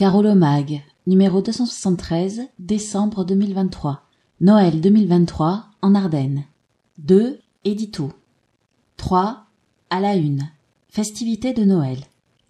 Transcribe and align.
Carolo 0.00 0.34
Mag, 0.34 0.80
numéro 1.06 1.42
273, 1.42 2.48
décembre 2.58 3.22
2023. 3.22 4.02
Noël 4.40 4.80
2023 4.80 5.66
en 5.82 5.94
Ardennes. 5.94 6.44
2. 6.96 7.38
Édito. 7.66 8.10
3. 8.96 9.44
À 9.90 10.00
la 10.00 10.16
une. 10.16 10.48
Festivités 10.88 11.52
de 11.52 11.64
Noël. 11.64 11.98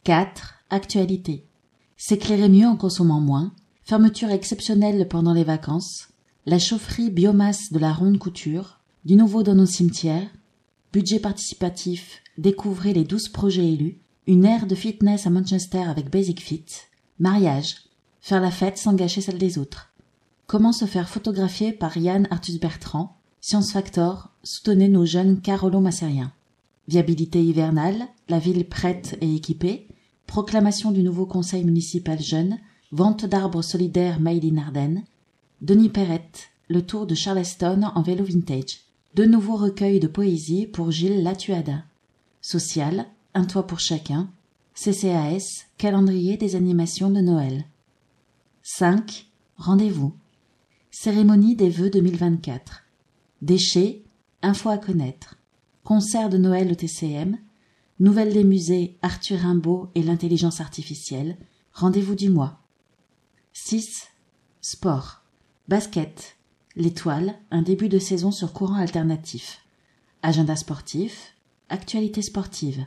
4. 0.05 0.63
Actualité. 0.71 1.45
S'éclairer 1.97 2.49
mieux 2.49 2.69
en 2.69 2.77
consommant 2.77 3.19
moins. 3.19 3.53
Fermeture 3.83 4.31
exceptionnelle 4.31 5.09
pendant 5.09 5.35
les 5.35 5.43
vacances. 5.43 6.07
La 6.47 6.61
chaufferie 6.61 7.11
biomasse 7.11 7.73
de 7.73 7.81
la 7.81 7.93
ronde 7.93 8.19
couture. 8.19 8.79
Du 9.05 9.17
nouveau 9.17 9.43
dans 9.43 9.57
nos 9.57 9.67
cimetières. 9.67 10.31
Budget 10.93 11.19
participatif. 11.19 12.23
Découvrez 12.39 12.93
les 12.93 13.03
12 13.03 13.29
projets 13.31 13.73
élus. 13.73 13.99
Une 14.29 14.45
ère 14.45 14.69
de 14.69 14.77
fitness 14.77 15.27
à 15.27 15.31
Manchester 15.31 15.83
avec 15.83 16.11
Basic 16.11 16.41
Fit. 16.41 16.67
Mariage. 17.21 17.77
Faire 18.23 18.41
la 18.41 18.51
fête 18.51 18.79
sans 18.79 18.95
gâcher 18.95 19.21
celle 19.21 19.37
des 19.37 19.59
autres. 19.59 19.93
Comment 20.47 20.73
se 20.73 20.87
faire 20.87 21.11
photographier 21.11 21.71
par 21.71 21.99
Yann 21.99 22.27
Arthus 22.31 22.59
Bertrand. 22.59 23.19
Science 23.43 23.73
Factor. 23.73 24.31
Soutenez 24.43 24.89
nos 24.89 25.05
jeunes 25.05 25.43
Carolo 25.43 25.81
Massérien. 25.81 26.33
Viabilité 26.89 27.45
hivernale, 27.45 28.09
la 28.31 28.39
ville 28.39 28.67
prête 28.67 29.19
et 29.21 29.35
équipée, 29.35 29.87
proclamation 30.27 30.93
du 30.93 31.03
nouveau 31.03 31.27
conseil 31.27 31.63
municipal 31.63 32.19
jeune, 32.19 32.59
vente 32.91 33.27
d'arbres 33.27 33.63
solidaires 33.63 34.19
made 34.19 34.45
in 34.47 35.03
Denis 35.61 35.91
Perrette, 35.91 36.49
le 36.69 36.81
tour 36.81 37.07
de 37.07 37.15
Charleston 37.15 37.83
en 37.95 38.01
vélo 38.01 38.25
vintage, 38.25 38.81
deux 39.15 39.27
nouveaux 39.27 39.57
recueils 39.57 40.01
de 40.01 40.09
poésie 40.09 40.67
pour 40.67 40.91
Gilles 40.91 41.23
Latuada, 41.23 41.85
social, 42.41 43.05
un 43.35 43.45
toit 43.45 43.67
pour 43.67 43.79
chacun, 43.79 44.31
CCAS, 44.75 45.67
calendrier 45.79 46.37
des 46.37 46.57
animations 46.57 47.11
de 47.11 47.21
Noël. 47.21 47.65
5. 48.63 49.27
Rendez-vous. 49.57 50.15
Cérémonie 50.91 51.57
des 51.57 51.71
vœux 51.71 51.91
2024. 51.91 52.85
Déchets, 53.43 54.05
info 54.43 54.71
à 54.71 54.79
connaître 54.79 55.37
concert 55.91 56.29
de 56.29 56.39
Noël 56.39 56.71
au 56.71 56.75
TCM, 56.77 57.37
nouvelle 57.99 58.33
des 58.33 58.45
musées 58.45 58.97
Arthur 59.03 59.41
Rimbaud 59.41 59.91
et 59.97 60.05
l'intelligence 60.05 60.61
artificielle, 60.61 61.37
rendez-vous 61.73 62.15
du 62.15 62.31
mois. 62.31 62.61
6. 63.55 64.07
Sport. 64.61 65.23
Basket. 65.67 66.37
L'étoile, 66.77 67.35
un 67.51 67.63
début 67.63 67.89
de 67.89 67.99
saison 67.99 68.31
sur 68.31 68.53
courant 68.53 68.77
alternatif. 68.77 69.63
Agenda 70.23 70.55
sportif. 70.55 71.35
Actualité 71.69 72.23
sportive. 72.23 72.87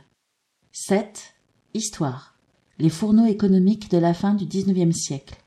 7. 0.72 1.33
Histoire. 1.76 2.36
Les 2.78 2.88
fourneaux 2.88 3.26
économiques 3.26 3.90
de 3.90 3.98
la 3.98 4.14
fin 4.14 4.34
du 4.34 4.46
XIXe 4.46 4.96
siècle. 4.96 5.42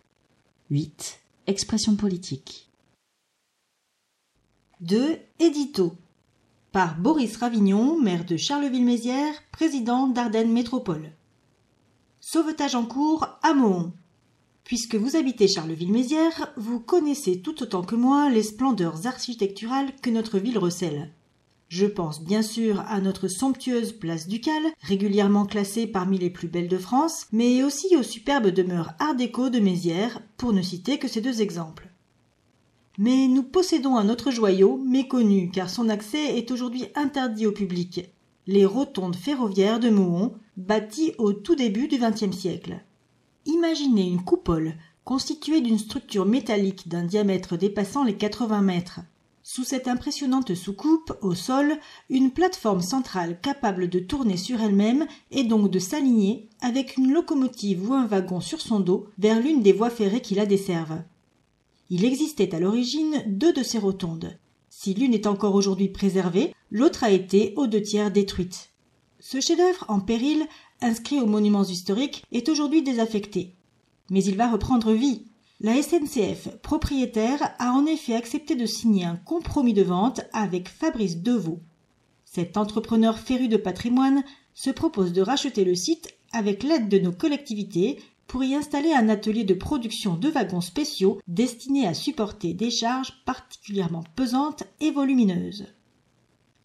8. 0.72 1.22
Expression 1.48 1.96
politique. 1.96 2.70
2. 4.82 5.20
Édito 5.40 5.94
par 6.74 7.00
Boris 7.00 7.38
Ravignon, 7.38 7.98
maire 8.02 8.26
de 8.26 8.36
Charleville-Mézières, 8.36 9.42
président 9.54 10.08
d'Ardennes 10.08 10.52
Métropole. 10.52 11.14
Sauvetage 12.20 12.76
en 12.76 12.86
cours 12.86 13.26
à 13.42 13.54
Mohon. 13.54 13.94
Puisque 14.66 14.96
vous 14.96 15.16
habitez 15.16 15.48
Charleville-Mézières, 15.48 16.54
vous 16.58 16.82
connaissez 16.82 17.42
tout 17.42 17.64
autant 17.64 17.84
que 17.84 17.96
moi 17.96 18.30
les 18.30 18.44
splendeurs 18.44 19.08
architecturales 19.08 19.96
que 20.02 20.10
notre 20.10 20.40
ville 20.40 20.60
recèle. 20.60 21.14
Je 21.70 21.86
pense 21.86 22.24
bien 22.24 22.42
sûr 22.42 22.80
à 22.88 23.02
notre 23.02 23.28
somptueuse 23.28 23.92
place 23.92 24.28
ducale, 24.28 24.54
régulièrement 24.82 25.46
classée 25.46 25.86
parmi 25.86 26.18
les 26.18 26.30
plus 26.30 26.48
belles 26.48 26.70
de 26.70 26.78
France, 26.78 27.28
mais 27.34 27.62
aussi 27.62 27.96
aux 27.98 28.04
superbes 28.04 28.48
demeures 28.48 28.94
art 29.00 29.16
déco 29.16 29.50
de 29.50 29.60
Mézières, 29.60 30.22
pour 30.38 30.54
ne 30.54 30.62
citer 30.62 30.98
que 30.98 31.10
ces 31.10 31.20
deux 31.20 31.42
exemples. 31.42 31.90
Mais 32.98 33.28
nous 33.28 33.44
possédons 33.44 33.98
un 33.98 34.08
autre 34.10 34.32
joyau, 34.32 34.78
méconnu, 34.78 35.52
car 35.52 35.70
son 35.70 35.90
accès 35.90 36.38
est 36.38 36.52
aujourd'hui 36.52 36.86
interdit 36.96 37.46
au 37.46 37.52
public. 37.52 38.10
Les 38.48 38.66
rotondes 38.66 39.18
ferroviaires 39.18 39.82
de 39.82 39.90
Mohon, 39.90 40.36
bâties 40.56 41.14
au 41.18 41.34
tout 41.34 41.56
début 41.56 41.90
du 41.90 41.98
XXe 41.98 42.36
siècle. 42.36 42.80
Imaginez 43.46 44.08
une 44.08 44.24
coupole 44.24 44.76
constituée 45.04 45.62
d'une 45.62 45.80
structure 45.80 46.26
métallique 46.26 46.88
d'un 46.88 47.04
diamètre 47.04 47.58
dépassant 47.58 48.04
les 48.04 48.16
80 48.16 48.62
mètres. 48.62 49.02
Sous 49.50 49.64
cette 49.64 49.88
impressionnante 49.88 50.56
soucoupe, 50.56 51.14
au 51.22 51.34
sol, 51.34 51.78
une 52.10 52.32
plateforme 52.32 52.82
centrale 52.82 53.40
capable 53.40 53.88
de 53.88 54.00
tourner 54.00 54.36
sur 54.36 54.60
elle-même 54.60 55.08
et 55.32 55.46
donc 55.46 55.72
de 55.72 55.80
s'aligner 55.80 56.50
avec 56.60 56.98
une 56.98 57.14
locomotive 57.14 57.90
ou 57.90 57.94
un 57.94 58.06
wagon 58.06 58.42
sur 58.42 58.60
son 58.60 58.82
dos 58.82 59.08
vers 59.18 59.40
l'une 59.40 59.62
des 59.62 59.72
voies 59.72 59.90
ferrées 59.90 60.20
qui 60.20 60.36
la 60.36 60.46
desservent. 60.46 61.02
Il 61.90 62.04
existait 62.04 62.54
à 62.54 62.60
l'origine 62.60 63.24
deux 63.26 63.54
de 63.54 63.64
ces 63.64 63.78
rotondes. 63.78 64.38
Si 64.70 64.94
l'une 64.94 65.14
est 65.14 65.28
encore 65.28 65.56
aujourd'hui 65.56 65.88
préservée, 65.88 66.54
l'autre 66.70 67.06
a 67.06 67.12
été 67.12 67.54
aux 67.56 67.68
deux 67.68 67.82
tiers 67.82 68.12
détruite. 68.12 68.72
Ce 69.22 69.40
chef-d'œuvre 69.40 69.86
en 69.88 70.02
péril, 70.02 70.46
inscrit 70.82 71.22
aux 71.22 71.26
monuments 71.26 71.64
historiques, 71.64 72.26
est 72.34 72.50
aujourd'hui 72.50 72.84
désaffecté. 72.84 73.56
Mais 74.10 74.26
il 74.26 74.36
va 74.36 74.52
reprendre 74.52 74.92
vie. 74.92 75.24
La 75.60 75.82
SNCF, 75.82 76.50
propriétaire, 76.62 77.56
a 77.58 77.72
en 77.72 77.88
effet 77.88 78.14
accepté 78.14 78.56
de 78.56 78.68
signer 78.68 79.06
un 79.06 79.16
compromis 79.16 79.74
de 79.74 79.82
vente 79.82 80.22
avec 80.32 80.70
Fabrice 80.70 81.18
Deveau. 81.24 81.62
Cet 82.26 82.58
entrepreneur 82.58 83.18
féru 83.18 83.48
de 83.48 83.58
patrimoine 83.58 84.24
se 84.54 84.70
propose 84.70 85.14
de 85.14 85.24
racheter 85.24 85.66
le 85.66 85.74
site 85.74 86.14
avec 86.32 86.62
l'aide 86.62 86.90
de 86.90 87.00
nos 87.00 87.12
collectivités 87.12 88.00
pour 88.28 88.44
y 88.44 88.54
installer 88.54 88.94
un 88.94 89.10
atelier 89.10 89.46
de 89.46 89.56
production 89.56 90.16
de 90.16 90.30
wagons 90.30 90.62
spéciaux 90.62 91.20
destinés 91.28 91.88
à 91.88 91.96
supporter 91.96 92.54
des 92.54 92.70
charges 92.70 93.24
particulièrement 93.26 94.04
pesantes 94.16 94.64
et 94.80 94.92
volumineuses. 94.92 95.66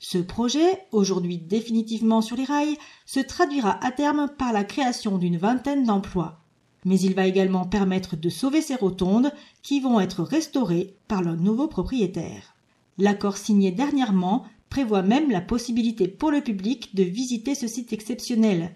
Ce 0.00 0.18
projet, 0.18 0.84
aujourd'hui 0.90 1.38
définitivement 1.38 2.20
sur 2.20 2.36
les 2.36 2.44
rails, 2.44 2.76
se 3.06 3.20
traduira 3.20 3.82
à 3.82 3.90
terme 3.90 4.28
par 4.36 4.52
la 4.52 4.64
création 4.64 5.16
d'une 5.16 5.38
vingtaine 5.38 5.84
d'emplois. 5.84 6.41
Mais 6.84 6.98
il 7.00 7.14
va 7.14 7.26
également 7.26 7.64
permettre 7.64 8.16
de 8.16 8.28
sauver 8.28 8.60
ces 8.60 8.74
rotondes 8.74 9.32
qui 9.62 9.80
vont 9.80 10.00
être 10.00 10.22
restaurées 10.22 10.96
par 11.08 11.22
leurs 11.22 11.36
nouveaux 11.36 11.68
propriétaires. 11.68 12.54
L'accord 12.98 13.36
signé 13.36 13.70
dernièrement 13.70 14.44
prévoit 14.68 15.02
même 15.02 15.30
la 15.30 15.40
possibilité 15.40 16.08
pour 16.08 16.30
le 16.30 16.40
public 16.40 16.94
de 16.94 17.02
visiter 17.02 17.54
ce 17.54 17.66
site 17.66 17.92
exceptionnel, 17.92 18.74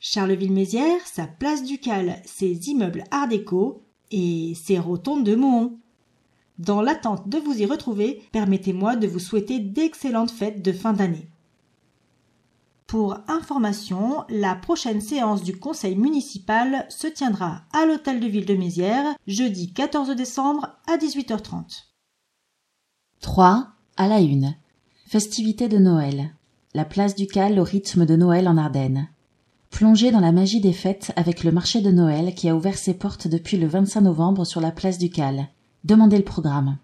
Charleville-Mézières, 0.00 1.06
sa 1.06 1.26
place 1.26 1.64
ducale, 1.64 2.22
ses 2.24 2.68
immeubles 2.68 3.04
art 3.10 3.28
déco 3.28 3.82
et 4.10 4.54
ses 4.54 4.78
rotondes 4.78 5.24
de 5.24 5.34
Mohon. 5.34 5.78
Dans 6.58 6.80
l'attente 6.80 7.28
de 7.28 7.38
vous 7.38 7.60
y 7.60 7.66
retrouver, 7.66 8.22
permettez-moi 8.32 8.96
de 8.96 9.06
vous 9.06 9.18
souhaiter 9.18 9.58
d'excellentes 9.58 10.30
fêtes 10.30 10.62
de 10.62 10.72
fin 10.72 10.92
d'année. 10.92 11.28
Pour 12.86 13.18
information, 13.26 14.24
la 14.28 14.54
prochaine 14.54 15.00
séance 15.00 15.42
du 15.42 15.58
conseil 15.58 15.96
municipal 15.96 16.86
se 16.88 17.08
tiendra 17.08 17.62
à 17.72 17.84
l'hôtel 17.84 18.20
de 18.20 18.28
ville 18.28 18.46
de 18.46 18.54
Mézières, 18.54 19.16
jeudi 19.26 19.72
14 19.72 20.10
décembre 20.14 20.68
à 20.86 20.96
18h30. 20.96 21.86
3. 23.20 23.66
À 23.96 24.06
la 24.06 24.20
une. 24.20 24.54
Festivité 25.08 25.66
de 25.66 25.78
Noël. 25.78 26.30
La 26.74 26.84
place 26.84 27.16
ducale 27.16 27.58
au 27.58 27.64
rythme 27.64 28.06
de 28.06 28.14
Noël 28.14 28.46
en 28.46 28.56
Ardennes. 28.56 29.08
Plongez 29.70 30.12
dans 30.12 30.20
la 30.20 30.30
magie 30.30 30.60
des 30.60 30.72
fêtes 30.72 31.12
avec 31.16 31.42
le 31.42 31.50
marché 31.50 31.80
de 31.80 31.90
Noël 31.90 32.36
qui 32.36 32.48
a 32.48 32.54
ouvert 32.54 32.78
ses 32.78 32.94
portes 32.94 33.26
depuis 33.26 33.56
le 33.56 33.66
25 33.66 34.02
novembre 34.02 34.44
sur 34.44 34.60
la 34.60 34.70
place 34.70 34.98
du 34.98 35.10
Cal. 35.10 35.48
Demandez 35.82 36.18
le 36.18 36.24
programme. 36.24 36.78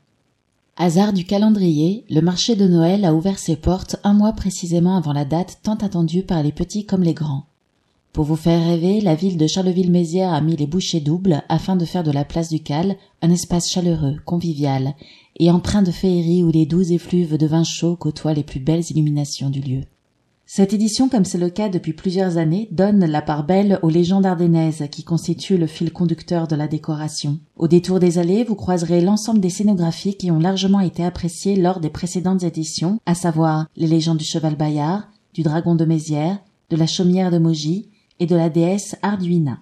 Hasard 0.78 1.12
du 1.12 1.26
calendrier, 1.26 2.06
le 2.08 2.22
marché 2.22 2.56
de 2.56 2.66
Noël 2.66 3.04
a 3.04 3.12
ouvert 3.12 3.38
ses 3.38 3.56
portes 3.56 3.96
un 4.04 4.14
mois 4.14 4.32
précisément 4.32 4.96
avant 4.96 5.12
la 5.12 5.26
date 5.26 5.58
tant 5.62 5.74
attendue 5.74 6.22
par 6.22 6.42
les 6.42 6.50
petits 6.50 6.86
comme 6.86 7.02
les 7.02 7.12
grands. 7.12 7.44
Pour 8.14 8.24
vous 8.24 8.36
faire 8.36 8.66
rêver, 8.66 9.02
la 9.02 9.14
ville 9.14 9.36
de 9.36 9.46
Charleville-Mézières 9.46 10.32
a 10.32 10.40
mis 10.40 10.56
les 10.56 10.66
bouchées 10.66 11.00
doubles 11.00 11.42
afin 11.50 11.76
de 11.76 11.84
faire 11.84 12.02
de 12.02 12.10
la 12.10 12.24
place 12.24 12.48
du 12.48 12.60
Cal 12.60 12.96
un 13.20 13.30
espace 13.30 13.70
chaleureux, 13.70 14.16
convivial 14.24 14.94
et 15.38 15.50
empreint 15.50 15.82
de 15.82 15.90
féerie 15.90 16.42
où 16.42 16.50
les 16.50 16.64
doux 16.64 16.90
effluves 16.90 17.36
de 17.36 17.46
vin 17.46 17.64
chaud 17.64 17.96
côtoient 17.96 18.34
les 18.34 18.42
plus 18.42 18.60
belles 18.60 18.90
illuminations 18.90 19.50
du 19.50 19.60
lieu. 19.60 19.82
Cette 20.54 20.74
édition, 20.74 21.08
comme 21.08 21.24
c'est 21.24 21.38
le 21.38 21.48
cas 21.48 21.70
depuis 21.70 21.94
plusieurs 21.94 22.36
années, 22.36 22.68
donne 22.72 23.06
la 23.06 23.22
part 23.22 23.46
belle 23.46 23.78
aux 23.80 23.88
légendes 23.88 24.26
ardennaises 24.26 24.84
qui 24.90 25.02
constituent 25.02 25.56
le 25.56 25.66
fil 25.66 25.94
conducteur 25.94 26.46
de 26.46 26.54
la 26.54 26.68
décoration. 26.68 27.40
Au 27.56 27.68
détour 27.68 28.00
des 28.00 28.18
allées, 28.18 28.44
vous 28.44 28.54
croiserez 28.54 29.00
l'ensemble 29.00 29.40
des 29.40 29.48
scénographies 29.48 30.14
qui 30.14 30.30
ont 30.30 30.38
largement 30.38 30.80
été 30.80 31.02
appréciées 31.04 31.56
lors 31.56 31.80
des 31.80 31.88
précédentes 31.88 32.42
éditions, 32.42 33.00
à 33.06 33.14
savoir 33.14 33.66
les 33.76 33.86
légendes 33.86 34.18
du 34.18 34.26
cheval 34.26 34.54
Bayard, 34.54 35.04
du 35.32 35.42
dragon 35.42 35.74
de 35.74 35.86
Mézières, 35.86 36.38
de 36.68 36.76
la 36.76 36.86
chaumière 36.86 37.30
de 37.30 37.38
Mogy 37.38 37.88
et 38.20 38.26
de 38.26 38.36
la 38.36 38.50
déesse 38.50 38.94
Arduina. 39.00 39.60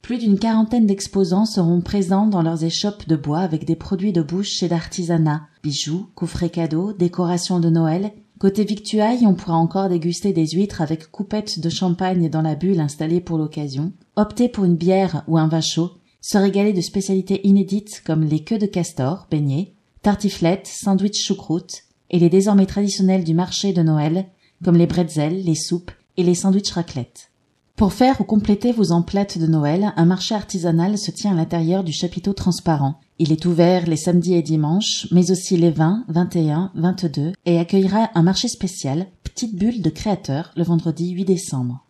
Plus 0.00 0.18
d'une 0.18 0.38
quarantaine 0.38 0.86
d'exposants 0.86 1.44
seront 1.44 1.80
présents 1.80 2.28
dans 2.28 2.42
leurs 2.42 2.62
échoppes 2.62 3.08
de 3.08 3.16
bois 3.16 3.40
avec 3.40 3.64
des 3.64 3.74
produits 3.74 4.12
de 4.12 4.22
bouche 4.22 4.62
et 4.62 4.68
d'artisanat, 4.68 5.48
bijoux, 5.64 6.06
coffrets 6.14 6.50
cadeaux, 6.50 6.92
décorations 6.92 7.58
de 7.58 7.68
Noël 7.68 8.12
Côté 8.40 8.64
victuailles, 8.64 9.26
on 9.26 9.34
pourra 9.34 9.56
encore 9.56 9.90
déguster 9.90 10.32
des 10.32 10.46
huîtres 10.46 10.80
avec 10.80 11.10
coupettes 11.10 11.60
de 11.60 11.68
champagne 11.68 12.30
dans 12.30 12.40
la 12.40 12.54
bulle 12.54 12.80
installée 12.80 13.20
pour 13.20 13.36
l'occasion. 13.36 13.92
Optez 14.16 14.48
pour 14.48 14.64
une 14.64 14.76
bière 14.76 15.24
ou 15.28 15.36
un 15.36 15.46
vin 15.46 15.60
chaud 15.60 15.90
se 16.22 16.38
régaler 16.38 16.72
de 16.72 16.80
spécialités 16.80 17.46
inédites 17.46 18.02
comme 18.02 18.24
les 18.24 18.42
queues 18.42 18.56
de 18.56 18.64
castor, 18.64 19.26
beignets, 19.30 19.74
tartiflettes, 20.00 20.66
sandwichs 20.66 21.22
choucroute, 21.22 21.82
et 22.08 22.18
les 22.18 22.30
désormais 22.30 22.64
traditionnels 22.64 23.24
du 23.24 23.34
marché 23.34 23.74
de 23.74 23.82
Noël, 23.82 24.24
comme 24.64 24.78
les 24.78 24.86
bretzels, 24.86 25.44
les 25.44 25.54
soupes 25.54 25.90
et 26.16 26.22
les 26.22 26.34
sandwichs 26.34 26.70
raclette. 26.70 27.29
Pour 27.76 27.92
faire 27.92 28.20
ou 28.20 28.24
compléter 28.24 28.72
vos 28.72 28.92
emplettes 28.92 29.38
de 29.38 29.46
Noël, 29.46 29.92
un 29.96 30.04
marché 30.04 30.34
artisanal 30.34 30.98
se 30.98 31.10
tient 31.10 31.32
à 31.32 31.34
l'intérieur 31.34 31.82
du 31.82 31.92
chapiteau 31.92 32.32
transparent. 32.32 33.00
Il 33.18 33.32
est 33.32 33.46
ouvert 33.46 33.86
les 33.86 33.96
samedis 33.96 34.34
et 34.34 34.42
dimanches, 34.42 35.06
mais 35.10 35.30
aussi 35.30 35.56
les 35.56 35.70
20, 35.70 36.04
21, 36.08 36.72
22 36.74 37.32
et 37.46 37.58
accueillera 37.58 38.10
un 38.14 38.22
marché 38.22 38.48
spécial, 38.48 39.06
Petite 39.24 39.56
Bulle 39.56 39.82
de 39.82 39.90
Créateurs, 39.90 40.52
le 40.56 40.64
vendredi 40.64 41.10
8 41.10 41.24
décembre. 41.24 41.86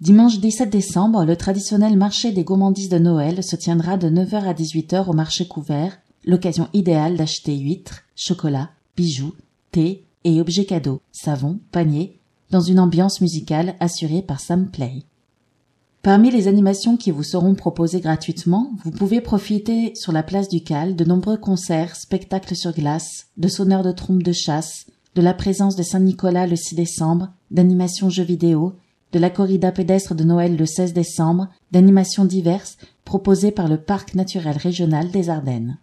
Dimanche 0.00 0.40
17 0.40 0.68
décembre, 0.68 1.24
le 1.24 1.36
traditionnel 1.36 1.96
marché 1.96 2.32
des 2.32 2.42
gourmandises 2.42 2.88
de 2.88 2.98
Noël 2.98 3.44
se 3.44 3.54
tiendra 3.54 3.96
de 3.96 4.08
9h 4.08 4.44
à 4.48 4.52
18h 4.52 5.08
au 5.08 5.12
marché 5.12 5.46
couvert, 5.46 5.96
l'occasion 6.24 6.68
idéale 6.72 7.16
d'acheter 7.16 7.56
huîtres, 7.56 8.02
chocolat, 8.16 8.70
bijoux, 8.96 9.34
thé 9.70 10.04
et 10.24 10.40
objets 10.40 10.64
cadeaux, 10.64 11.00
savon, 11.12 11.60
paniers, 11.70 12.18
dans 12.52 12.60
une 12.60 12.78
ambiance 12.78 13.22
musicale 13.22 13.74
assurée 13.80 14.22
par 14.22 14.38
Sam 14.38 14.70
Play. 14.70 15.04
Parmi 16.02 16.30
les 16.30 16.48
animations 16.48 16.98
qui 16.98 17.10
vous 17.10 17.22
seront 17.22 17.54
proposées 17.54 18.00
gratuitement, 18.00 18.72
vous 18.84 18.90
pouvez 18.90 19.20
profiter 19.22 19.94
sur 19.94 20.12
la 20.12 20.22
place 20.22 20.48
du 20.48 20.62
Cal 20.62 20.94
de 20.94 21.04
nombreux 21.04 21.38
concerts, 21.38 21.96
spectacles 21.96 22.54
sur 22.54 22.72
glace, 22.72 23.28
de 23.38 23.48
sonneurs 23.48 23.82
de 23.82 23.92
trompes 23.92 24.22
de 24.22 24.32
chasse, 24.32 24.86
de 25.14 25.22
la 25.22 25.32
présence 25.32 25.76
de 25.76 25.82
Saint-Nicolas 25.82 26.46
le 26.46 26.56
6 26.56 26.74
décembre, 26.74 27.30
d'animations 27.50 28.10
jeux 28.10 28.22
vidéo, 28.22 28.74
de 29.12 29.18
la 29.18 29.30
corrida 29.30 29.72
pédestre 29.72 30.14
de 30.14 30.24
Noël 30.24 30.56
le 30.56 30.66
16 30.66 30.92
décembre, 30.92 31.48
d'animations 31.70 32.26
diverses 32.26 32.76
proposées 33.06 33.52
par 33.52 33.68
le 33.68 33.78
Parc 33.78 34.14
naturel 34.14 34.58
régional 34.58 35.10
des 35.10 35.30
Ardennes. 35.30 35.78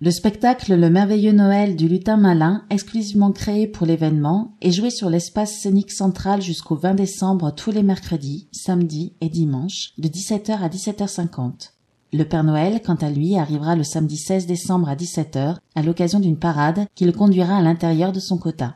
Le 0.00 0.10
spectacle 0.10 0.74
Le 0.74 0.90
merveilleux 0.90 1.32
Noël 1.32 1.76
du 1.76 1.86
lutin 1.86 2.16
malin, 2.16 2.64
exclusivement 2.68 3.30
créé 3.30 3.68
pour 3.68 3.86
l'événement, 3.86 4.56
est 4.60 4.72
joué 4.72 4.90
sur 4.90 5.08
l'espace 5.08 5.60
scénique 5.60 5.92
central 5.92 6.42
jusqu'au 6.42 6.74
20 6.74 6.94
décembre 6.94 7.54
tous 7.54 7.70
les 7.70 7.84
mercredis, 7.84 8.48
samedis 8.50 9.14
et 9.20 9.28
dimanches, 9.28 9.92
de 9.98 10.08
17h 10.08 10.58
à 10.58 10.68
17h50. 10.68 11.70
Le 12.12 12.24
Père 12.24 12.42
Noël, 12.42 12.82
quant 12.84 12.96
à 12.96 13.08
lui, 13.08 13.36
arrivera 13.36 13.76
le 13.76 13.84
samedi 13.84 14.16
16 14.16 14.46
décembre 14.46 14.88
à 14.88 14.96
17h, 14.96 15.58
à 15.76 15.82
l'occasion 15.82 16.18
d'une 16.18 16.38
parade 16.38 16.86
qui 16.96 17.04
le 17.04 17.12
conduira 17.12 17.56
à 17.56 17.62
l'intérieur 17.62 18.10
de 18.10 18.20
son 18.20 18.36
quota. 18.36 18.74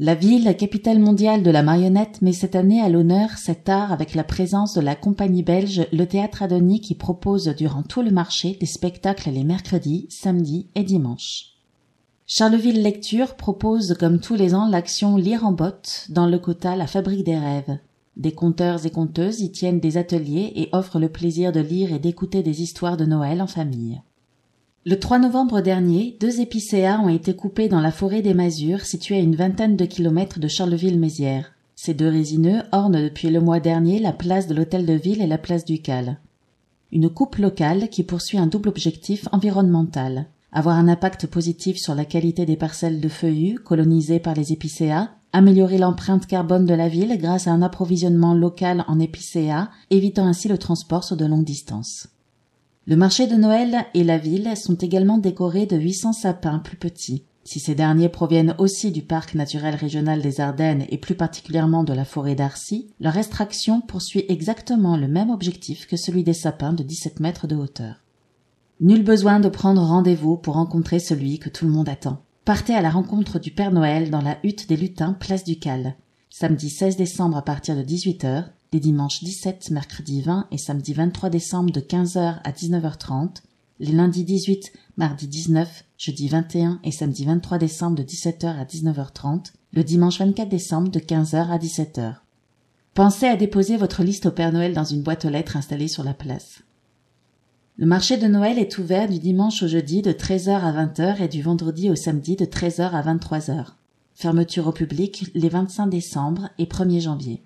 La 0.00 0.14
ville, 0.14 0.56
capitale 0.56 1.00
mondiale 1.00 1.42
de 1.42 1.50
la 1.50 1.64
marionnette, 1.64 2.22
met 2.22 2.32
cette 2.32 2.54
année 2.54 2.80
à 2.80 2.88
l'honneur 2.88 3.30
cet 3.30 3.68
art 3.68 3.90
avec 3.90 4.14
la 4.14 4.22
présence 4.22 4.74
de 4.74 4.80
la 4.80 4.94
compagnie 4.94 5.42
belge 5.42 5.88
Le 5.92 6.06
Théâtre 6.06 6.44
Adonis 6.44 6.80
qui 6.80 6.94
propose 6.94 7.48
durant 7.56 7.82
tout 7.82 8.02
le 8.02 8.12
marché 8.12 8.56
des 8.60 8.66
spectacles 8.66 9.30
les 9.30 9.42
mercredis, 9.42 10.06
samedis 10.08 10.68
et 10.76 10.84
dimanches. 10.84 11.56
Charleville 12.28 12.80
Lecture 12.80 13.34
propose 13.34 13.96
comme 13.98 14.20
tous 14.20 14.36
les 14.36 14.54
ans 14.54 14.68
l'action 14.68 15.16
Lire 15.16 15.44
en 15.44 15.50
botte 15.50 16.06
dans 16.10 16.28
le 16.28 16.38
quota 16.38 16.76
La 16.76 16.86
Fabrique 16.86 17.24
des 17.24 17.38
rêves. 17.38 17.80
Des 18.16 18.32
conteurs 18.32 18.86
et 18.86 18.90
conteuses 18.90 19.40
y 19.40 19.50
tiennent 19.50 19.80
des 19.80 19.96
ateliers 19.96 20.52
et 20.54 20.68
offrent 20.70 21.00
le 21.00 21.08
plaisir 21.08 21.50
de 21.50 21.58
lire 21.58 21.92
et 21.92 21.98
d'écouter 21.98 22.44
des 22.44 22.62
histoires 22.62 22.96
de 22.98 23.04
Noël 23.04 23.42
en 23.42 23.48
famille. 23.48 24.00
Le 24.88 24.98
3 24.98 25.18
novembre 25.18 25.60
dernier, 25.60 26.16
deux 26.18 26.40
épicéas 26.40 26.98
ont 27.00 27.10
été 27.10 27.36
coupés 27.36 27.68
dans 27.68 27.82
la 27.82 27.90
forêt 27.90 28.22
des 28.22 28.32
Masures, 28.32 28.86
située 28.86 29.16
à 29.16 29.20
une 29.20 29.36
vingtaine 29.36 29.76
de 29.76 29.84
kilomètres 29.84 30.38
de 30.38 30.48
Charleville-Mézières. 30.48 31.52
Ces 31.76 31.92
deux 31.92 32.08
résineux 32.08 32.62
ornent 32.72 33.02
depuis 33.02 33.28
le 33.28 33.42
mois 33.42 33.60
dernier 33.60 33.98
la 33.98 34.14
place 34.14 34.46
de 34.46 34.54
l'hôtel 34.54 34.86
de 34.86 34.94
ville 34.94 35.20
et 35.20 35.26
la 35.26 35.36
place 35.36 35.66
du 35.66 35.82
Cal. 35.82 36.16
Une 36.90 37.10
coupe 37.10 37.36
locale 37.36 37.90
qui 37.90 38.02
poursuit 38.02 38.38
un 38.38 38.46
double 38.46 38.70
objectif 38.70 39.28
environnemental. 39.30 40.24
Avoir 40.52 40.78
un 40.78 40.88
impact 40.88 41.26
positif 41.26 41.76
sur 41.76 41.94
la 41.94 42.06
qualité 42.06 42.46
des 42.46 42.56
parcelles 42.56 43.02
de 43.02 43.08
feuillus 43.10 43.58
colonisées 43.58 44.20
par 44.20 44.32
les 44.32 44.54
épicéas, 44.54 45.10
améliorer 45.34 45.76
l'empreinte 45.76 46.26
carbone 46.26 46.64
de 46.64 46.72
la 46.72 46.88
ville 46.88 47.14
grâce 47.18 47.46
à 47.46 47.52
un 47.52 47.60
approvisionnement 47.60 48.32
local 48.32 48.86
en 48.88 48.98
épicéas, 49.00 49.68
évitant 49.90 50.24
ainsi 50.24 50.48
le 50.48 50.56
transport 50.56 51.04
sur 51.04 51.18
de 51.18 51.26
longues 51.26 51.44
distances. 51.44 52.08
Le 52.88 52.96
marché 52.96 53.26
de 53.26 53.34
Noël 53.34 53.84
et 53.92 54.02
la 54.02 54.16
ville 54.16 54.56
sont 54.56 54.76
également 54.76 55.18
décorés 55.18 55.66
de 55.66 55.76
800 55.76 56.14
sapins 56.14 56.58
plus 56.58 56.78
petits. 56.78 57.26
Si 57.44 57.60
ces 57.60 57.74
derniers 57.74 58.08
proviennent 58.08 58.54
aussi 58.56 58.92
du 58.92 59.02
parc 59.02 59.34
naturel 59.34 59.74
régional 59.74 60.22
des 60.22 60.40
Ardennes 60.40 60.86
et 60.88 60.96
plus 60.96 61.14
particulièrement 61.14 61.84
de 61.84 61.92
la 61.92 62.06
forêt 62.06 62.34
d'Arcy, 62.34 62.88
leur 62.98 63.18
extraction 63.18 63.82
poursuit 63.82 64.24
exactement 64.30 64.96
le 64.96 65.06
même 65.06 65.28
objectif 65.28 65.86
que 65.86 65.98
celui 65.98 66.24
des 66.24 66.32
sapins 66.32 66.72
de 66.72 66.82
17 66.82 67.20
mètres 67.20 67.46
de 67.46 67.56
hauteur. 67.56 67.96
Nul 68.80 69.04
besoin 69.04 69.38
de 69.38 69.50
prendre 69.50 69.82
rendez-vous 69.82 70.38
pour 70.38 70.54
rencontrer 70.54 70.98
celui 70.98 71.38
que 71.38 71.50
tout 71.50 71.66
le 71.66 71.72
monde 71.72 71.90
attend. 71.90 72.22
Partez 72.46 72.72
à 72.72 72.80
la 72.80 72.88
rencontre 72.88 73.38
du 73.38 73.50
Père 73.50 73.70
Noël 73.70 74.08
dans 74.08 74.22
la 74.22 74.38
hutte 74.44 74.66
des 74.66 74.78
lutins 74.78 75.12
place 75.12 75.44
du 75.44 75.58
Cal. 75.58 75.96
Samedi 76.30 76.70
16 76.70 76.96
décembre 76.96 77.36
à 77.36 77.42
partir 77.42 77.76
de 77.76 77.82
18h, 77.82 78.46
les 78.72 78.80
dimanches 78.80 79.24
17, 79.24 79.70
mercredi 79.70 80.20
20 80.20 80.48
et 80.50 80.58
samedi 80.58 80.92
23 80.92 81.30
décembre 81.30 81.70
de 81.70 81.80
15h 81.80 82.40
à 82.42 82.50
19h30, 82.50 83.36
les 83.80 83.92
lundis 83.92 84.24
18, 84.24 84.72
mardi 84.96 85.26
19, 85.26 85.84
jeudi 85.96 86.28
21 86.28 86.80
et 86.84 86.90
samedi 86.90 87.24
23 87.24 87.58
décembre 87.58 87.96
de 87.96 88.02
17h 88.02 88.46
à 88.46 88.64
19h30, 88.64 89.52
le 89.72 89.84
dimanche 89.84 90.18
24 90.18 90.48
décembre 90.48 90.90
de 90.90 90.98
15h 90.98 91.48
à 91.48 91.58
17h. 91.58 92.16
Pensez 92.92 93.26
à 93.26 93.36
déposer 93.36 93.76
votre 93.76 94.02
liste 94.02 94.26
au 94.26 94.32
Père 94.32 94.52
Noël 94.52 94.74
dans 94.74 94.84
une 94.84 95.02
boîte 95.02 95.24
aux 95.24 95.30
lettres 95.30 95.56
installée 95.56 95.88
sur 95.88 96.04
la 96.04 96.14
place. 96.14 96.62
Le 97.78 97.86
marché 97.86 98.16
de 98.16 98.26
Noël 98.26 98.58
est 98.58 98.76
ouvert 98.76 99.08
du 99.08 99.18
dimanche 99.18 99.62
au 99.62 99.68
jeudi 99.68 100.02
de 100.02 100.12
13h 100.12 100.50
à 100.50 100.84
20h 100.84 101.22
et 101.22 101.28
du 101.28 101.40
vendredi 101.40 101.88
au 101.90 101.94
samedi 101.94 102.36
de 102.36 102.44
13h 102.44 102.90
à 102.90 103.02
23h. 103.02 103.66
Fermeture 104.14 104.66
au 104.66 104.72
public 104.72 105.30
les 105.34 105.48
25 105.48 105.86
décembre 105.86 106.50
et 106.58 106.64
1er 106.66 107.00
janvier. 107.00 107.44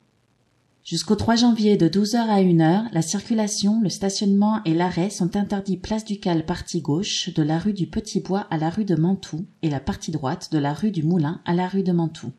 Jusqu'au 0.85 1.15
3 1.15 1.37
janvier 1.37 1.77
de 1.77 1.89
12h 1.89 2.17
à 2.17 2.43
1h, 2.43 2.89
la 2.93 3.03
circulation, 3.03 3.81
le 3.81 3.89
stationnement 3.89 4.61
et 4.65 4.75
l'arrêt 4.75 5.11
sont 5.11 5.37
interdits 5.37 5.77
place 5.77 6.05
du 6.05 6.19
Cal 6.19 6.45
partie 6.45 6.81
gauche 6.81 7.33
de 7.33 7.43
la 7.45 7.61
rue 7.61 7.73
du 7.73 7.87
Petit 7.87 8.19
Bois 8.19 8.49
à 8.51 8.59
la 8.59 8.69
rue 8.69 8.85
de 8.85 8.97
Mantoue 8.97 9.47
et 9.63 9.71
la 9.71 9.79
partie 9.79 10.11
droite 10.11 10.51
de 10.51 10.59
la 10.59 10.75
rue 10.75 10.91
du 10.91 11.05
Moulin 11.05 11.41
à 11.45 11.55
la 11.55 11.69
rue 11.69 11.85
de 11.85 11.93
Mantoue. 11.93 12.33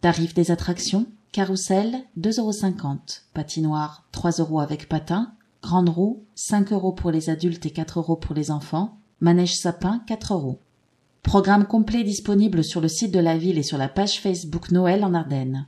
Tarif 0.00 0.34
des 0.34 0.52
attractions 0.52 1.06
Carrousel 1.32 2.04
2,50€, 2.20 3.22
patinoire 3.34 4.06
3 4.12 4.30
euros 4.38 4.60
avec 4.60 4.88
patin, 4.88 5.32
grande 5.60 5.88
roue 5.88 6.22
5 6.36 6.72
euros 6.72 6.92
pour 6.92 7.10
les 7.10 7.28
adultes 7.28 7.66
et 7.66 7.72
4 7.72 7.98
euros 7.98 8.16
pour 8.16 8.36
les 8.36 8.52
enfants, 8.52 8.98
manège 9.20 9.56
sapin 9.56 10.00
4 10.06 10.34
euros. 10.34 10.60
Programme 11.24 11.66
complet 11.66 12.04
disponible 12.04 12.62
sur 12.62 12.80
le 12.80 12.88
site 12.88 13.12
de 13.12 13.18
la 13.18 13.36
ville 13.36 13.58
et 13.58 13.64
sur 13.64 13.78
la 13.78 13.88
page 13.88 14.20
Facebook 14.20 14.70
Noël 14.70 15.04
en 15.04 15.12
Ardennes. 15.12 15.66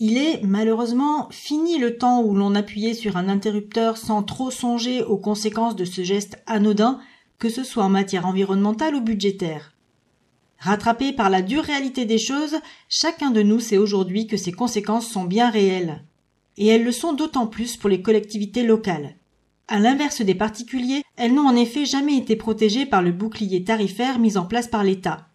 Il 0.00 0.16
est 0.16 0.42
malheureusement 0.42 1.28
fini 1.30 1.78
le 1.78 1.98
temps 1.98 2.22
où 2.22 2.34
l'on 2.34 2.54
appuyait 2.54 2.94
sur 2.94 3.16
un 3.16 3.28
interrupteur 3.28 3.96
sans 3.96 4.22
trop 4.22 4.50
songer 4.50 5.02
aux 5.02 5.18
conséquences 5.18 5.76
de 5.76 5.84
ce 5.84 6.02
geste 6.02 6.38
anodin, 6.46 7.00
que 7.38 7.48
ce 7.48 7.64
soit 7.64 7.84
en 7.84 7.88
matière 7.88 8.26
environnementale 8.26 8.94
ou 8.94 9.00
budgétaire. 9.00 9.74
Rattrapé 10.60 11.12
par 11.12 11.30
la 11.30 11.42
dure 11.42 11.62
réalité 11.62 12.04
des 12.04 12.18
choses, 12.18 12.56
chacun 12.88 13.30
de 13.30 13.42
nous 13.42 13.60
sait 13.60 13.76
aujourd'hui 13.76 14.26
que 14.26 14.36
ces 14.36 14.52
conséquences 14.52 15.08
sont 15.08 15.24
bien 15.24 15.50
réelles. 15.50 16.04
Et 16.56 16.66
elles 16.68 16.84
le 16.84 16.92
sont 16.92 17.12
d'autant 17.12 17.46
plus 17.46 17.76
pour 17.76 17.88
les 17.88 18.02
collectivités 18.02 18.64
locales. 18.64 19.14
À 19.68 19.78
l'inverse 19.78 20.22
des 20.22 20.34
particuliers, 20.34 21.02
elles 21.16 21.34
n'ont 21.34 21.46
en 21.46 21.54
effet 21.54 21.84
jamais 21.84 22.16
été 22.16 22.34
protégées 22.34 22.86
par 22.86 23.02
le 23.02 23.12
bouclier 23.12 23.62
tarifaire 23.62 24.18
mis 24.18 24.36
en 24.36 24.46
place 24.46 24.66
par 24.66 24.82
l'État 24.82 25.28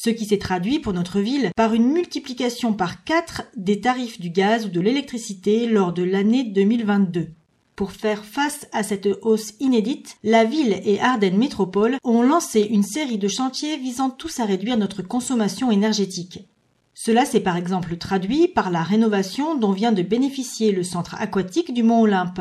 ce 0.00 0.10
qui 0.10 0.26
s'est 0.26 0.38
traduit 0.38 0.78
pour 0.78 0.92
notre 0.92 1.18
ville 1.18 1.50
par 1.56 1.74
une 1.74 1.90
multiplication 1.90 2.72
par 2.72 3.02
quatre 3.02 3.42
des 3.56 3.80
tarifs 3.80 4.20
du 4.20 4.30
gaz 4.30 4.64
ou 4.64 4.68
de 4.68 4.80
l'électricité 4.80 5.66
lors 5.66 5.92
de 5.92 6.04
l'année 6.04 6.44
2022. 6.44 7.30
Pour 7.74 7.90
faire 7.90 8.24
face 8.24 8.68
à 8.70 8.84
cette 8.84 9.08
hausse 9.22 9.54
inédite, 9.58 10.16
la 10.22 10.44
ville 10.44 10.80
et 10.84 11.00
Ardennes 11.00 11.36
Métropole 11.36 11.96
ont 12.04 12.22
lancé 12.22 12.60
une 12.60 12.84
série 12.84 13.18
de 13.18 13.26
chantiers 13.26 13.76
visant 13.76 14.08
tous 14.08 14.38
à 14.38 14.44
réduire 14.44 14.76
notre 14.76 15.02
consommation 15.02 15.72
énergétique. 15.72 16.46
Cela 16.94 17.24
s'est 17.24 17.40
par 17.40 17.56
exemple 17.56 17.96
traduit 17.96 18.46
par 18.46 18.70
la 18.70 18.84
rénovation 18.84 19.56
dont 19.56 19.72
vient 19.72 19.92
de 19.92 20.02
bénéficier 20.02 20.70
le 20.70 20.84
centre 20.84 21.16
aquatique 21.18 21.74
du 21.74 21.82
Mont 21.82 22.02
Olympe. 22.02 22.40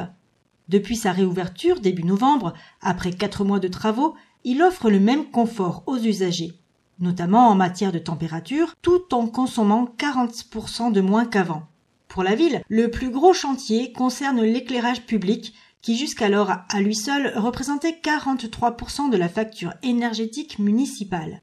Depuis 0.70 0.96
sa 0.96 1.12
réouverture 1.12 1.80
début 1.80 2.04
novembre, 2.04 2.54
après 2.82 3.14
quatre 3.14 3.44
mois 3.44 3.60
de 3.60 3.68
travaux, 3.68 4.14
il 4.44 4.62
offre 4.62 4.92
le 4.92 5.00
même 5.00 5.32
confort 5.32 5.82
aux 5.88 5.98
usagers, 5.98 6.54
notamment 7.00 7.50
en 7.50 7.56
matière 7.56 7.92
de 7.92 8.00
température, 8.00 8.76
tout 8.82 9.14
en 9.14 9.28
consommant 9.28 9.88
40% 9.98 10.92
de 10.92 11.02
moins 11.02 11.26
qu'avant. 11.26 11.64
Pour 12.08 12.24
la 12.24 12.36
ville, 12.36 12.62
le 12.70 12.90
plus 12.90 13.10
gros 13.10 13.34
chantier 13.34 13.92
concerne 13.92 14.42
l'éclairage 14.42 15.06
public 15.06 15.54
qui 15.82 15.98
jusqu'alors 15.98 16.52
à 16.70 16.82
lui 16.82 16.96
seul 16.96 17.32
représentait 17.36 18.00
43% 18.04 19.10
de 19.10 19.18
la 19.18 19.30
facture 19.30 19.74
énergétique 19.84 20.60
municipale. 20.60 21.42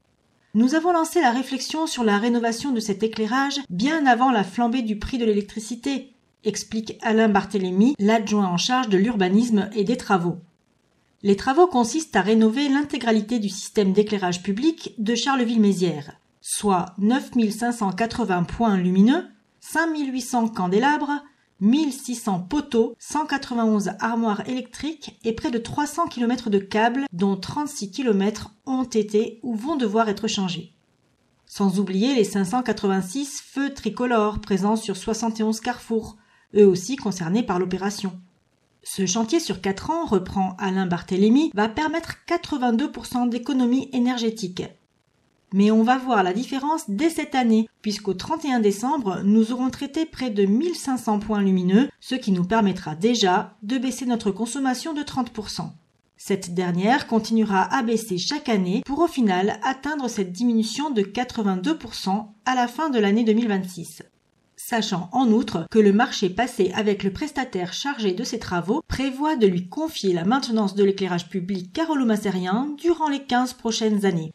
Nous 0.53 0.75
avons 0.75 0.93
lancé 0.93 1.19
la 1.19 1.31
réflexion 1.31 1.87
sur 1.87 2.03
la 2.03 2.17
rénovation 2.17 2.71
de 2.71 2.79
cet 2.79 3.03
éclairage 3.03 3.59
bien 3.69 4.05
avant 4.05 4.31
la 4.31 4.43
flambée 4.43 4.83
du 4.83 4.97
prix 4.97 5.17
de 5.17 5.25
l'électricité, 5.25 6.13
explique 6.43 6.97
Alain 7.01 7.27
Barthélémy, 7.27 7.95
l'adjoint 7.99 8.47
en 8.47 8.57
charge 8.57 8.87
de 8.89 8.97
l'urbanisme 8.97 9.69
et 9.75 9.83
des 9.83 9.97
travaux. 9.97 10.37
Les 11.25 11.35
travaux 11.35 11.65
consistent 11.65 12.15
à 12.17 12.21
rénover 12.21 12.69
l'intégralité 12.69 13.39
du 13.39 13.49
système 13.49 13.93
d'éclairage 13.93 14.43
public 14.43 14.93
de 14.99 15.15
Charleville-Mézières, 15.15 16.19
soit 16.39 16.93
9580 16.99 18.43
points 18.43 18.77
lumineux, 18.77 19.25
5800 19.59 20.49
candélabres, 20.49 21.23
1600 21.61 22.41
poteaux, 22.41 22.93
191 22.99 23.93
armoires 23.99 24.47
électriques 24.47 25.17
et 25.23 25.33
près 25.33 25.49
de 25.49 25.57
300 25.57 26.09
km 26.09 26.51
de 26.51 26.59
câbles 26.59 27.05
dont 27.11 27.35
36 27.37 27.89
km 27.89 28.51
ont 28.67 28.83
été 28.83 29.39
ou 29.41 29.55
vont 29.55 29.77
devoir 29.77 30.07
être 30.09 30.27
changés. 30.27 30.73
Sans 31.47 31.79
oublier 31.79 32.13
les 32.13 32.23
586 32.23 33.41
feux 33.43 33.73
tricolores 33.73 34.41
présents 34.41 34.75
sur 34.75 34.95
71 34.95 35.59
carrefours, 35.59 36.17
eux 36.55 36.67
aussi 36.67 36.97
concernés 36.97 37.41
par 37.41 37.57
l'opération. 37.57 38.13
Ce 38.87 39.07
chantier 39.07 39.39
sur 39.39 39.61
4 39.61 39.89
ans, 39.89 40.05
reprend 40.05 40.55
Alain 40.59 40.85
Barthélémy, 40.85 41.49
va 41.55 41.67
permettre 41.67 42.17
82% 42.27 43.29
d'économie 43.29 43.89
énergétique, 43.93 44.61
mais 45.53 45.71
on 45.71 45.81
va 45.81 45.97
voir 45.97 46.21
la 46.21 46.33
différence 46.33 46.87
dès 46.87 47.09
cette 47.09 47.33
année, 47.33 47.67
puisqu'au 47.81 48.13
31 48.13 48.59
décembre, 48.59 49.21
nous 49.23 49.51
aurons 49.51 49.71
traité 49.71 50.05
près 50.05 50.29
de 50.29 50.45
1500 50.45 51.17
points 51.17 51.41
lumineux, 51.41 51.89
ce 51.99 52.13
qui 52.13 52.31
nous 52.31 52.43
permettra 52.43 52.93
déjà 52.93 53.55
de 53.63 53.79
baisser 53.79 54.05
notre 54.05 54.29
consommation 54.29 54.93
de 54.93 55.01
30%. 55.01 55.71
Cette 56.15 56.53
dernière 56.53 57.07
continuera 57.07 57.63
à 57.75 57.81
baisser 57.81 58.19
chaque 58.19 58.49
année 58.49 58.83
pour 58.85 58.99
au 58.99 59.07
final 59.07 59.59
atteindre 59.63 60.09
cette 60.09 60.31
diminution 60.31 60.91
de 60.91 61.01
82% 61.01 62.27
à 62.45 62.53
la 62.53 62.67
fin 62.67 62.91
de 62.91 62.99
l'année 62.99 63.23
2026 63.23 64.03
sachant 64.67 65.09
en 65.11 65.31
outre 65.31 65.67
que 65.69 65.77
le 65.77 65.93
marché 65.93 66.27
passé 66.27 66.71
avec 66.73 67.03
le 67.03 67.13
prestataire 67.13 67.71
chargé 67.71 68.13
de 68.13 68.23
ces 68.23 68.39
travaux 68.39 68.81
prévoit 68.87 69.35
de 69.35 69.45
lui 69.45 69.69
confier 69.69 70.11
la 70.11 70.25
maintenance 70.25 70.73
de 70.73 70.83
l'éclairage 70.83 71.29
public 71.29 71.71
carolo-massérien 71.71 72.73
durant 72.75 73.07
les 73.07 73.21
15 73.21 73.53
prochaines 73.53 74.05
années. 74.05 74.33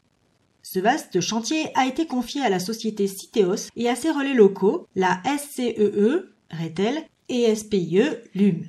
Ce 0.63 0.79
vaste 0.79 1.21
chantier 1.21 1.73
a 1.75 1.87
été 1.87 2.07
confié 2.07 2.43
à 2.43 2.49
la 2.49 2.61
société 2.61 3.09
Citeos 3.09 3.71
et 3.75 3.89
à 3.89 3.97
ses 3.97 4.13
relais 4.13 4.35
locaux, 4.35 4.87
la 4.95 5.21
SCEE, 5.25 6.23
Retel, 6.53 7.03
et 7.29 7.53
SPIE, 7.53 8.03
LUM. 8.37 8.67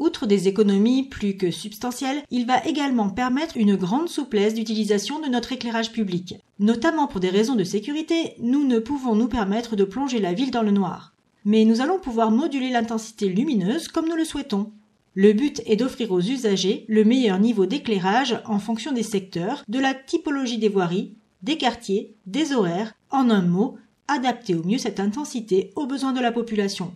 Outre 0.00 0.24
des 0.24 0.48
économies 0.48 1.02
plus 1.02 1.36
que 1.36 1.50
substantielles, 1.50 2.22
il 2.30 2.46
va 2.46 2.64
également 2.64 3.10
permettre 3.10 3.58
une 3.58 3.76
grande 3.76 4.08
souplesse 4.08 4.54
d'utilisation 4.54 5.20
de 5.20 5.28
notre 5.28 5.52
éclairage 5.52 5.92
public. 5.92 6.36
Notamment 6.58 7.06
pour 7.06 7.20
des 7.20 7.28
raisons 7.28 7.54
de 7.54 7.64
sécurité, 7.64 8.32
nous 8.40 8.66
ne 8.66 8.78
pouvons 8.78 9.14
nous 9.14 9.28
permettre 9.28 9.76
de 9.76 9.84
plonger 9.84 10.18
la 10.18 10.32
ville 10.32 10.50
dans 10.50 10.62
le 10.62 10.70
noir. 10.70 11.12
Mais 11.44 11.66
nous 11.66 11.82
allons 11.82 11.98
pouvoir 11.98 12.30
moduler 12.30 12.70
l'intensité 12.70 13.28
lumineuse 13.28 13.88
comme 13.88 14.08
nous 14.08 14.16
le 14.16 14.24
souhaitons. 14.24 14.72
Le 15.14 15.34
but 15.34 15.60
est 15.66 15.76
d'offrir 15.76 16.12
aux 16.12 16.22
usagers 16.22 16.86
le 16.88 17.04
meilleur 17.04 17.38
niveau 17.38 17.66
d'éclairage 17.66 18.40
en 18.46 18.58
fonction 18.58 18.92
des 18.92 19.02
secteurs, 19.02 19.64
de 19.68 19.78
la 19.78 19.92
typologie 19.92 20.56
des 20.56 20.70
voiries, 20.70 21.12
des 21.42 21.58
quartiers, 21.58 22.14
des 22.24 22.54
horaires, 22.54 22.94
en 23.10 23.28
un 23.28 23.42
mot, 23.42 23.76
adapter 24.08 24.54
au 24.54 24.64
mieux 24.64 24.78
cette 24.78 24.98
intensité 24.98 25.72
aux 25.76 25.86
besoins 25.86 26.14
de 26.14 26.20
la 26.20 26.32
population. 26.32 26.94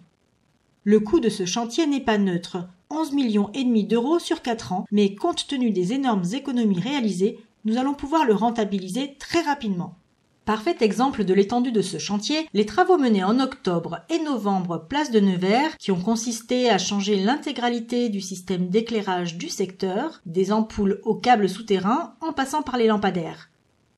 Le 0.87 1.01
coût 1.01 1.19
de 1.19 1.31
ce 1.31 1.47
chantier 1.47 1.87
n'est 1.87 2.05
pas 2.05 2.19
neutre, 2.19 2.59
11 2.91 3.13
millions 3.13 3.51
et 3.55 3.65
demi 3.65 3.85
d'euros 3.85 4.19
sur 4.19 4.43
4 4.43 4.75
ans, 4.75 4.85
mais 4.93 5.15
compte 5.15 5.47
tenu 5.47 5.71
des 5.71 5.95
énormes 5.95 6.27
économies 6.35 6.79
réalisées, 6.79 7.39
nous 7.65 7.79
allons 7.79 7.95
pouvoir 7.95 8.27
le 8.27 8.35
rentabiliser 8.35 9.17
très 9.19 9.41
rapidement. 9.41 9.97
Parfait 10.45 10.77
exemple 10.81 11.25
de 11.25 11.33
l'étendue 11.33 11.73
de 11.73 11.81
ce 11.81 11.97
chantier, 11.97 12.47
les 12.53 12.67
travaux 12.67 12.99
menés 12.99 13.25
en 13.25 13.41
octobre 13.41 14.01
et 14.11 14.23
novembre 14.23 14.85
place 14.87 15.11
de 15.11 15.21
Nevers, 15.21 15.79
qui 15.79 15.91
ont 15.91 16.03
consisté 16.03 16.69
à 16.69 16.77
changer 16.77 17.17
l'intégralité 17.17 18.11
du 18.11 18.21
système 18.21 18.69
d'éclairage 18.69 19.39
du 19.39 19.49
secteur, 19.49 20.21
des 20.27 20.53
ampoules 20.53 21.01
aux 21.05 21.15
câbles 21.15 21.49
souterrains 21.49 22.13
en 22.21 22.35
passant 22.35 22.61
par 22.61 22.77
les 22.77 22.89
lampadaires. 22.89 23.49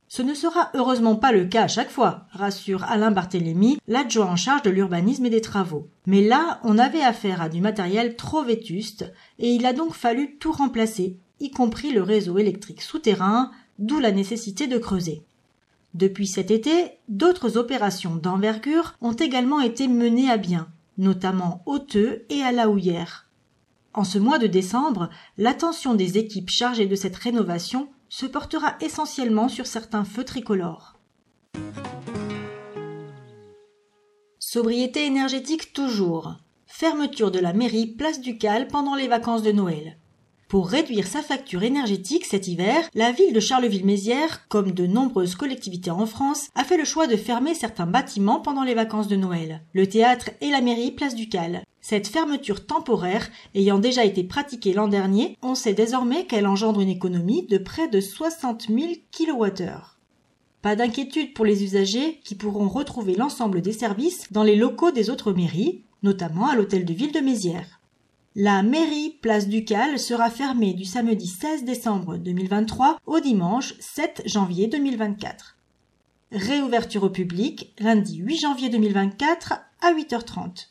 Ce 0.09 0.23
ne 0.23 0.35
sera 0.35 0.71
heureusement 0.75 1.17
pas 1.17 1.33
le 1.33 1.47
cas 1.47 1.65
à 1.65 1.69
chaque 1.69 1.91
fois, 1.91 2.27
rassure 2.31 2.85
Alain 2.85 3.11
Barthélémy, 3.11 3.79
l'adjoint 3.89 4.27
en 4.27 4.37
charge 4.37 4.63
de 4.63 4.71
l'urbanisme 4.71 5.27
et 5.27 5.31
des 5.31 5.41
travaux. 5.41 5.89
Mais 6.07 6.23
là, 6.23 6.61
on 6.63 6.79
avait 6.79 7.03
affaire 7.03 7.43
à 7.43 7.49
du 7.49 7.61
matériel 7.61 8.15
trop 8.15 8.45
vétuste, 8.45 9.13
et 9.39 9.51
il 9.51 9.67
a 9.67 9.73
donc 9.73 9.95
fallu 9.95 10.37
tout 10.39 10.53
remplacer, 10.53 11.19
y 11.41 11.51
compris 11.51 11.93
le 11.93 12.03
réseau 12.03 12.39
électrique 12.39 12.83
souterrain, 12.83 13.51
d'où 13.81 13.99
la 13.99 14.13
nécessité 14.13 14.69
de 14.69 14.79
creuser. 14.79 15.25
Depuis 15.95 16.27
cet 16.27 16.51
été, 16.51 16.99
d'autres 17.09 17.57
opérations 17.57 18.17
d'envergure 18.17 18.95
ont 19.01 19.13
également 19.13 19.61
été 19.61 19.89
menées 19.89 20.31
à 20.31 20.37
bien, 20.37 20.69
notamment 20.99 21.63
au 21.67 21.79
Teux 21.79 22.25
et 22.31 22.43
à 22.43 22.53
la 22.53 22.69
Houillère. 22.69 23.27
En 23.93 24.05
ce 24.05 24.19
mois 24.19 24.39
de 24.39 24.47
décembre, 24.47 25.09
l'attention 25.39 25.95
des 25.95 26.19
équipes 26.19 26.51
chargées 26.51 26.87
de 26.87 26.95
cette 26.95 27.17
rénovation 27.17 27.89
se 28.09 28.27
portera 28.27 28.77
essentiellement 28.81 29.49
sur 29.49 29.67
certains 29.67 30.05
feux 30.05 30.25
tricolores. 30.25 30.99
Sobriété 34.39 35.07
énergétique 35.07 35.73
toujours. 35.73 36.37
Fermeture 36.67 37.31
de 37.31 37.39
la 37.39 37.53
mairie 37.53 37.87
Place 37.87 38.21
du 38.21 38.39
Cal 38.39 38.69
pendant 38.69 38.95
les 38.95 39.09
vacances 39.09 39.43
de 39.43 39.53
Noël. 39.53 39.99
Pour 40.49 40.69
réduire 40.69 41.09
sa 41.09 41.23
facture 41.23 41.65
énergétique 41.65 42.25
cet 42.25 42.47
hiver, 42.47 42.89
la 42.95 43.11
ville 43.11 43.33
de 43.33 43.41
Charleville-Mézières, 43.41 44.47
comme 44.47 44.71
de 44.71 44.87
nombreuses 44.87 45.35
collectivités 45.35 45.91
en 45.91 46.07
France, 46.07 46.51
a 46.55 46.63
fait 46.63 46.77
le 46.77 46.85
choix 46.85 47.09
de 47.09 47.17
fermer 47.17 47.53
certains 47.53 47.87
bâtiments 47.87 48.39
pendant 48.39 48.63
les 48.63 48.75
vacances 48.75 49.09
de 49.09 49.17
Noël. 49.17 49.63
Le 49.73 49.89
théâtre 49.89 50.31
et 50.41 50.51
la 50.51 50.61
mairie 50.61 50.93
Place 50.93 51.17
du 51.17 51.29
Cal. 51.29 51.65
Cette 51.81 52.07
fermeture 52.07 52.65
temporaire 52.65 53.29
ayant 53.57 53.81
déjà 53.81 54.05
été 54.05 54.23
pratiquée 54.23 54.73
l'an 54.73 54.87
dernier, 54.87 55.37
on 55.43 55.57
sait 55.57 55.75
désormais 55.75 56.27
qu'elle 56.27 56.47
engendre 56.47 56.81
une 56.81 56.91
économie 56.91 57.45
de 57.49 57.59
près 57.59 57.89
de 57.89 58.01
60 58.01 58.69
000 58.69 58.93
kWh. 59.11 59.65
Pas 60.63 60.77
d'inquiétude 60.77 61.35
pour 61.35 61.45
les 61.45 61.65
usagers 61.65 62.21
qui 62.23 62.37
pourront 62.37 62.69
retrouver 62.69 63.17
l'ensemble 63.17 63.63
des 63.63 63.73
services 63.73 64.33
dans 64.33 64.45
les 64.45 64.57
locaux 64.57 64.93
des 64.93 65.11
autres 65.11 65.33
mairies, 65.33 65.83
notamment 66.05 66.47
à 66.47 66.55
l'hôtel 66.55 66.85
de 66.85 66.95
ville 66.95 67.13
de 67.13 67.21
Mézières. 67.21 67.76
La 68.39 68.63
mairie 68.63 69.17
Place 69.23 69.49
Ducal 69.49 69.99
sera 69.99 70.29
fermée 70.29 70.75
du 70.75 70.85
samedi 70.85 71.27
16 71.27 71.65
décembre 71.65 72.19
2023 72.19 72.99
au 73.07 73.19
dimanche 73.19 73.73
7 73.81 74.25
janvier 74.27 74.67
2024. 74.67 75.57
Réouverture 76.33 77.05
au 77.05 77.09
public 77.09 77.73
lundi 77.79 78.19
8 78.19 78.37
janvier 78.37 78.69
2024 78.69 79.55
à 79.81 79.95
8h30. 79.95 80.67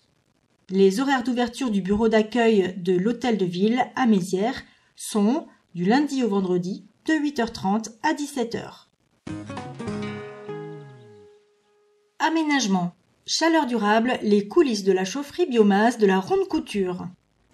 Les 0.69 0.99
horaires 0.99 1.23
d'ouverture 1.23 1.71
du 1.71 1.81
bureau 1.81 2.07
d'accueil 2.07 2.75
de 2.77 2.93
l'hôtel 2.93 3.35
de 3.35 3.45
ville 3.45 3.83
à 3.95 4.05
Mézières 4.05 4.61
sont 4.95 5.47
du 5.73 5.85
lundi 5.85 6.21
au 6.21 6.29
vendredi 6.29 6.85
de 7.07 7.13
8h30 7.13 7.93
à 8.03 8.13
17h. 8.13 8.89
Aménagement. 12.19 12.93
Chaleur 13.25 13.65
durable, 13.65 14.19
les 14.21 14.47
coulisses 14.47 14.83
de 14.83 14.91
la 14.91 15.03
chaufferie 15.03 15.47
biomasse 15.47 15.97
de 15.97 16.05
la 16.05 16.19
ronde 16.19 16.47
couture. 16.47 17.07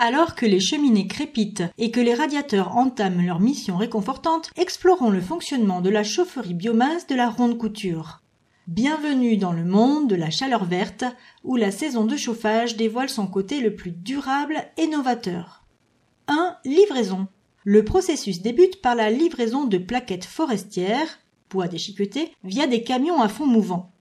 Alors 0.04 0.34
que 0.34 0.48
les 0.48 0.60
cheminées 0.60 1.06
crépitent 1.06 1.62
et 1.78 1.92
que 1.92 2.00
les 2.00 2.16
radiateurs 2.16 2.76
entament 2.76 3.24
leur 3.24 3.40
mission 3.40 3.78
réconfortante, 3.78 4.50
explorons 4.56 5.12
le 5.12 5.22
fonctionnement 5.22 5.80
de 5.80 5.92
la 5.92 6.04
chaufferie 6.04 6.56
biomasse 6.56 7.06
de 7.06 7.14
la 7.14 7.30
ronde 7.30 7.60
couture. 7.60 8.24
Bienvenue 8.66 9.38
dans 9.38 9.54
le 9.54 9.64
monde 9.64 10.10
de 10.10 10.16
la 10.16 10.32
chaleur 10.32 10.66
verte, 10.66 11.06
où 11.44 11.56
la 11.56 11.70
saison 11.70 12.06
de 12.06 12.18
chauffage 12.18 12.78
dévoile 12.78 13.12
son 13.12 13.28
côté 13.28 13.60
le 13.60 13.76
plus 13.76 13.92
durable 13.92 14.56
et 14.76 14.88
novateur. 14.88 15.66
1. 16.28 16.58
Livraison. 16.66 17.28
Le 17.64 17.86
processus 17.86 18.42
débute 18.42 18.82
par 18.82 18.96
la 18.96 19.12
livraison 19.12 19.66
de 19.66 19.78
plaquettes 19.78 20.26
forestières, 20.26 21.20
bois 21.52 21.68
déchiqueté, 21.68 22.32
via 22.44 22.66
des 22.66 22.82
camions 22.82 23.22
à 23.22 23.30
fond 23.30 23.46
mouvant. 23.46 23.94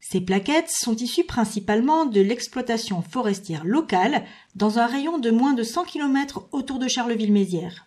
Ces 0.00 0.22
plaquettes 0.22 0.70
sont 0.70 0.96
issues 0.96 1.24
principalement 1.24 2.06
de 2.06 2.20
l'exploitation 2.20 3.02
forestière 3.02 3.64
locale 3.64 4.24
dans 4.54 4.78
un 4.78 4.86
rayon 4.86 5.18
de 5.18 5.30
moins 5.30 5.52
de 5.52 5.62
100 5.62 5.84
km 5.84 6.48
autour 6.52 6.78
de 6.78 6.88
Charleville-Mézières. 6.88 7.86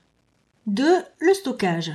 2. 0.68 0.86
Le 1.20 1.34
stockage. 1.34 1.92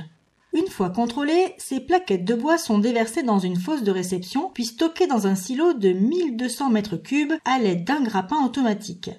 Une 0.53 0.67
fois 0.67 0.89
contrôlées, 0.89 1.53
ces 1.57 1.79
plaquettes 1.79 2.25
de 2.25 2.35
bois 2.35 2.57
sont 2.57 2.79
déversées 2.79 3.23
dans 3.23 3.39
une 3.39 3.55
fosse 3.55 3.83
de 3.83 3.91
réception 3.91 4.51
puis 4.53 4.65
stockées 4.65 5.07
dans 5.07 5.25
un 5.25 5.35
silo 5.35 5.73
de 5.73 5.89
1200 5.89 6.69
mètres 6.69 6.97
cubes 6.97 7.33
à 7.45 7.59
l'aide 7.59 7.85
d'un 7.85 8.01
grappin 8.01 8.43
automatique. 8.43 9.11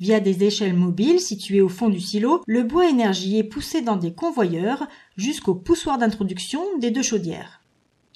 Via 0.00 0.20
des 0.20 0.44
échelles 0.44 0.74
mobiles 0.74 1.20
situées 1.20 1.60
au 1.60 1.68
fond 1.68 1.88
du 1.88 2.00
silo, 2.00 2.42
le 2.46 2.62
bois 2.62 2.88
énergie 2.88 3.38
est 3.38 3.44
poussé 3.44 3.82
dans 3.82 3.96
des 3.96 4.12
convoyeurs 4.12 4.86
jusqu'au 5.16 5.54
poussoir 5.54 5.98
d'introduction 5.98 6.62
des 6.78 6.90
deux 6.90 7.02
chaudières. 7.02 7.57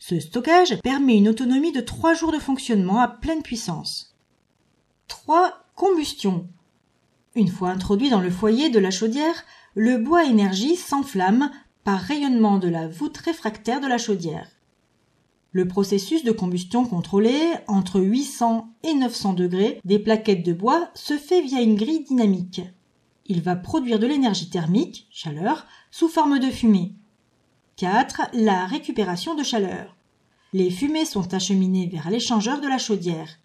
Ce 0.04 0.18
stockage 0.18 0.80
permet 0.82 1.16
une 1.16 1.28
autonomie 1.28 1.70
de 1.70 1.80
trois 1.80 2.12
jours 2.12 2.32
de 2.32 2.40
fonctionnement 2.40 2.98
à 2.98 3.06
pleine 3.06 3.42
puissance. 3.42 4.16
3. 5.06 5.64
Combustion. 5.76 6.48
Une 7.36 7.46
fois 7.46 7.68
introduit 7.68 8.10
dans 8.10 8.20
le 8.20 8.28
foyer 8.28 8.68
de 8.68 8.80
la 8.80 8.90
chaudière, 8.90 9.44
le 9.76 9.98
bois 9.98 10.24
énergie 10.24 10.74
s'enflamme 10.74 11.52
par 11.84 12.00
rayonnement 12.00 12.58
de 12.58 12.66
la 12.66 12.88
voûte 12.88 13.16
réfractaire 13.16 13.80
de 13.80 13.86
la 13.86 13.96
chaudière. 13.96 14.48
Le 15.52 15.68
processus 15.68 16.24
de 16.24 16.32
combustion 16.32 16.84
contrôlée 16.84 17.52
entre 17.68 18.00
800 18.00 18.74
et 18.82 18.94
900 18.94 19.34
degrés 19.34 19.78
des 19.84 20.00
plaquettes 20.00 20.44
de 20.44 20.52
bois 20.52 20.90
se 20.94 21.16
fait 21.16 21.42
via 21.42 21.60
une 21.60 21.76
grille 21.76 22.02
dynamique. 22.02 22.60
Il 23.26 23.40
va 23.40 23.54
produire 23.54 24.00
de 24.00 24.08
l'énergie 24.08 24.50
thermique, 24.50 25.06
chaleur, 25.12 25.64
sous 25.92 26.08
forme 26.08 26.40
de 26.40 26.50
fumée. 26.50 26.96
4. 27.82 28.28
La 28.34 28.64
récupération 28.66 29.34
de 29.34 29.42
chaleur. 29.42 29.96
Les 30.52 30.70
fumées 30.70 31.04
sont 31.04 31.34
acheminées 31.34 31.88
vers 31.88 32.10
l'échangeur 32.10 32.60
de 32.60 32.68
la 32.68 32.78
chaudière. 32.78 33.40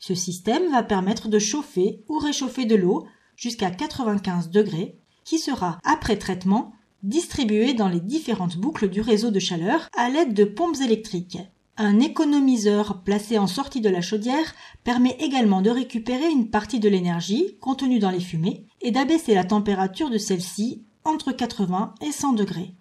Ce 0.00 0.12
système 0.12 0.72
va 0.72 0.82
permettre 0.82 1.28
de 1.28 1.38
chauffer 1.38 2.02
ou 2.08 2.18
réchauffer 2.18 2.64
de 2.64 2.74
l'eau 2.74 3.06
jusqu'à 3.36 3.70
95 3.70 4.50
degrés 4.50 4.98
qui 5.22 5.38
sera, 5.38 5.78
après 5.84 6.16
traitement, 6.16 6.72
distribué 7.04 7.74
dans 7.74 7.86
les 7.86 8.00
différentes 8.00 8.56
boucles 8.56 8.90
du 8.90 9.00
réseau 9.00 9.30
de 9.30 9.38
chaleur 9.38 9.88
à 9.96 10.08
l'aide 10.08 10.34
de 10.34 10.42
pompes 10.42 10.80
électriques. 10.80 11.38
Un 11.76 12.00
économiseur 12.00 13.04
placé 13.04 13.38
en 13.38 13.46
sortie 13.46 13.80
de 13.80 13.88
la 13.88 14.00
chaudière 14.00 14.52
permet 14.82 15.16
également 15.20 15.62
de 15.62 15.70
récupérer 15.70 16.28
une 16.28 16.50
partie 16.50 16.80
de 16.80 16.88
l'énergie 16.88 17.56
contenue 17.60 18.00
dans 18.00 18.10
les 18.10 18.18
fumées 18.18 18.66
et 18.80 18.90
d'abaisser 18.90 19.34
la 19.34 19.44
température 19.44 20.10
de 20.10 20.18
celle-ci 20.18 20.82
entre 21.04 21.30
80 21.30 21.94
et 22.00 22.10
100 22.10 22.32
degrés. 22.32 22.74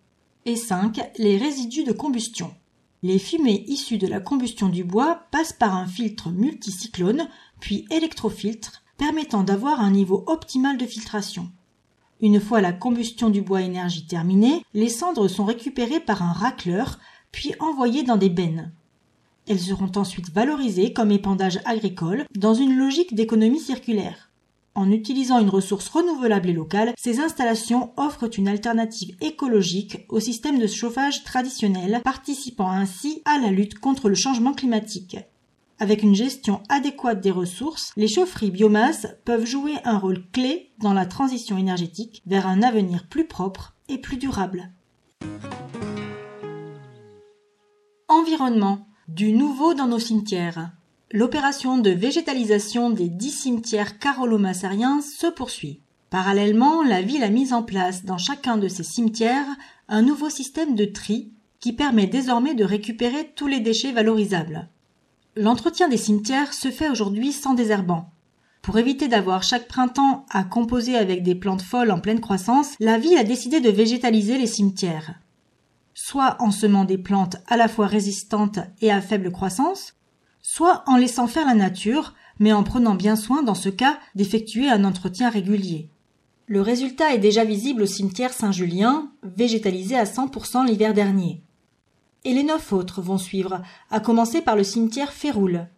Et 0.48 0.56
5. 0.56 1.02
Les 1.18 1.38
résidus 1.38 1.86
de 1.86 1.92
combustion. 1.92 2.54
Les 3.02 3.18
fumées 3.18 3.66
issues 3.68 3.98
de 3.98 4.06
la 4.06 4.20
combustion 4.20 4.70
du 4.70 4.84
bois 4.84 5.22
passent 5.32 5.54
par 5.54 5.76
un 5.76 5.88
filtre 5.88 6.30
multicyclone, 6.30 7.28
puis 7.60 7.88
électrofiltre, 7.90 8.84
permettant 9.00 9.42
d'avoir 9.42 9.80
un 9.80 9.90
niveau 9.90 10.24
optimal 10.28 10.78
de 10.78 10.86
filtration. 10.86 11.50
Une 12.22 12.40
fois 12.40 12.62
la 12.62 12.74
combustion 12.74 13.32
du 13.32 13.42
bois 13.42 13.64
énergie 13.64 14.06
terminée, 14.06 14.62
les 14.76 14.90
cendres 14.90 15.28
sont 15.28 15.46
récupérées 15.46 16.00
par 16.00 16.22
un 16.22 16.34
racleur, 16.34 17.00
puis 17.32 17.56
envoyées 17.60 18.04
dans 18.04 18.18
des 18.18 18.30
bennes. 18.30 18.72
Elles 19.48 19.60
seront 19.60 19.92
ensuite 19.96 20.30
valorisées 20.32 20.94
comme 20.94 21.12
épandage 21.12 21.60
agricole 21.66 22.26
dans 22.36 22.54
une 22.54 22.78
logique 22.78 23.16
d'économie 23.16 23.60
circulaire. 23.60 24.25
En 24.78 24.92
utilisant 24.92 25.40
une 25.40 25.50
ressource 25.50 25.88
renouvelable 25.88 26.50
et 26.50 26.54
locale, 26.54 26.94
ces 26.98 27.22
installations 27.22 27.94
offrent 27.96 28.30
une 28.38 28.50
alternative 28.50 29.16
écologique 29.22 30.06
au 30.10 30.20
système 30.20 30.60
de 30.60 30.68
chauffage 30.68 31.24
traditionnel, 31.24 32.02
participant 32.04 32.70
ainsi 32.70 33.22
à 33.24 33.40
la 33.40 33.52
lutte 33.52 33.80
contre 33.80 34.10
le 34.10 34.16
changement 34.16 34.54
climatique. 34.54 35.18
Avec 35.80 36.04
une 36.04 36.14
gestion 36.14 36.62
adéquate 36.68 37.22
des 37.22 37.32
ressources, 37.32 37.94
les 37.96 38.10
chaufferies 38.10 38.52
biomasse 38.52 39.08
peuvent 39.24 39.46
jouer 39.46 39.76
un 39.86 39.98
rôle 39.98 40.26
clé 40.32 40.72
dans 40.80 40.94
la 40.94 41.06
transition 41.06 41.58
énergétique 41.58 42.22
vers 42.26 42.46
un 42.46 42.62
avenir 42.62 43.08
plus 43.08 43.28
propre 43.28 43.76
et 43.88 43.98
plus 43.98 44.18
durable. 44.18 44.72
Environnement. 48.10 48.88
Du 49.08 49.32
nouveau 49.32 49.74
dans 49.74 49.88
nos 49.88 50.00
cimetières. 50.00 50.72
L'opération 51.12 51.78
de 51.78 51.92
végétalisation 51.92 52.90
des 52.90 53.10
dix 53.10 53.32
cimetières 53.32 54.00
carolo-massariens 54.00 55.02
se 55.02 55.28
poursuit. 55.28 55.80
Parallèlement, 56.10 56.82
la 56.82 57.02
ville 57.02 57.24
a 57.24 57.30
mis 57.30 57.54
en 57.54 57.62
place 57.62 58.06
dans 58.06 58.18
chacun 58.18 58.58
de 58.58 58.68
ces 58.68 58.84
cimetières 58.84 59.46
un 59.88 60.02
nouveau 60.02 60.30
système 60.30 60.76
de 60.76 60.86
tri 60.86 61.32
qui 61.60 61.74
permet 61.74 62.08
désormais 62.08 62.56
de 62.56 62.64
récupérer 62.64 63.32
tous 63.36 63.48
les 63.48 63.60
déchets 63.60 63.92
valorisables. 63.92 64.68
L'entretien 65.36 65.90
des 65.90 65.98
cimetières 65.98 66.54
se 66.54 66.72
fait 66.72 66.90
aujourd'hui 66.90 67.32
sans 67.32 67.54
désherbant. 67.54 68.10
Pour 68.64 68.80
éviter 68.80 69.08
d'avoir 69.08 69.44
chaque 69.44 69.68
printemps 69.68 70.26
à 70.32 70.44
composer 70.44 70.96
avec 70.96 71.22
des 71.22 71.36
plantes 71.36 71.62
folles 71.62 71.92
en 71.92 72.00
pleine 72.00 72.22
croissance, 72.22 72.74
la 72.80 72.98
ville 72.98 73.18
a 73.18 73.24
décidé 73.24 73.60
de 73.60 73.70
végétaliser 73.70 74.40
les 74.40 74.48
cimetières. 74.48 75.20
Soit 75.94 76.38
en 76.40 76.50
semant 76.50 76.84
des 76.84 76.98
plantes 76.98 77.38
à 77.48 77.58
la 77.58 77.68
fois 77.68 77.86
résistantes 77.86 78.60
et 78.82 78.92
à 78.92 79.02
faible 79.02 79.32
croissance, 79.32 79.94
soit 80.48 80.84
en 80.86 80.96
laissant 80.96 81.28
faire 81.28 81.48
la 81.48 81.56
nature, 81.56 82.14
mais 82.40 82.54
en 82.54 82.64
prenant 82.64 82.96
bien 82.96 83.16
soin 83.16 83.42
dans 83.42 83.56
ce 83.56 83.70
cas 83.70 83.98
d'effectuer 84.14 84.70
un 84.70 84.84
entretien 84.84 85.30
régulier. 85.30 85.90
Le 86.48 86.62
résultat 86.62 87.14
est 87.14 87.20
déjà 87.20 87.44
visible 87.44 87.82
au 87.82 87.88
cimetière 87.88 88.34
Saint-Julien, 88.34 89.10
végétalisé 89.24 89.96
à 89.96 90.04
100% 90.04 90.66
l'hiver 90.66 90.94
dernier 90.94 91.42
et 92.26 92.34
les 92.34 92.44
neuf 92.44 92.74
autres 92.74 93.02
vont 93.02 93.20
suivre, 93.20 93.62
à 93.90 94.00
commencer 94.00 94.42
par 94.42 94.56
le 94.56 94.64
cimetière 94.64 95.14
Féroul. 95.14 95.70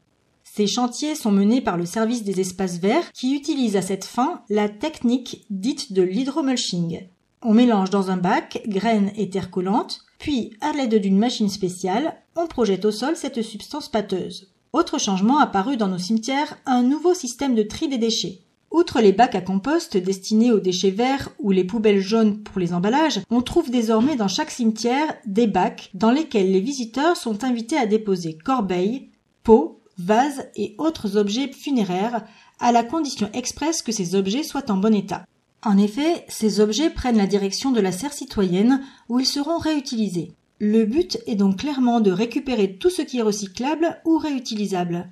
Ces 0.44 0.66
chantiers 0.66 1.14
sont 1.14 1.32
menés 1.32 1.62
par 1.62 1.78
le 1.78 1.86
service 1.86 2.24
des 2.24 2.40
espaces 2.40 2.78
verts 2.80 3.12
qui 3.12 3.36
utilise 3.36 3.76
à 3.76 3.82
cette 3.82 4.06
fin 4.06 4.42
la 4.50 4.70
technique 4.70 5.46
dite 5.50 5.92
de 5.92 6.02
l'hydromulching. 6.02 7.10
On 7.44 7.54
mélange 7.54 7.90
dans 7.90 8.10
un 8.10 8.18
bac 8.18 8.64
graines 8.66 9.12
et 9.18 9.30
terre 9.30 9.52
collante, 9.52 10.06
puis, 10.18 10.54
à 10.62 10.72
l'aide 10.72 10.96
d'une 10.96 11.20
machine 11.20 11.50
spéciale, 11.50 12.16
on 12.36 12.48
projette 12.48 12.86
au 12.86 12.92
sol 12.92 13.16
cette 13.16 13.44
substance 13.44 13.90
pâteuse. 13.90 14.52
Autre 14.74 15.00
changement 15.00 15.40
apparu 15.40 15.78
dans 15.78 15.88
nos 15.88 15.98
cimetières, 15.98 16.58
un 16.66 16.84
nouveau 16.84 17.14
système 17.14 17.56
de 17.56 17.64
tri 17.64 17.88
des 17.88 17.98
déchets. 17.98 18.42
Outre 18.70 19.00
les 19.00 19.14
bacs 19.14 19.36
à 19.36 19.42
compost 19.42 19.96
destinés 19.96 20.52
aux 20.52 20.60
déchets 20.60 20.92
verts 20.92 21.30
ou 21.40 21.52
les 21.52 21.64
poubelles 21.64 22.02
jaunes 22.02 22.44
pour 22.44 22.60
les 22.60 22.74
emballages, 22.74 23.22
on 23.32 23.42
trouve 23.42 23.72
désormais 23.72 24.18
dans 24.18 24.28
chaque 24.28 24.52
cimetière 24.52 25.16
des 25.26 25.48
bacs 25.48 25.90
dans 25.94 26.12
lesquels 26.12 26.52
les 26.52 26.60
visiteurs 26.60 27.16
sont 27.16 27.46
invités 27.46 27.78
à 27.78 27.86
déposer 27.86 28.38
corbeilles, 28.38 29.10
pots, 29.44 29.80
vases 29.98 30.50
et 30.56 30.76
autres 30.78 31.16
objets 31.16 31.52
funéraires 31.52 32.26
à 32.60 32.72
la 32.72 32.84
condition 32.84 33.30
expresse 33.34 33.82
que 33.82 33.94
ces 33.94 34.16
objets 34.16 34.44
soient 34.44 34.70
en 34.70 34.78
bon 34.78 34.94
état. 34.94 35.26
En 35.64 35.78
effet, 35.78 36.26
ces 36.28 36.60
objets 36.60 36.90
prennent 36.90 37.18
la 37.18 37.26
direction 37.26 37.72
de 37.72 37.82
la 37.82 37.92
serre 37.92 38.14
citoyenne 38.14 38.84
où 39.10 39.20
ils 39.20 39.26
seront 39.26 39.58
réutilisés. 39.58 40.34
Le 40.60 40.86
but 40.86 41.20
est 41.28 41.36
donc 41.36 41.58
clairement 41.58 42.02
de 42.02 42.10
récupérer 42.10 42.78
tout 42.78 42.90
ce 42.90 43.04
qui 43.04 43.20
est 43.20 43.24
recyclable 43.24 44.02
ou 44.06 44.18
réutilisable. 44.18 45.12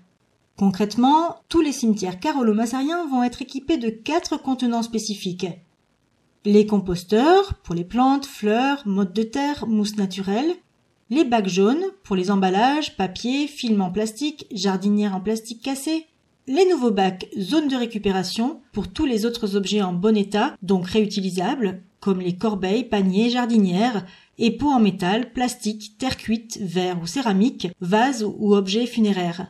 Concrètement, 0.57 1.35
tous 1.49 1.61
les 1.61 1.71
cimetières 1.71 2.19
carolo-massariens 2.19 3.05
vont 3.07 3.23
être 3.23 3.43
équipés 3.43 3.77
de 3.77 3.89
quatre 3.89 4.37
contenants 4.37 4.81
spécifiques. 4.81 5.47
Les 6.45 6.65
composteurs, 6.65 7.55
pour 7.63 7.75
les 7.75 7.83
plantes, 7.83 8.25
fleurs, 8.25 8.81
mottes 8.87 9.15
de 9.15 9.23
terre, 9.23 9.67
mousse 9.67 9.97
naturelle. 9.97 10.55
Les 11.11 11.25
bacs 11.25 11.49
jaunes, 11.49 11.83
pour 12.03 12.15
les 12.15 12.31
emballages, 12.31 12.97
papier, 12.97 13.45
films 13.45 13.81
en 13.81 13.91
plastique, 13.91 14.47
jardinières 14.51 15.15
en 15.15 15.21
plastique 15.21 15.61
cassé. 15.61 16.07
Les 16.47 16.67
nouveaux 16.67 16.91
bacs 16.91 17.27
zone 17.37 17.67
de 17.67 17.75
récupération, 17.75 18.61
pour 18.71 18.87
tous 18.87 19.05
les 19.05 19.25
autres 19.25 19.55
objets 19.55 19.83
en 19.83 19.93
bon 19.93 20.17
état, 20.17 20.55
donc 20.63 20.87
réutilisables, 20.87 21.83
comme 21.99 22.21
les 22.21 22.37
corbeilles, 22.37 22.83
paniers, 22.83 23.31
jardinières, 23.31 24.05
et 24.37 24.51
pots 24.57 24.71
en 24.71 24.79
métal, 24.79 25.31
plastique, 25.31 25.97
terre 25.97 26.17
cuite, 26.17 26.57
verre 26.61 27.01
ou 27.01 27.07
céramique, 27.07 27.67
vases 27.81 28.23
ou 28.37 28.55
objets 28.55 28.85
funéraires. 28.85 29.47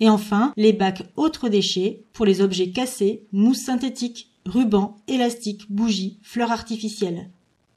Et 0.00 0.08
enfin, 0.08 0.52
les 0.56 0.72
bacs 0.72 1.04
autres 1.16 1.48
déchets 1.48 2.04
pour 2.12 2.26
les 2.26 2.40
objets 2.40 2.70
cassés, 2.70 3.26
mousse 3.32 3.64
synthétique, 3.64 4.30
rubans, 4.46 4.96
élastiques, 5.08 5.70
bougies, 5.70 6.18
fleurs 6.22 6.52
artificielles. 6.52 7.30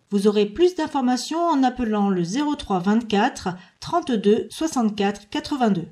Vous 0.09 0.27
aurez 0.27 0.45
plus 0.45 0.75
d'informations 0.75 1.41
en 1.41 1.63
appelant 1.63 2.09
le 2.09 2.23
03 2.23 2.79
24 2.79 3.49
32 3.79 4.47
64 4.49 5.29
82. 5.29 5.87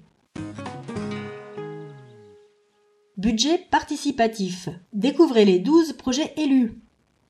Budget 3.17 3.59
participatif. 3.71 4.69
Découvrez 4.93 5.45
les 5.45 5.59
12 5.59 5.93
projets 5.93 6.33
élus. 6.37 6.81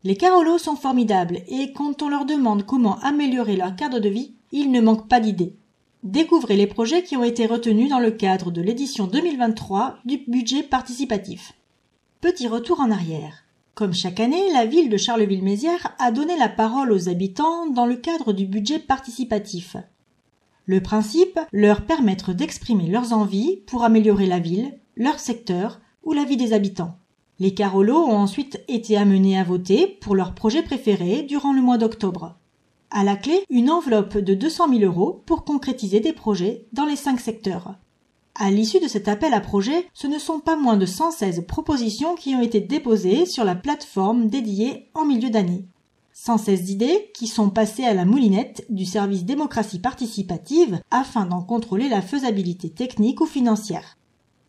Les 0.06 0.16
Carolos 0.16 0.60
sont 0.60 0.76
formidables 0.76 1.40
et 1.48 1.74
quand 1.74 2.04
on 2.04 2.10
leur 2.10 2.26
demande 2.26 2.64
comment 2.64 3.00
améliorer 3.00 3.56
leur 3.56 3.76
cadre 3.76 3.98
de 3.98 4.08
vie, 4.08 4.36
ils 4.52 4.70
ne 4.70 4.80
manquent 4.80 5.08
pas 5.08 5.20
d'idées. 5.20 5.56
Découvrez 6.04 6.56
les 6.56 6.68
projets 6.68 7.02
qui 7.02 7.18
ont 7.18 7.24
été 7.24 7.48
retenus 7.48 7.90
dans 7.90 7.98
le 7.98 8.12
cadre 8.12 8.52
de 8.52 8.62
l'édition 8.62 9.08
2023 9.08 9.98
du 10.06 10.20
budget 10.28 10.62
participatif. 10.62 11.54
Petit 12.22 12.48
retour 12.48 12.82
en 12.82 12.92
arrière. 12.92 13.46
Comme 13.74 13.96
chaque 13.96 14.20
année, 14.20 14.54
la 14.54 14.68
ville 14.68 14.92
de 14.92 14.98
Charleville-Mézières 14.98 15.96
a 15.98 16.12
donné 16.12 16.38
la 16.38 16.50
parole 16.50 16.92
aux 16.92 17.10
habitants 17.10 17.66
dans 17.66 17.88
le 17.88 17.96
cadre 17.96 18.32
du 18.32 18.46
budget 18.46 18.78
participatif. 18.78 19.76
Le 20.68 20.82
principe, 20.82 21.40
leur 21.52 21.82
permettre 21.82 22.32
d'exprimer 22.32 22.86
leurs 22.86 23.12
envies 23.12 23.58
pour 23.66 23.84
améliorer 23.84 24.28
la 24.28 24.38
ville, 24.38 24.78
leur 24.96 25.20
secteur 25.20 25.82
ou 26.04 26.14
la 26.14 26.26
vie 26.26 26.38
des 26.38 26.54
habitants. 26.54 26.96
Les 27.38 27.54
Carolos 27.54 28.06
ont 28.06 28.18
ensuite 28.18 28.64
été 28.70 28.96
amenés 28.96 29.38
à 29.38 29.44
voter 29.44 29.88
pour 29.88 30.16
leur 30.16 30.34
projet 30.34 30.64
préféré 30.64 31.24
durant 31.24 31.52
le 31.52 31.62
mois 31.62 31.78
d'octobre. 31.78 32.36
À 32.92 33.04
la 33.04 33.18
clé, 33.18 33.44
une 33.50 33.70
enveloppe 33.70 34.18
de 34.18 34.34
200 34.34 34.70
000 34.70 34.84
euros 34.84 35.22
pour 35.26 35.44
concrétiser 35.44 36.00
des 36.00 36.14
projets 36.14 36.66
dans 36.72 36.86
les 36.86 36.96
cinq 36.96 37.20
secteurs. 37.20 37.76
À 38.36 38.52
l'issue 38.52 38.80
de 38.80 38.88
cet 38.88 39.10
appel 39.10 39.34
à 39.34 39.42
projet, 39.42 39.88
ce 39.94 40.08
ne 40.08 40.18
sont 40.18 40.40
pas 40.40 40.56
moins 40.56 40.78
de 40.78 40.86
116 40.86 41.46
propositions 41.46 42.16
qui 42.16 42.36
ont 42.36 42.42
été 42.42 42.62
déposées 42.62 43.26
sur 43.26 43.44
la 43.44 43.56
plateforme 43.56 44.30
dédiée 44.30 44.90
en 44.94 45.04
milieu 45.04 45.30
d'année. 45.30 45.66
116 46.14 46.70
idées 46.70 47.12
qui 47.14 47.28
sont 47.28 47.50
passées 47.50 47.84
à 47.84 47.94
la 47.94 48.06
moulinette 48.06 48.66
du 48.70 48.86
service 48.86 49.26
démocratie 49.26 49.80
participative 49.80 50.80
afin 50.90 51.26
d'en 51.26 51.42
contrôler 51.42 51.90
la 51.90 52.02
faisabilité 52.02 52.70
technique 52.70 53.20
ou 53.20 53.26
financière. 53.26 53.98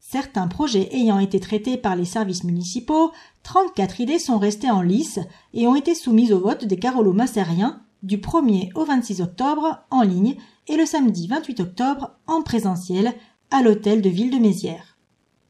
Certains 0.08 0.46
projets 0.46 0.88
ayant 0.92 1.18
été 1.18 1.40
traités 1.40 1.76
par 1.76 1.96
les 1.96 2.04
services 2.04 2.44
municipaux, 2.44 3.10
34 3.42 4.00
idées 4.00 4.20
sont 4.20 4.38
restées 4.38 4.70
en 4.70 4.80
lice 4.80 5.18
et 5.52 5.66
ont 5.66 5.74
été 5.74 5.96
soumises 5.96 6.32
au 6.32 6.38
vote 6.38 6.64
des 6.64 6.78
Carolo-Massériens 6.78 7.82
du 8.04 8.18
1er 8.18 8.70
au 8.76 8.84
26 8.84 9.20
octobre 9.20 9.80
en 9.90 10.02
ligne 10.02 10.36
et 10.68 10.76
le 10.76 10.86
samedi 10.86 11.26
28 11.26 11.58
octobre 11.58 12.12
en 12.28 12.42
présentiel 12.42 13.14
à 13.50 13.62
l'hôtel 13.62 14.00
de 14.00 14.08
ville 14.08 14.30
de 14.30 14.38
Mézières. 14.38 14.96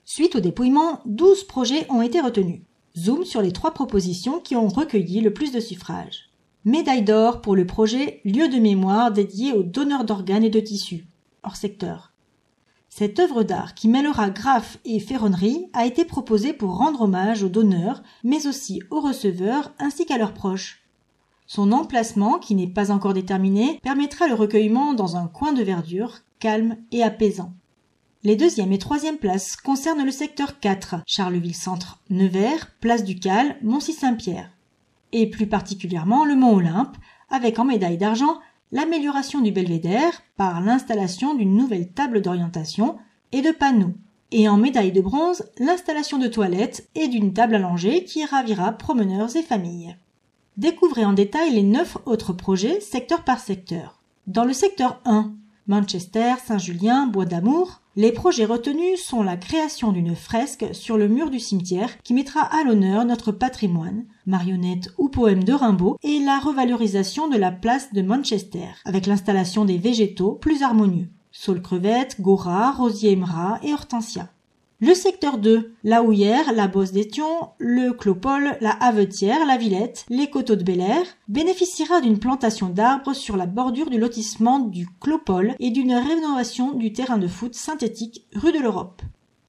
Suite 0.06 0.36
au 0.36 0.40
dépouillement, 0.40 1.00
12 1.04 1.44
projets 1.44 1.86
ont 1.90 2.00
été 2.00 2.22
retenus. 2.22 2.62
Zoom 2.96 3.26
sur 3.26 3.42
les 3.42 3.52
trois 3.52 3.72
propositions 3.72 4.40
qui 4.40 4.56
ont 4.56 4.68
recueilli 4.68 5.20
le 5.20 5.34
plus 5.34 5.52
de 5.52 5.60
suffrages. 5.60 6.30
Médaille 6.64 7.04
d'or 7.04 7.42
pour 7.42 7.56
le 7.56 7.66
projet 7.66 8.22
Lieu 8.24 8.48
de 8.48 8.58
mémoire 8.58 9.12
dédié 9.12 9.52
aux 9.52 9.64
donneurs 9.64 10.04
d'organes 10.04 10.44
et 10.44 10.50
de 10.50 10.60
tissus, 10.60 11.04
hors 11.42 11.56
secteur. 11.56 12.05
Cette 12.98 13.20
œuvre 13.20 13.42
d'art 13.42 13.74
qui 13.74 13.88
mêlera 13.88 14.30
graphe 14.30 14.78
et 14.86 15.00
ferronnerie 15.00 15.66
a 15.74 15.84
été 15.84 16.06
proposée 16.06 16.54
pour 16.54 16.78
rendre 16.78 17.02
hommage 17.02 17.42
aux 17.42 17.50
donneurs, 17.50 18.02
mais 18.24 18.46
aussi 18.46 18.80
aux 18.88 19.00
receveurs 19.00 19.74
ainsi 19.78 20.06
qu'à 20.06 20.16
leurs 20.16 20.32
proches. 20.32 20.82
Son 21.46 21.72
emplacement, 21.72 22.38
qui 22.38 22.54
n'est 22.54 22.66
pas 22.66 22.90
encore 22.90 23.12
déterminé, 23.12 23.80
permettra 23.82 24.28
le 24.28 24.34
recueillement 24.34 24.94
dans 24.94 25.18
un 25.18 25.26
coin 25.26 25.52
de 25.52 25.62
verdure 25.62 26.20
calme 26.38 26.78
et 26.90 27.02
apaisant. 27.02 27.52
Les 28.22 28.34
deuxième 28.34 28.72
et 28.72 28.78
troisième 28.78 29.18
places 29.18 29.56
concernent 29.56 30.06
le 30.06 30.10
secteur 30.10 30.58
4, 30.58 31.02
Charleville-Centre, 31.06 32.00
Nevers, 32.08 32.70
Place 32.80 33.04
du 33.04 33.16
Cal, 33.16 33.58
Moncy-Saint-Pierre. 33.60 34.52
Et 35.12 35.28
plus 35.28 35.46
particulièrement 35.46 36.24
le 36.24 36.34
Mont 36.34 36.56
Olympe, 36.56 36.96
avec 37.28 37.58
en 37.58 37.66
médaille 37.66 37.98
d'argent 37.98 38.38
l'amélioration 38.72 39.40
du 39.40 39.52
belvédère 39.52 40.22
par 40.36 40.60
l'installation 40.60 41.34
d'une 41.34 41.56
nouvelle 41.56 41.92
table 41.92 42.20
d'orientation 42.20 42.98
et 43.32 43.42
de 43.42 43.50
panneaux, 43.50 43.94
et 44.32 44.48
en 44.48 44.56
médaille 44.56 44.92
de 44.92 45.00
bronze 45.00 45.44
l'installation 45.58 46.18
de 46.18 46.26
toilettes 46.26 46.88
et 46.94 47.08
d'une 47.08 47.32
table 47.32 47.54
allongée 47.54 48.04
qui 48.04 48.24
ravira 48.24 48.72
promeneurs 48.72 49.36
et 49.36 49.42
familles. 49.42 49.96
Découvrez 50.56 51.04
en 51.04 51.12
détail 51.12 51.52
les 51.52 51.62
neuf 51.62 51.98
autres 52.06 52.32
projets 52.32 52.80
secteur 52.80 53.24
par 53.24 53.40
secteur. 53.40 54.00
Dans 54.26 54.44
le 54.44 54.52
secteur 54.52 55.00
1, 55.04 55.32
Manchester, 55.66 56.34
Saint-Julien, 56.44 57.06
Bois 57.06 57.26
d'Amour, 57.26 57.82
les 57.96 58.12
projets 58.12 58.44
retenus 58.44 59.02
sont 59.02 59.22
la 59.22 59.38
création 59.38 59.90
d'une 59.90 60.14
fresque 60.14 60.66
sur 60.72 60.98
le 60.98 61.08
mur 61.08 61.30
du 61.30 61.40
cimetière 61.40 61.96
qui 62.02 62.12
mettra 62.12 62.40
à 62.42 62.62
l'honneur 62.62 63.06
notre 63.06 63.32
patrimoine, 63.32 64.04
marionnettes 64.26 64.90
ou 64.98 65.08
poèmes 65.08 65.44
de 65.44 65.54
Rimbaud, 65.54 65.96
et 66.02 66.18
la 66.18 66.38
revalorisation 66.38 67.28
de 67.28 67.38
la 67.38 67.50
place 67.50 67.94
de 67.94 68.02
Manchester, 68.02 68.68
avec 68.84 69.06
l'installation 69.06 69.64
des 69.64 69.78
végétaux 69.78 70.32
plus 70.32 70.62
harmonieux. 70.62 71.08
Saule 71.32 71.62
crevette, 71.62 72.20
gora, 72.20 72.72
rosier 72.72 73.12
émeraude 73.12 73.60
et 73.62 73.72
hortensia. 73.72 74.28
Le 74.78 74.92
secteur 74.92 75.38
2, 75.38 75.72
la 75.84 76.02
Houillère, 76.02 76.52
la 76.52 76.68
Bosse 76.68 76.92
d'Étion, 76.92 77.48
le 77.56 77.92
Clopole, 77.92 78.58
la 78.60 78.72
Havetière, 78.72 79.46
la 79.46 79.56
Villette, 79.56 80.04
les 80.10 80.28
Coteaux 80.28 80.54
de 80.54 80.64
Bel 80.64 80.80
Air, 80.80 81.06
bénéficiera 81.28 82.02
d'une 82.02 82.18
plantation 82.18 82.68
d'arbres 82.68 83.14
sur 83.14 83.38
la 83.38 83.46
bordure 83.46 83.88
du 83.88 83.98
lotissement 83.98 84.58
du 84.58 84.86
Clopole 85.00 85.54
et 85.60 85.70
d'une 85.70 85.94
rénovation 85.94 86.74
du 86.74 86.92
terrain 86.92 87.16
de 87.16 87.26
foot 87.26 87.54
synthétique 87.54 88.26
rue 88.34 88.52
de 88.52 88.58
l'Europe. 88.58 89.00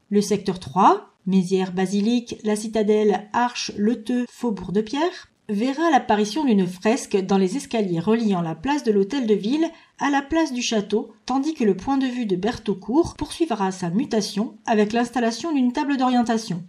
Le 0.09 0.21
secteur 0.21 0.61
3, 0.61 1.09
Mézières, 1.25 1.73
Basilique, 1.73 2.37
la 2.45 2.55
Citadelle, 2.55 3.27
Arche, 3.33 3.73
Le 3.77 4.01
Faubourg 4.29 4.71
de 4.71 4.79
Pierre, 4.79 5.27
verra 5.49 5.89
l'apparition 5.89 6.43
d'une 6.43 6.67
fresque 6.67 7.17
dans 7.17 7.37
les 7.37 7.55
escaliers 7.55 7.99
reliant 7.99 8.41
la 8.41 8.55
place 8.55 8.83
de 8.83 8.91
l'hôtel 8.91 9.27
de 9.27 9.33
ville 9.33 9.69
à 9.99 10.09
la 10.09 10.21
place 10.21 10.51
du 10.51 10.61
château, 10.61 11.11
tandis 11.25 11.53
que 11.53 11.63
le 11.63 11.77
point 11.77 11.97
de 11.97 12.05
vue 12.05 12.25
de 12.25 12.35
Berthaucourt 12.35 13.15
poursuivra 13.15 13.71
sa 13.71 13.89
mutation 13.89 14.57
avec 14.65 14.93
l'installation 14.93 15.53
d'une 15.53 15.71
table 15.71 15.97
d'orientation. 15.97 16.63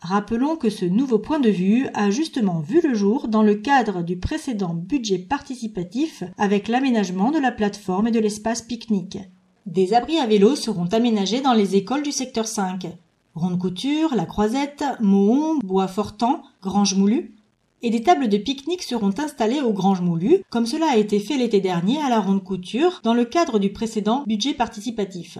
Rappelons 0.00 0.56
que 0.56 0.70
ce 0.70 0.84
nouveau 0.84 1.18
point 1.18 1.40
de 1.40 1.50
vue 1.50 1.88
a 1.92 2.10
justement 2.10 2.60
vu 2.60 2.80
le 2.82 2.94
jour 2.94 3.26
dans 3.26 3.42
le 3.42 3.56
cadre 3.56 4.02
du 4.02 4.16
précédent 4.16 4.74
budget 4.74 5.18
participatif 5.18 6.22
avec 6.36 6.68
l'aménagement 6.68 7.32
de 7.32 7.40
la 7.40 7.50
plateforme 7.50 8.06
et 8.06 8.12
de 8.12 8.20
l'espace 8.20 8.62
pique-nique. 8.62 9.18
Des 9.66 9.94
abris 9.94 10.18
à 10.18 10.26
vélo 10.26 10.54
seront 10.54 10.86
aménagés 10.86 11.40
dans 11.40 11.52
les 11.52 11.74
écoles 11.74 12.04
du 12.04 12.12
secteur 12.12 12.46
5. 12.46 12.86
Ronde 13.34 13.58
Couture, 13.58 14.14
La 14.14 14.24
Croisette, 14.24 14.84
Mohon, 15.00 15.58
Bois 15.64 15.88
Fortan, 15.88 16.42
Grange 16.62 16.94
Moulu, 16.94 17.34
et 17.82 17.90
des 17.90 18.02
tables 18.02 18.28
de 18.28 18.38
pique-nique 18.38 18.82
seront 18.82 19.12
installées 19.18 19.60
au 19.60 19.72
Grange 19.72 20.00
Moulu, 20.00 20.42
comme 20.50 20.66
cela 20.66 20.86
a 20.90 20.96
été 20.96 21.20
fait 21.20 21.36
l'été 21.36 21.60
dernier 21.60 22.00
à 22.00 22.08
la 22.08 22.20
Ronde 22.20 22.44
Couture 22.44 23.00
dans 23.04 23.14
le 23.14 23.24
cadre 23.24 23.58
du 23.58 23.72
précédent 23.72 24.24
budget 24.26 24.54
participatif. 24.54 25.38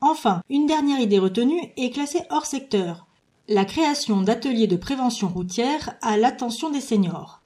Enfin, 0.00 0.42
une 0.50 0.66
dernière 0.66 1.00
idée 1.00 1.18
retenue 1.18 1.60
est 1.76 1.90
classée 1.90 2.22
hors 2.30 2.46
secteur. 2.46 3.06
La 3.48 3.64
création 3.64 4.22
d'ateliers 4.22 4.66
de 4.66 4.76
prévention 4.76 5.28
routière 5.28 5.94
à 6.02 6.16
l'attention 6.16 6.70
des 6.70 6.80
seniors. 6.80 7.42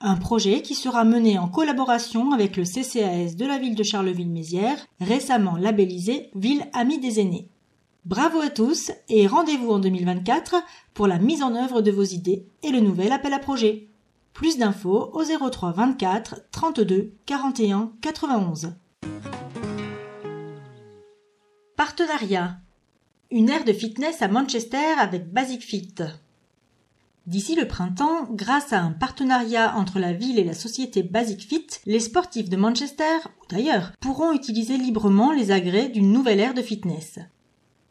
Un 0.00 0.16
projet 0.16 0.60
qui 0.60 0.74
sera 0.74 1.04
mené 1.04 1.38
en 1.38 1.48
collaboration 1.48 2.32
avec 2.32 2.56
le 2.56 2.64
CCAS 2.64 3.34
de 3.34 3.46
la 3.46 3.58
ville 3.58 3.74
de 3.74 3.82
Charleville-Mézières, 3.82 4.86
récemment 5.00 5.56
labellisé 5.56 6.30
Ville 6.34 6.66
Amie 6.74 6.98
des 6.98 7.18
aînés. 7.18 7.48
Bravo 8.06 8.40
à 8.40 8.50
tous 8.50 8.92
et 9.08 9.26
rendez-vous 9.26 9.72
en 9.72 9.80
2024 9.80 10.54
pour 10.94 11.08
la 11.08 11.18
mise 11.18 11.42
en 11.42 11.56
œuvre 11.56 11.82
de 11.82 11.90
vos 11.90 12.04
idées 12.04 12.46
et 12.62 12.70
le 12.70 12.78
nouvel 12.78 13.10
appel 13.10 13.32
à 13.32 13.40
projet. 13.40 13.88
Plus 14.32 14.58
d'infos 14.58 15.10
au 15.12 15.24
03 15.24 15.72
24 15.72 16.42
32 16.52 17.14
41 17.26 17.94
91. 18.00 18.76
Partenariat. 21.74 22.58
Une 23.32 23.50
aire 23.50 23.64
de 23.64 23.72
fitness 23.72 24.22
à 24.22 24.28
Manchester 24.28 24.94
avec 25.00 25.32
Basic 25.32 25.62
Fit. 25.62 25.96
D'ici 27.26 27.56
le 27.56 27.66
printemps, 27.66 28.28
grâce 28.30 28.72
à 28.72 28.82
un 28.82 28.92
partenariat 28.92 29.74
entre 29.76 29.98
la 29.98 30.12
ville 30.12 30.38
et 30.38 30.44
la 30.44 30.54
société 30.54 31.02
Basic 31.02 31.40
Fit, 31.40 31.66
les 31.86 31.98
sportifs 31.98 32.50
de 32.50 32.56
Manchester, 32.56 33.16
ou 33.42 33.46
d'ailleurs, 33.48 33.90
pourront 33.98 34.30
utiliser 34.30 34.76
librement 34.76 35.32
les 35.32 35.50
agrès 35.50 35.88
d'une 35.88 36.12
nouvelle 36.12 36.38
aire 36.38 36.54
de 36.54 36.62
fitness. 36.62 37.18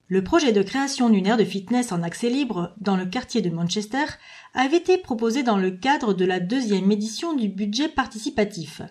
Le 0.07 0.23
projet 0.23 0.51
de 0.51 0.61
création 0.61 1.09
d'une 1.09 1.25
aire 1.25 1.37
de 1.37 1.43
fitness 1.43 1.91
en 1.91 2.03
accès 2.03 2.29
libre 2.29 2.75
dans 2.79 2.95
le 2.95 3.07
quartier 3.07 3.41
de 3.41 3.49
Manchester 3.49 4.05
avait 4.53 4.77
été 4.77 4.99
proposé 4.99 5.41
dans 5.41 5.57
le 5.57 5.71
cadre 5.71 6.13
de 6.13 6.25
la 6.25 6.39
deuxième 6.39 6.91
édition 6.91 7.33
du 7.33 7.49
budget 7.49 7.89
participatif. 7.89 8.83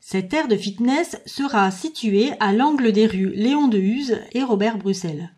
Cette 0.00 0.34
aire 0.34 0.48
de 0.48 0.56
fitness 0.56 1.20
sera 1.24 1.70
située 1.70 2.32
à 2.40 2.52
l'angle 2.52 2.90
des 2.90 3.06
rues 3.06 3.30
Léon 3.30 3.68
de 3.68 3.78
Huse 3.78 4.18
et 4.32 4.42
Robert 4.42 4.76
Bruxelles. 4.76 5.32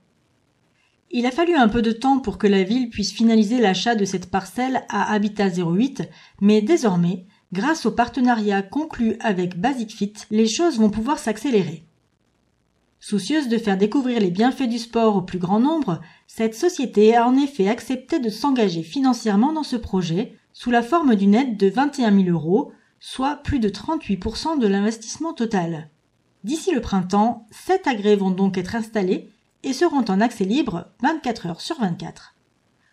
Il 1.10 1.26
a 1.26 1.30
fallu 1.30 1.54
un 1.54 1.68
peu 1.68 1.82
de 1.82 1.92
temps 1.92 2.18
pour 2.18 2.38
que 2.38 2.46
la 2.46 2.62
ville 2.62 2.88
puisse 2.88 3.12
finaliser 3.12 3.58
l'achat 3.58 3.96
de 3.96 4.06
cette 4.06 4.30
parcelle 4.30 4.84
à 4.88 5.12
Habitat 5.12 5.50
08, 5.50 6.08
mais 6.40 6.62
désormais, 6.62 7.26
grâce 7.52 7.84
au 7.84 7.92
partenariat 7.92 8.62
conclu 8.62 9.16
avec 9.20 9.60
Basic 9.60 9.94
Fit, 9.94 10.14
les 10.30 10.48
choses 10.48 10.78
vont 10.78 10.90
pouvoir 10.90 11.18
s'accélérer. 11.18 11.84
Soucieuse 13.00 13.48
de 13.48 13.58
faire 13.58 13.76
découvrir 13.76 14.20
les 14.20 14.30
bienfaits 14.30 14.68
du 14.68 14.78
sport 14.78 15.16
au 15.16 15.22
plus 15.22 15.38
grand 15.38 15.60
nombre, 15.60 16.00
cette 16.26 16.54
société 16.54 17.14
a 17.14 17.26
en 17.26 17.36
effet 17.36 17.68
accepté 17.68 18.18
de 18.18 18.30
s'engager 18.30 18.82
financièrement 18.82 19.52
dans 19.52 19.62
ce 19.62 19.76
projet 19.76 20.34
sous 20.52 20.70
la 20.70 20.82
forme 20.82 21.14
d'une 21.14 21.34
aide 21.34 21.56
de 21.56 21.68
21 21.68 22.24
000 22.24 22.30
euros, 22.30 22.72
soit 22.98 23.36
plus 23.36 23.58
de 23.58 23.68
38% 23.68 24.58
de 24.58 24.66
l'investissement 24.66 25.34
total. 25.34 25.90
D'ici 26.44 26.72
le 26.72 26.80
printemps, 26.80 27.46
sept 27.50 27.86
agrès 27.86 28.16
vont 28.16 28.30
donc 28.30 28.56
être 28.56 28.74
installés 28.74 29.30
et 29.62 29.72
seront 29.72 30.04
en 30.08 30.20
accès 30.20 30.44
libre 30.44 30.86
24 31.02 31.46
heures 31.46 31.60
sur 31.60 31.78
24. 31.78 32.34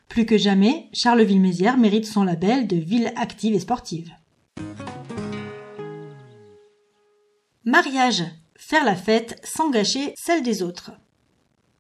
Plus 0.10 0.26
que 0.26 0.38
jamais, 0.38 0.90
Charleville-Mézières 0.92 1.78
mérite 1.78 2.06
son 2.06 2.24
label 2.24 2.68
de 2.68 2.76
ville 2.76 3.14
active 3.16 3.56
et 3.56 3.60
sportive. 3.60 4.12
Mariage 7.64 8.24
faire 8.66 8.86
la 8.86 8.96
fête 8.96 9.40
sans 9.44 9.70
gâcher 9.70 10.14
celle 10.16 10.42
des 10.42 10.64
autres. 10.64 10.92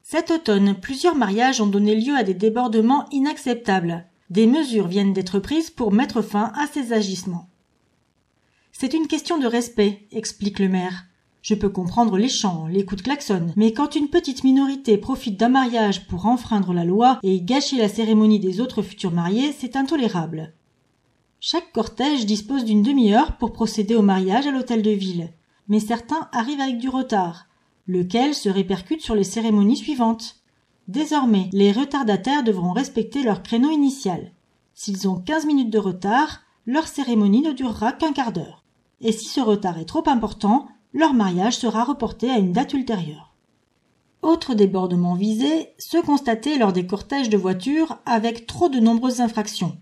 Cet 0.04 0.32
automne, 0.32 0.76
plusieurs 0.76 1.16
mariages 1.16 1.62
ont 1.62 1.68
donné 1.68 1.96
lieu 1.96 2.14
à 2.16 2.24
des 2.24 2.34
débordements 2.34 3.08
inacceptables. 3.12 4.06
Des 4.30 4.48
mesures 4.48 4.88
viennent 4.88 5.14
d'être 5.14 5.40
prises 5.40 5.70
pour 5.70 5.94
mettre 5.94 6.22
fin 6.22 6.52
à 6.56 6.68
ces 6.68 6.92
agissements. 6.92 7.50
C'est 8.74 8.94
une 8.94 9.08
question 9.08 9.38
de 9.38 9.48
respect, 9.48 10.08
explique 10.12 10.60
le 10.60 10.68
maire. 10.68 11.06
Je 11.42 11.56
peux 11.56 11.70
comprendre 11.70 12.18
les 12.18 12.30
chants, 12.30 12.68
les 12.68 12.86
coups 12.86 13.02
de 13.02 13.06
klaxon, 13.06 13.54
mais 13.56 13.72
quand 13.72 13.96
une 13.96 14.10
petite 14.10 14.44
minorité 14.44 14.98
profite 14.98 15.40
d'un 15.40 15.50
mariage 15.50 16.06
pour 16.08 16.26
enfreindre 16.26 16.74
la 16.74 16.84
loi 16.84 17.20
et 17.24 17.42
gâcher 17.42 17.78
la 17.78 17.90
cérémonie 17.90 18.40
des 18.40 18.60
autres 18.60 18.82
futurs 18.82 19.12
mariés, 19.12 19.54
c'est 19.58 19.78
intolérable. 19.78 20.54
Chaque 21.40 21.72
cortège 21.72 22.26
dispose 22.26 22.66
d'une 22.66 22.84
demi-heure 22.84 23.38
pour 23.38 23.54
procéder 23.54 23.96
au 23.96 24.02
mariage 24.02 24.48
à 24.48 24.52
l'hôtel 24.52 24.82
de 24.82 24.92
ville. 24.92 25.30
Mais 25.68 25.80
certains 25.80 26.30
arrivent 26.32 26.62
avec 26.62 26.78
du 26.78 26.90
retard, 26.90 27.48
lequel 27.88 28.34
se 28.34 28.50
répercute 28.50 29.02
sur 29.02 29.16
les 29.16 29.24
cérémonies 29.24 29.78
suivantes. 29.78 30.38
Désormais, 30.88 31.50
les 31.54 31.72
retardataires 31.72 32.44
devront 32.44 32.74
respecter 32.74 33.24
leur 33.24 33.44
créneau 33.44 33.70
initial. 33.70 34.32
S'ils 34.74 35.08
ont 35.08 35.20
15 35.20 35.46
minutes 35.46 35.70
de 35.70 35.80
retard, 35.80 36.42
leur 36.66 36.88
cérémonie 36.88 37.42
ne 37.42 37.52
durera 37.52 37.92
qu'un 37.92 38.14
quart 38.14 38.32
d'heure. 38.32 38.64
Et 39.02 39.12
si 39.12 39.26
ce 39.26 39.42
retard 39.42 39.78
est 39.80 39.86
trop 39.86 40.08
important, 40.08 40.68
leur 40.94 41.14
mariage 41.14 41.58
sera 41.58 41.84
reporté 41.84 42.30
à 42.30 42.38
une 42.38 42.54
date 42.54 42.74
ultérieure. 42.74 43.34
Autre 44.22 44.54
débordement 44.54 45.16
visé, 45.16 45.74
ceux 45.78 46.02
constatés 46.02 46.58
lors 46.58 46.72
des 46.72 46.88
cortèges 46.88 47.30
de 47.30 47.38
voitures 47.38 47.98
avec 48.06 48.48
trop 48.48 48.70
de 48.70 48.80
nombreuses 48.80 49.20
infractions. 49.20 49.78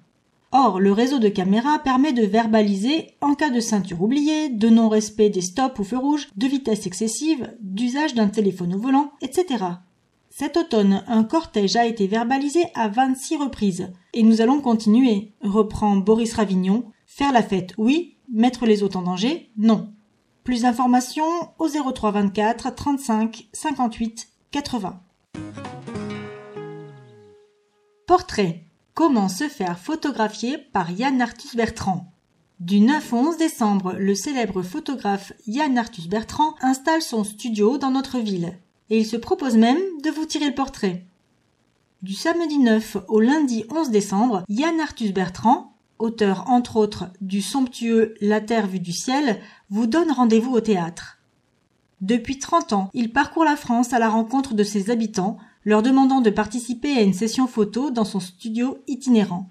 Or, 0.54 0.82
le 0.82 0.92
réseau 0.92 1.20
de 1.20 1.30
caméras 1.30 1.80
permet 1.80 2.12
de 2.12 2.26
verbaliser 2.26 3.12
en 3.22 3.36
cas 3.36 3.50
de 3.50 3.62
ceinture 3.62 4.02
oubliée, 4.02 4.50
de 4.50 4.68
non-respect 4.68 5.30
des 5.30 5.42
stops 5.42 5.80
ou 5.80 5.84
feux 5.84 5.98
rouges, 5.98 6.28
de 6.36 6.48
vitesse 6.48 6.86
excessive, 6.86 7.56
d'usage 7.62 8.16
d'un 8.16 8.28
téléphone 8.28 8.76
au 8.76 8.80
volant, 8.80 9.12
etc. 9.22 9.66
Cet 10.30 10.58
automne, 10.58 11.04
un 11.08 11.24
cortège 11.24 11.76
a 11.76 11.86
été 11.86 12.08
verbalisé 12.08 12.66
à 12.74 12.90
26 12.90 13.38
reprises. 13.38 13.92
Et 14.14 14.24
nous 14.24 14.42
allons 14.42 14.60
continuer, 14.60 15.34
reprend 15.42 15.96
Boris 15.96 16.34
Ravignon. 16.34 16.86
Faire 17.06 17.32
la 17.32 17.44
fête, 17.44 17.74
oui. 17.78 18.18
Mettre 18.34 18.66
les 18.66 18.84
autres 18.84 18.98
en 18.98 19.04
danger, 19.04 19.52
non. 19.58 19.94
Plus 20.44 20.62
d'informations 20.64 21.24
au 21.60 21.68
03 21.68 22.12
24 22.12 22.74
35 22.74 23.50
58 23.54 24.30
80. 24.52 25.02
Portrait. 28.08 28.71
Comment 28.94 29.30
se 29.30 29.48
faire 29.48 29.80
photographier 29.80 30.58
par 30.58 30.92
Yann 30.92 31.22
Arthus 31.22 31.56
Bertrand? 31.56 32.12
Du 32.60 32.82
9 32.82 33.14
au 33.14 33.18
11 33.18 33.38
décembre, 33.38 33.94
le 33.98 34.14
célèbre 34.16 34.62
photographe 34.64 35.32
Yann 35.48 35.78
Arthus 35.78 36.10
Bertrand 36.10 36.56
installe 36.62 37.02
son 37.02 37.24
studio 37.24 37.78
dans 37.78 37.92
notre 37.92 38.20
ville 38.20 38.58
et 38.90 39.00
il 39.00 39.06
se 39.06 39.16
propose 39.16 39.56
même 39.56 39.80
de 40.04 40.10
vous 40.10 40.26
tirer 40.26 40.48
le 40.48 40.54
portrait. 40.54 41.06
Du 42.02 42.14
samedi 42.14 42.58
9 42.58 42.98
au 43.08 43.22
lundi 43.22 43.64
11 43.70 43.92
décembre, 43.92 44.44
Yann 44.50 44.82
Arthus 44.82 45.14
Bertrand, 45.14 45.74
auteur 45.98 46.50
entre 46.50 46.76
autres 46.76 47.06
du 47.22 47.42
somptueux 47.42 48.16
La 48.20 48.42
Terre 48.42 48.68
vue 48.68 48.82
du 48.82 48.92
ciel, 48.92 49.40
vous 49.70 49.88
donne 49.88 50.12
rendez-vous 50.12 50.52
au 50.52 50.62
théâtre. 50.62 51.20
Depuis 52.02 52.40
30 52.40 52.74
ans, 52.74 52.90
il 52.94 53.14
parcourt 53.14 53.46
la 53.46 53.56
France 53.56 53.94
à 53.94 54.00
la 54.00 54.10
rencontre 54.10 54.54
de 54.54 54.66
ses 54.66 54.90
habitants, 54.90 55.38
leur 55.66 55.82
demandant 55.82 56.22
de 56.22 56.30
participer 56.30 56.96
à 56.98 57.02
une 57.02 57.14
session 57.14 57.48
photo 57.48 57.92
dans 57.92 58.06
son 58.06 58.20
studio 58.20 58.78
itinérant. 58.88 59.50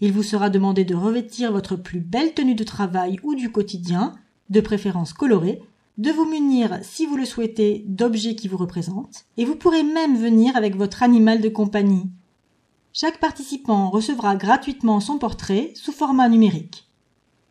Il 0.00 0.12
vous 0.12 0.22
sera 0.22 0.50
demandé 0.50 0.84
de 0.84 0.94
revêtir 0.94 1.52
votre 1.52 1.76
plus 1.76 2.00
belle 2.00 2.34
tenue 2.34 2.54
de 2.54 2.64
travail 2.64 3.18
ou 3.22 3.34
du 3.34 3.50
quotidien, 3.50 4.14
de 4.48 4.60
préférence 4.60 5.12
colorée, 5.12 5.62
de 5.98 6.10
vous 6.10 6.24
munir, 6.24 6.78
si 6.82 7.04
vous 7.04 7.16
le 7.16 7.26
souhaitez, 7.26 7.84
d'objets 7.86 8.34
qui 8.34 8.48
vous 8.48 8.56
représentent, 8.56 9.26
et 9.36 9.44
vous 9.44 9.56
pourrez 9.56 9.82
même 9.82 10.16
venir 10.16 10.56
avec 10.56 10.76
votre 10.76 11.02
animal 11.02 11.40
de 11.40 11.48
compagnie. 11.50 12.10
Chaque 12.92 13.20
participant 13.20 13.90
recevra 13.90 14.34
gratuitement 14.34 15.00
son 15.00 15.18
portrait 15.18 15.72
sous 15.74 15.92
format 15.92 16.28
numérique. 16.28 16.88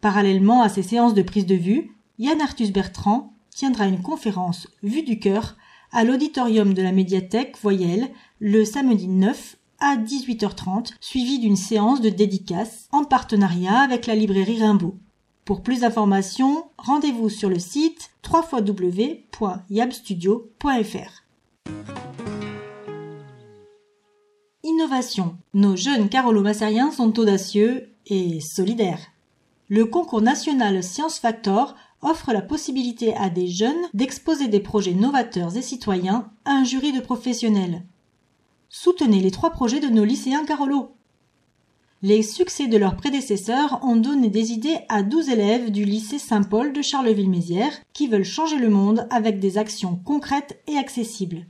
Parallèlement 0.01 0.63
à 0.63 0.69
ces 0.69 0.83
séances 0.83 1.13
de 1.13 1.21
prise 1.21 1.45
de 1.45 1.55
vue, 1.55 1.91
Yann 2.17 2.41
Arthus 2.41 2.71
Bertrand 2.71 3.33
tiendra 3.51 3.85
une 3.85 4.01
conférence 4.01 4.67
Vue 4.83 5.03
du 5.03 5.19
cœur 5.19 5.55
à 5.91 6.03
l'auditorium 6.03 6.73
de 6.73 6.81
la 6.81 6.91
médiathèque 6.91 7.55
Voyelle 7.61 8.09
le 8.39 8.65
samedi 8.65 9.07
9 9.07 9.57
à 9.79 9.95
18h30, 9.95 10.93
suivi 10.99 11.39
d'une 11.39 11.55
séance 11.55 12.01
de 12.01 12.09
dédicace 12.09 12.89
en 12.91 13.05
partenariat 13.05 13.79
avec 13.79 14.07
la 14.07 14.15
librairie 14.15 14.61
Rimbaud. 14.61 14.97
Pour 15.45 15.63
plus 15.63 15.79
d'informations, 15.81 16.65
rendez-vous 16.77 17.29
sur 17.29 17.49
le 17.49 17.59
site 17.59 18.11
www.yabstudio.fr. 18.31 21.23
Innovation. 24.63 25.37
Nos 25.53 25.75
jeunes 25.75 26.07
carolomassériens 26.09 26.91
sont 26.91 27.19
audacieux 27.19 27.89
et 28.05 28.39
solidaires. 28.41 29.11
Le 29.69 29.85
concours 29.85 30.21
national 30.21 30.83
Science 30.83 31.19
Factor 31.19 31.75
offre 32.01 32.31
la 32.31 32.41
possibilité 32.41 33.15
à 33.15 33.29
des 33.29 33.47
jeunes 33.47 33.87
d'exposer 33.93 34.47
des 34.47 34.59
projets 34.59 34.93
novateurs 34.93 35.57
et 35.57 35.61
citoyens 35.61 36.29
à 36.45 36.51
un 36.51 36.63
jury 36.63 36.91
de 36.91 37.01
professionnels. 37.01 37.83
Soutenez 38.69 39.19
les 39.19 39.31
trois 39.31 39.49
projets 39.49 39.79
de 39.79 39.87
nos 39.87 40.05
lycéens 40.05 40.45
Carolo. 40.45 40.91
Les 42.01 42.23
succès 42.23 42.67
de 42.67 42.77
leurs 42.77 42.95
prédécesseurs 42.95 43.79
ont 43.83 43.97
donné 43.97 44.29
des 44.29 44.53
idées 44.53 44.77
à 44.87 45.03
12 45.03 45.29
élèves 45.29 45.69
du 45.69 45.83
lycée 45.83 46.19
Saint-Paul 46.19 46.71
de 46.71 46.81
Charleville-Mézières 46.81 47.77
qui 47.91 48.07
veulent 48.07 48.23
changer 48.23 48.57
le 48.57 48.69
monde 48.69 49.05
avec 49.09 49.39
des 49.39 49.57
actions 49.57 49.99
concrètes 50.05 50.61
et 50.67 50.77
accessibles. 50.77 51.45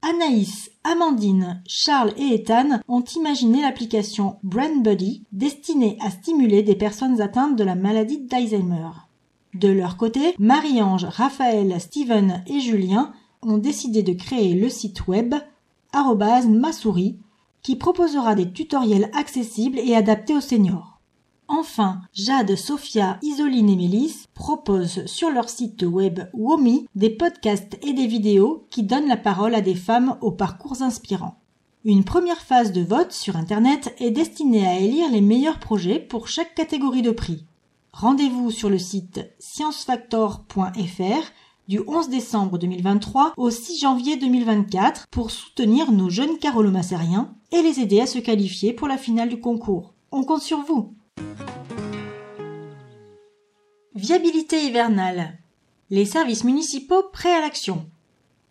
Anaïs, 0.00 0.70
Amandine, 0.82 1.62
Charles 1.66 2.14
et 2.16 2.34
Ethan 2.34 2.80
ont 2.88 3.04
imaginé 3.04 3.60
l'application 3.60 4.38
Brain 4.42 4.80
Buddy 4.80 5.24
destinée 5.30 5.98
à 6.00 6.10
stimuler 6.10 6.62
des 6.62 6.74
personnes 6.74 7.20
atteintes 7.20 7.56
de 7.56 7.64
la 7.64 7.74
maladie 7.74 8.18
d'Alzheimer. 8.18 8.88
De 9.54 9.68
leur 9.68 9.96
côté, 9.96 10.34
Marie-Ange, 10.38 11.04
Raphaël, 11.04 11.78
Steven 11.78 12.42
et 12.46 12.60
Julien 12.60 13.12
ont 13.42 13.58
décidé 13.58 14.02
de 14.02 14.14
créer 14.14 14.54
le 14.54 14.70
site 14.70 15.06
web 15.06 15.34
@masouris 15.94 17.18
qui 17.62 17.76
proposera 17.76 18.34
des 18.34 18.50
tutoriels 18.50 19.10
accessibles 19.14 19.78
et 19.78 19.94
adaptés 19.94 20.34
aux 20.34 20.40
seniors. 20.40 21.00
Enfin, 21.48 22.00
Jade, 22.14 22.56
Sophia, 22.56 23.18
Isoline 23.20 23.68
et 23.68 23.76
Mélisse 23.76 24.26
proposent 24.32 25.04
sur 25.04 25.30
leur 25.30 25.50
site 25.50 25.82
web 25.82 26.20
WOMI 26.32 26.86
des 26.94 27.10
podcasts 27.10 27.78
et 27.82 27.92
des 27.92 28.06
vidéos 28.06 28.66
qui 28.70 28.82
donnent 28.82 29.08
la 29.08 29.18
parole 29.18 29.54
à 29.54 29.60
des 29.60 29.74
femmes 29.74 30.16
aux 30.22 30.30
parcours 30.30 30.80
inspirants. 30.80 31.36
Une 31.84 32.04
première 32.04 32.40
phase 32.40 32.72
de 32.72 32.80
vote 32.80 33.12
sur 33.12 33.36
Internet 33.36 33.94
est 33.98 34.12
destinée 34.12 34.66
à 34.66 34.78
élire 34.78 35.10
les 35.10 35.20
meilleurs 35.20 35.58
projets 35.58 35.98
pour 35.98 36.26
chaque 36.26 36.54
catégorie 36.54 37.02
de 37.02 37.10
prix. 37.10 37.44
Rendez-vous 37.92 38.50
sur 38.50 38.70
le 38.70 38.78
site 38.78 39.20
sciencefactor.fr 39.38 41.32
du 41.68 41.80
11 41.86 42.08
décembre 42.08 42.58
2023 42.58 43.34
au 43.36 43.50
6 43.50 43.80
janvier 43.80 44.16
2024 44.16 45.06
pour 45.10 45.30
soutenir 45.30 45.92
nos 45.92 46.08
jeunes 46.08 46.38
carolomassériens 46.38 47.36
et 47.52 47.62
les 47.62 47.80
aider 47.80 48.00
à 48.00 48.06
se 48.06 48.18
qualifier 48.18 48.72
pour 48.72 48.88
la 48.88 48.96
finale 48.96 49.28
du 49.28 49.38
concours. 49.38 49.94
On 50.10 50.24
compte 50.24 50.40
sur 50.40 50.62
vous. 50.62 50.94
Viabilité 53.94 54.64
hivernale. 54.64 55.38
Les 55.90 56.06
services 56.06 56.44
municipaux 56.44 57.04
prêts 57.12 57.34
à 57.34 57.42
l'action. 57.42 57.86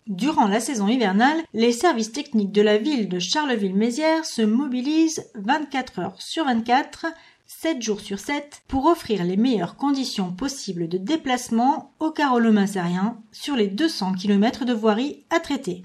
Durant 0.08 0.48
la 0.48 0.60
saison 0.60 0.88
hivernale, 0.88 1.42
les 1.54 1.72
services 1.72 2.12
techniques 2.12 2.52
de 2.52 2.62
la 2.62 2.78
ville 2.78 3.10
de 3.10 3.20
Charleville-Mézières 3.20 4.26
se 4.26 4.42
mobilisent 4.42 5.32
24 5.36 6.00
heures 6.00 6.22
sur 6.22 6.46
24 6.46 7.08
7 7.60 7.82
jours 7.82 8.00
sur 8.00 8.18
7 8.18 8.64
pour 8.68 8.86
offrir 8.86 9.24
les 9.24 9.38
meilleures 9.38 9.76
conditions 9.76 10.32
possibles 10.32 10.88
de 10.88 10.98
déplacement 10.98 11.94
aux 12.00 12.10
carolomassériens 12.10 13.20
sur 13.32 13.56
les 13.56 13.68
200 13.68 14.14
km 14.14 14.66
de 14.66 14.74
voirie 14.74 15.26
à 15.30 15.40
traiter. 15.40 15.84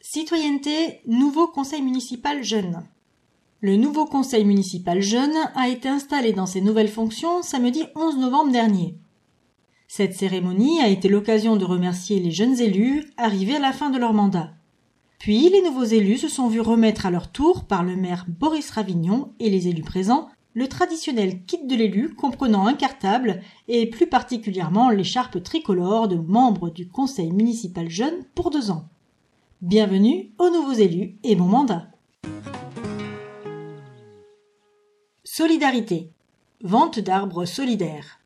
Citoyenneté, 0.00 1.00
nouveau 1.06 1.46
conseil 1.46 1.82
municipal 1.82 2.42
jeune. 2.42 2.82
Le 3.60 3.76
nouveau 3.76 4.06
conseil 4.06 4.44
municipal 4.44 5.00
jeune 5.00 5.36
a 5.54 5.68
été 5.68 5.88
installé 5.88 6.32
dans 6.32 6.46
ses 6.46 6.60
nouvelles 6.60 6.88
fonctions 6.88 7.42
samedi 7.42 7.84
11 7.94 8.16
novembre 8.16 8.50
dernier. 8.50 8.96
Cette 9.86 10.14
cérémonie 10.14 10.80
a 10.80 10.88
été 10.88 11.08
l'occasion 11.08 11.56
de 11.56 11.64
remercier 11.64 12.20
les 12.20 12.30
jeunes 12.30 12.58
élus 12.58 13.04
arrivés 13.16 13.56
à 13.56 13.60
la 13.60 13.72
fin 13.72 13.90
de 13.90 13.98
leur 13.98 14.12
mandat. 14.12 14.50
Puis 15.20 15.50
les 15.50 15.60
nouveaux 15.60 15.84
élus 15.84 16.16
se 16.16 16.28
sont 16.28 16.48
vus 16.48 16.62
remettre 16.62 17.04
à 17.04 17.10
leur 17.10 17.30
tour 17.30 17.64
par 17.64 17.84
le 17.84 17.94
maire 17.94 18.24
Boris 18.26 18.70
Ravignon 18.70 19.34
et 19.38 19.50
les 19.50 19.68
élus 19.68 19.82
présents 19.82 20.30
le 20.54 20.66
traditionnel 20.66 21.44
kit 21.44 21.66
de 21.66 21.76
l'élu 21.76 22.14
comprenant 22.14 22.66
un 22.66 22.72
cartable 22.72 23.42
et 23.68 23.84
plus 23.90 24.06
particulièrement 24.06 24.88
l'écharpe 24.88 25.42
tricolore 25.42 26.08
de 26.08 26.16
membres 26.16 26.70
du 26.70 26.88
conseil 26.88 27.32
municipal 27.32 27.90
jeune 27.90 28.24
pour 28.34 28.50
deux 28.50 28.70
ans. 28.70 28.88
Bienvenue 29.60 30.30
aux 30.38 30.48
nouveaux 30.48 30.72
élus 30.72 31.18
et 31.22 31.36
bon 31.36 31.44
mandat. 31.44 31.88
Solidarité. 35.22 36.10
Vente 36.62 36.98
d'arbres 36.98 37.44
solidaires. 37.44 38.19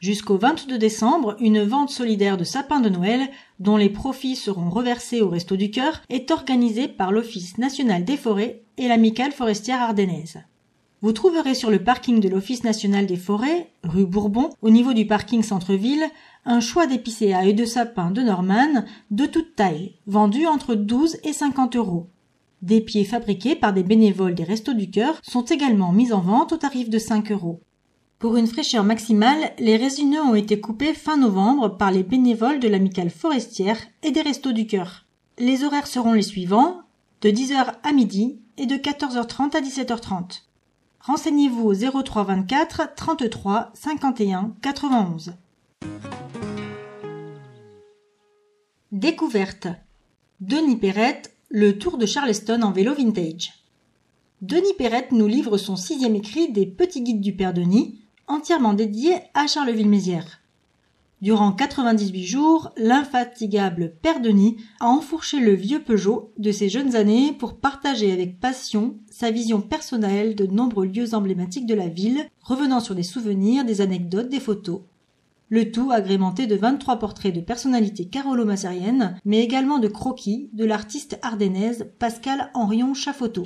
Jusqu'au 0.00 0.38
22 0.38 0.78
décembre, 0.78 1.36
une 1.40 1.62
vente 1.62 1.90
solidaire 1.90 2.38
de 2.38 2.44
sapins 2.44 2.80
de 2.80 2.88
Noël, 2.88 3.28
dont 3.58 3.76
les 3.76 3.90
profits 3.90 4.34
seront 4.34 4.70
reversés 4.70 5.20
au 5.20 5.28
Resto 5.28 5.56
du 5.56 5.70
Cœur, 5.70 6.00
est 6.08 6.30
organisée 6.30 6.88
par 6.88 7.12
l'Office 7.12 7.58
national 7.58 8.06
des 8.06 8.16
forêts 8.16 8.62
et 8.78 8.88
l'Amicale 8.88 9.32
forestière 9.32 9.82
ardennaise. 9.82 10.38
Vous 11.02 11.12
trouverez 11.12 11.54
sur 11.54 11.70
le 11.70 11.84
parking 11.84 12.18
de 12.18 12.30
l'Office 12.30 12.64
national 12.64 13.04
des 13.04 13.18
forêts, 13.18 13.68
rue 13.84 14.06
Bourbon, 14.06 14.48
au 14.62 14.70
niveau 14.70 14.94
du 14.94 15.06
parking 15.06 15.42
centre-ville, 15.42 16.04
un 16.46 16.60
choix 16.60 16.86
d'épicéas 16.86 17.44
et 17.44 17.52
de 17.52 17.66
sapins 17.66 18.10
de 18.10 18.22
Norman 18.22 18.86
de 19.10 19.26
toute 19.26 19.54
taille, 19.54 19.96
vendus 20.06 20.46
entre 20.46 20.76
12 20.76 21.18
et 21.24 21.34
50 21.34 21.76
euros. 21.76 22.08
Des 22.62 22.80
pieds 22.80 23.04
fabriqués 23.04 23.54
par 23.54 23.74
des 23.74 23.82
bénévoles 23.82 24.34
des 24.34 24.44
Restos 24.44 24.72
du 24.72 24.90
Cœur 24.90 25.20
sont 25.22 25.44
également 25.44 25.92
mis 25.92 26.14
en 26.14 26.20
vente 26.20 26.54
au 26.54 26.56
tarif 26.56 26.88
de 26.88 26.98
5 26.98 27.32
euros. 27.32 27.60
Pour 28.20 28.36
une 28.36 28.46
fraîcheur 28.46 28.84
maximale, 28.84 29.54
les 29.58 29.78
résineux 29.78 30.20
ont 30.20 30.34
été 30.34 30.60
coupés 30.60 30.92
fin 30.92 31.16
novembre 31.16 31.78
par 31.78 31.90
les 31.90 32.02
bénévoles 32.02 32.60
de 32.60 32.68
l'amicale 32.68 33.08
forestière 33.08 33.78
et 34.02 34.10
des 34.10 34.20
Restos 34.20 34.52
du 34.52 34.66
Cœur. 34.66 35.06
Les 35.38 35.64
horaires 35.64 35.86
seront 35.86 36.12
les 36.12 36.20
suivants, 36.20 36.82
de 37.22 37.30
10h 37.30 37.76
à 37.82 37.92
midi 37.94 38.38
et 38.58 38.66
de 38.66 38.74
14h30 38.74 39.56
à 39.56 39.62
17h30. 39.62 40.42
Renseignez-vous 41.00 41.62
au 41.62 42.02
03 42.02 42.24
24 42.24 42.94
33 42.94 43.70
51 43.72 44.52
91. 44.60 45.32
Découverte. 48.92 49.68
Denis 50.40 50.76
Perrette, 50.76 51.34
le 51.48 51.78
tour 51.78 51.96
de 51.96 52.04
Charleston 52.04 52.60
en 52.60 52.70
vélo 52.70 52.94
vintage. 52.94 53.54
Denis 54.42 54.74
Perrette 54.76 55.12
nous 55.12 55.26
livre 55.26 55.56
son 55.56 55.76
sixième 55.76 56.16
écrit 56.16 56.52
des 56.52 56.66
Petits 56.66 57.00
guides 57.00 57.22
du 57.22 57.34
Père 57.34 57.54
Denis, 57.54 57.99
entièrement 58.30 58.74
dédié 58.74 59.14
à 59.34 59.46
Charleville-Mézières. 59.46 60.40
Durant 61.20 61.52
98 61.52 62.24
jours, 62.24 62.70
l'infatigable 62.78 63.92
Père 64.00 64.20
Denis 64.20 64.56
a 64.80 64.86
enfourché 64.86 65.38
le 65.38 65.52
vieux 65.52 65.82
Peugeot 65.82 66.32
de 66.38 66.50
ses 66.50 66.70
jeunes 66.70 66.96
années 66.96 67.32
pour 67.32 67.56
partager 67.56 68.10
avec 68.10 68.40
passion 68.40 68.96
sa 69.10 69.30
vision 69.30 69.60
personnelle 69.60 70.34
de 70.34 70.46
nombreux 70.46 70.86
lieux 70.86 71.14
emblématiques 71.14 71.66
de 71.66 71.74
la 71.74 71.88
ville, 71.88 72.26
revenant 72.40 72.80
sur 72.80 72.94
des 72.94 73.02
souvenirs, 73.02 73.66
des 73.66 73.82
anecdotes, 73.82 74.30
des 74.30 74.40
photos 74.40 74.80
le 75.50 75.72
tout 75.72 75.90
agrémenté 75.90 76.46
de 76.46 76.54
23 76.54 77.00
portraits 77.00 77.34
de 77.34 77.40
personnalités 77.40 78.06
carolo-massériennes, 78.06 79.16
mais 79.24 79.42
également 79.42 79.80
de 79.80 79.88
croquis 79.88 80.48
de 80.52 80.64
l'artiste 80.64 81.18
ardennaise 81.22 81.90
Pascal 81.98 82.50
Henrion 82.54 82.94
Chafoto. 82.94 83.44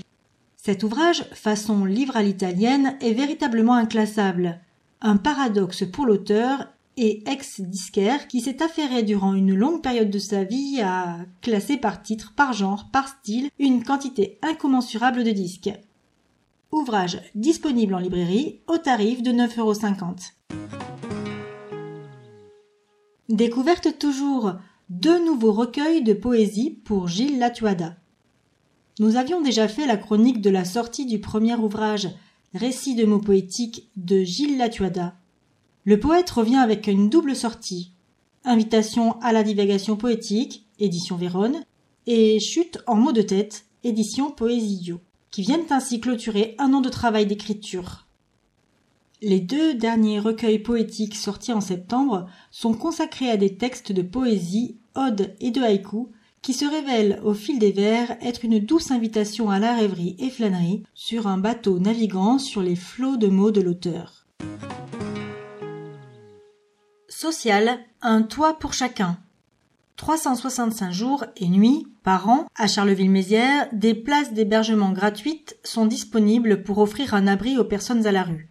Cet 0.56 0.82
ouvrage, 0.82 1.24
façon 1.32 1.84
livre 1.84 2.16
à 2.16 2.22
l'italienne, 2.22 2.96
est 3.00 3.14
véritablement 3.14 3.74
inclassable. 3.74 4.60
Un 5.06 5.18
paradoxe 5.18 5.84
pour 5.84 6.06
l'auteur 6.06 6.66
et 6.96 7.22
ex-disquaire 7.30 8.26
qui 8.26 8.40
s'est 8.40 8.62
affairé 8.62 9.02
durant 9.02 9.34
une 9.34 9.54
longue 9.54 9.82
période 9.82 10.08
de 10.08 10.18
sa 10.18 10.44
vie 10.44 10.80
à 10.80 11.18
classer 11.42 11.76
par 11.76 12.02
titre, 12.02 12.32
par 12.34 12.54
genre, 12.54 12.88
par 12.90 13.08
style, 13.08 13.50
une 13.58 13.84
quantité 13.84 14.38
incommensurable 14.40 15.22
de 15.22 15.30
disques. 15.30 15.70
Ouvrage 16.72 17.20
disponible 17.34 17.94
en 17.94 17.98
librairie 17.98 18.60
au 18.66 18.78
tarif 18.78 19.22
de 19.22 19.30
9,50 19.30 19.58
euros. 19.60 19.74
Découverte 23.28 23.98
toujours 23.98 24.54
deux 24.88 25.22
nouveaux 25.22 25.52
recueils 25.52 26.02
de 26.02 26.14
poésie 26.14 26.70
pour 26.70 27.08
Gilles 27.08 27.38
Latuada. 27.38 27.98
Nous 29.00 29.16
avions 29.16 29.42
déjà 29.42 29.68
fait 29.68 29.86
la 29.86 29.98
chronique 29.98 30.40
de 30.40 30.48
la 30.48 30.64
sortie 30.64 31.04
du 31.04 31.20
premier 31.20 31.56
ouvrage, 31.56 32.08
Récit 32.54 32.94
de 32.94 33.04
mots 33.04 33.18
poétiques 33.18 33.88
de 33.96 34.22
Gilles 34.22 34.58
Latuada. 34.58 35.16
Le 35.84 35.98
poète 35.98 36.30
revient 36.30 36.54
avec 36.54 36.86
une 36.86 37.10
double 37.10 37.34
sortie. 37.34 37.90
Invitation 38.44 39.20
à 39.22 39.32
la 39.32 39.42
divagation 39.42 39.96
poétique, 39.96 40.64
édition 40.78 41.16
Vérone, 41.16 41.64
et 42.06 42.38
Chute 42.38 42.78
en 42.86 42.94
mots 42.94 43.10
de 43.10 43.22
tête, 43.22 43.64
édition 43.82 44.30
Poésilio, 44.30 45.00
qui 45.32 45.42
viennent 45.42 45.66
ainsi 45.70 45.98
clôturer 45.98 46.54
un 46.58 46.72
an 46.74 46.80
de 46.80 46.90
travail 46.90 47.26
d'écriture. 47.26 48.06
Les 49.20 49.40
deux 49.40 49.74
derniers 49.74 50.20
recueils 50.20 50.60
poétiques 50.60 51.16
sortis 51.16 51.52
en 51.52 51.60
septembre 51.60 52.28
sont 52.52 52.74
consacrés 52.74 53.30
à 53.30 53.36
des 53.36 53.56
textes 53.56 53.90
de 53.90 54.02
poésie, 54.02 54.76
odes 54.94 55.34
et 55.40 55.50
de 55.50 55.60
haïkus 55.60 56.06
qui 56.44 56.52
se 56.52 56.66
révèlent 56.66 57.20
au 57.24 57.32
fil 57.32 57.58
des 57.58 57.72
vers 57.72 58.18
être 58.20 58.44
une 58.44 58.60
douce 58.60 58.90
invitation 58.90 59.48
à 59.48 59.58
la 59.58 59.74
rêverie 59.74 60.14
et 60.18 60.28
flânerie 60.28 60.82
sur 60.92 61.26
un 61.26 61.38
bateau 61.38 61.78
naviguant 61.78 62.38
sur 62.38 62.60
les 62.60 62.76
flots 62.76 63.16
de 63.16 63.28
mots 63.28 63.50
de 63.50 63.62
l'auteur. 63.62 64.26
Social, 67.08 67.78
un 68.02 68.20
toit 68.22 68.58
pour 68.58 68.74
chacun. 68.74 69.16
365 69.96 70.92
jours 70.92 71.24
et 71.38 71.48
nuits 71.48 71.86
par 72.02 72.28
an 72.28 72.44
à 72.56 72.66
Charleville-Mézières, 72.66 73.68
des 73.72 73.94
places 73.94 74.34
d'hébergement 74.34 74.92
gratuites 74.92 75.56
sont 75.64 75.86
disponibles 75.86 76.62
pour 76.62 76.76
offrir 76.76 77.14
un 77.14 77.26
abri 77.26 77.56
aux 77.56 77.64
personnes 77.64 78.06
à 78.06 78.12
la 78.12 78.22
rue. 78.22 78.50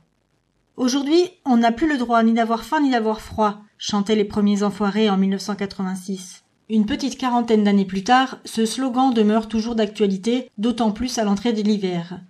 Aujourd'hui, 0.77 1.29
on 1.45 1.57
n'a 1.57 1.71
plus 1.71 1.87
le 1.87 1.99
droit 1.99 2.23
ni 2.23 2.33
d'avoir 2.33 2.63
faim 2.63 2.81
ni 2.81 2.89
d'avoir 2.89 3.21
froid, 3.21 3.61
chantaient 3.77 4.15
les 4.15 4.25
premiers 4.25 4.63
enfoirés 4.63 5.11
en 5.11 5.17
1986. 5.17 6.42
Une 6.69 6.85
petite 6.85 7.17
quarantaine 7.17 7.65
d'années 7.65 7.85
plus 7.85 8.03
tard, 8.05 8.39
ce 8.45 8.65
slogan 8.65 9.13
demeure 9.13 9.49
toujours 9.49 9.75
d'actualité, 9.75 10.49
d'autant 10.57 10.91
plus 10.91 11.17
à 11.17 11.25
l'entrée 11.25 11.51
de 11.51 11.61
l'hiver. 11.61 12.21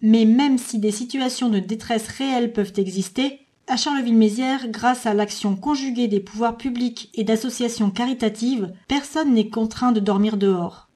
Mais 0.00 0.24
même 0.24 0.58
si 0.58 0.78
des 0.78 0.90
situations 0.90 1.48
de 1.48 1.60
détresse 1.60 2.08
réelles 2.08 2.52
peuvent 2.52 2.72
exister, 2.76 3.40
À 3.66 3.78
Charleville-Mézières, 3.78 4.68
grâce 4.68 5.06
à 5.06 5.14
l'action 5.14 5.56
conjuguée 5.56 6.06
des 6.06 6.20
pouvoirs 6.20 6.58
publics 6.58 7.08
et 7.14 7.24
d'associations 7.24 7.90
caritatives, 7.90 8.70
personne 8.88 9.32
n'est 9.32 9.48
contraint 9.48 9.92
de 9.92 10.00
dormir 10.00 10.36
dehors. 10.36 10.90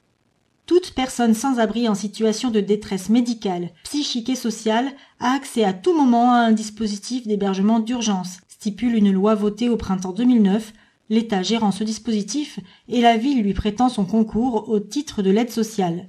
Toute 0.67 0.93
personne 0.93 1.33
sans 1.33 1.61
abri 1.61 1.89
en 1.89 1.95
situation 1.95 2.51
de 2.51 2.61
détresse 2.61 3.09
médicale, 3.09 3.71
psychique 3.85 4.29
et 4.29 4.35
sociale 4.35 4.93
a 5.19 5.31
accès 5.33 5.65
à 5.65 5.73
tout 5.73 5.97
moment 5.97 6.33
à 6.33 6.41
un 6.41 6.53
dispositif 6.53 7.27
d'hébergement 7.27 7.81
d'urgence, 7.81 8.41
stipule 8.49 8.97
une 8.97 9.13
loi 9.13 9.35
votée 9.35 9.71
au 9.71 9.79
printemps 9.79 10.13
2009, 10.13 10.75
l'État 11.11 11.43
gérant 11.43 11.73
ce 11.73 11.85
dispositif 11.85 12.61
et 12.89 13.01
la 13.01 13.17
ville 13.17 13.43
lui 13.43 13.55
prêtant 13.55 13.89
son 13.89 14.05
concours 14.05 14.69
au 14.69 14.81
titre 14.81 15.23
de 15.23 15.31
l'aide 15.31 15.51
sociale. 15.51 16.09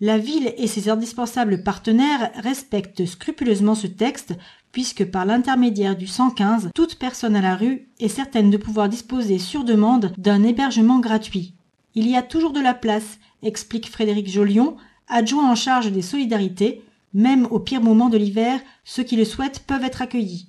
La 0.00 0.16
ville 0.16 0.54
et 0.56 0.68
ses 0.68 0.88
indispensables 0.88 1.64
partenaires 1.64 2.30
respectent 2.36 3.04
scrupuleusement 3.04 3.74
ce 3.74 3.88
texte 3.88 4.34
puisque 4.70 5.04
par 5.04 5.24
l'intermédiaire 5.24 5.96
du 5.96 6.06
115, 6.06 6.70
toute 6.74 6.96
personne 6.96 7.34
à 7.34 7.40
la 7.40 7.56
rue 7.56 7.88
est 7.98 8.08
certaine 8.08 8.50
de 8.50 8.56
pouvoir 8.56 8.88
disposer 8.88 9.38
sur 9.38 9.64
demande 9.64 10.12
d'un 10.18 10.44
hébergement 10.44 11.00
gratuit. 11.00 11.54
Il 11.94 12.08
y 12.08 12.16
a 12.16 12.22
toujours 12.22 12.52
de 12.52 12.60
la 12.60 12.74
place, 12.74 13.18
explique 13.42 13.90
Frédéric 13.90 14.28
Jolion, 14.28 14.76
adjoint 15.08 15.50
en 15.50 15.54
charge 15.54 15.90
des 15.90 16.02
solidarités, 16.02 16.84
même 17.14 17.46
au 17.50 17.58
pire 17.58 17.82
moment 17.82 18.08
de 18.08 18.18
l'hiver, 18.18 18.60
ceux 18.84 19.02
qui 19.02 19.16
le 19.16 19.24
souhaitent 19.24 19.64
peuvent 19.66 19.84
être 19.84 20.02
accueillis. 20.02 20.48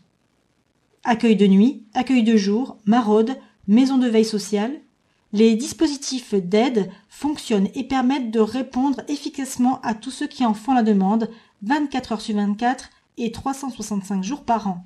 Accueil 1.03 1.35
de 1.35 1.47
nuit, 1.47 1.85
accueil 1.93 2.23
de 2.23 2.35
jour, 2.35 2.77
maraude, 2.85 3.35
maison 3.69 3.99
de 3.99 4.07
veille 4.07 4.25
sociale, 4.25 4.81
les 5.31 5.55
dispositifs 5.55 6.33
d'aide 6.33 6.89
fonctionnent 7.07 7.69
et 7.75 7.83
permettent 7.83 8.31
de 8.31 8.39
répondre 8.39 9.01
efficacement 9.07 9.79
à 9.81 9.93
tous 9.93 10.09
ceux 10.09 10.27
qui 10.27 10.43
en 10.43 10.55
font 10.55 10.73
la 10.73 10.81
demande 10.81 11.29
24 11.61 12.13
heures 12.13 12.21
sur 12.21 12.35
24 12.35 12.89
et 13.17 13.31
365 13.31 14.23
jours 14.23 14.43
par 14.43 14.67
an. 14.67 14.85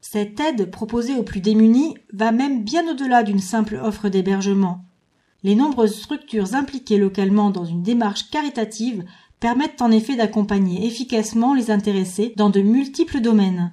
Cette 0.00 0.40
aide 0.40 0.70
proposée 0.70 1.14
aux 1.14 1.22
plus 1.22 1.40
démunis 1.40 1.94
va 2.12 2.32
même 2.32 2.64
bien 2.64 2.88
au-delà 2.90 3.22
d'une 3.22 3.38
simple 3.38 3.76
offre 3.76 4.08
d'hébergement. 4.08 4.84
Les 5.44 5.54
nombreuses 5.54 6.00
structures 6.00 6.54
impliquées 6.54 6.98
localement 6.98 7.50
dans 7.50 7.64
une 7.64 7.84
démarche 7.84 8.30
caritative 8.30 9.04
permettent 9.38 9.80
en 9.80 9.92
effet 9.92 10.16
d'accompagner 10.16 10.84
efficacement 10.86 11.54
les 11.54 11.70
intéressés 11.70 12.32
dans 12.36 12.50
de 12.50 12.62
multiples 12.62 13.20
domaines. 13.20 13.72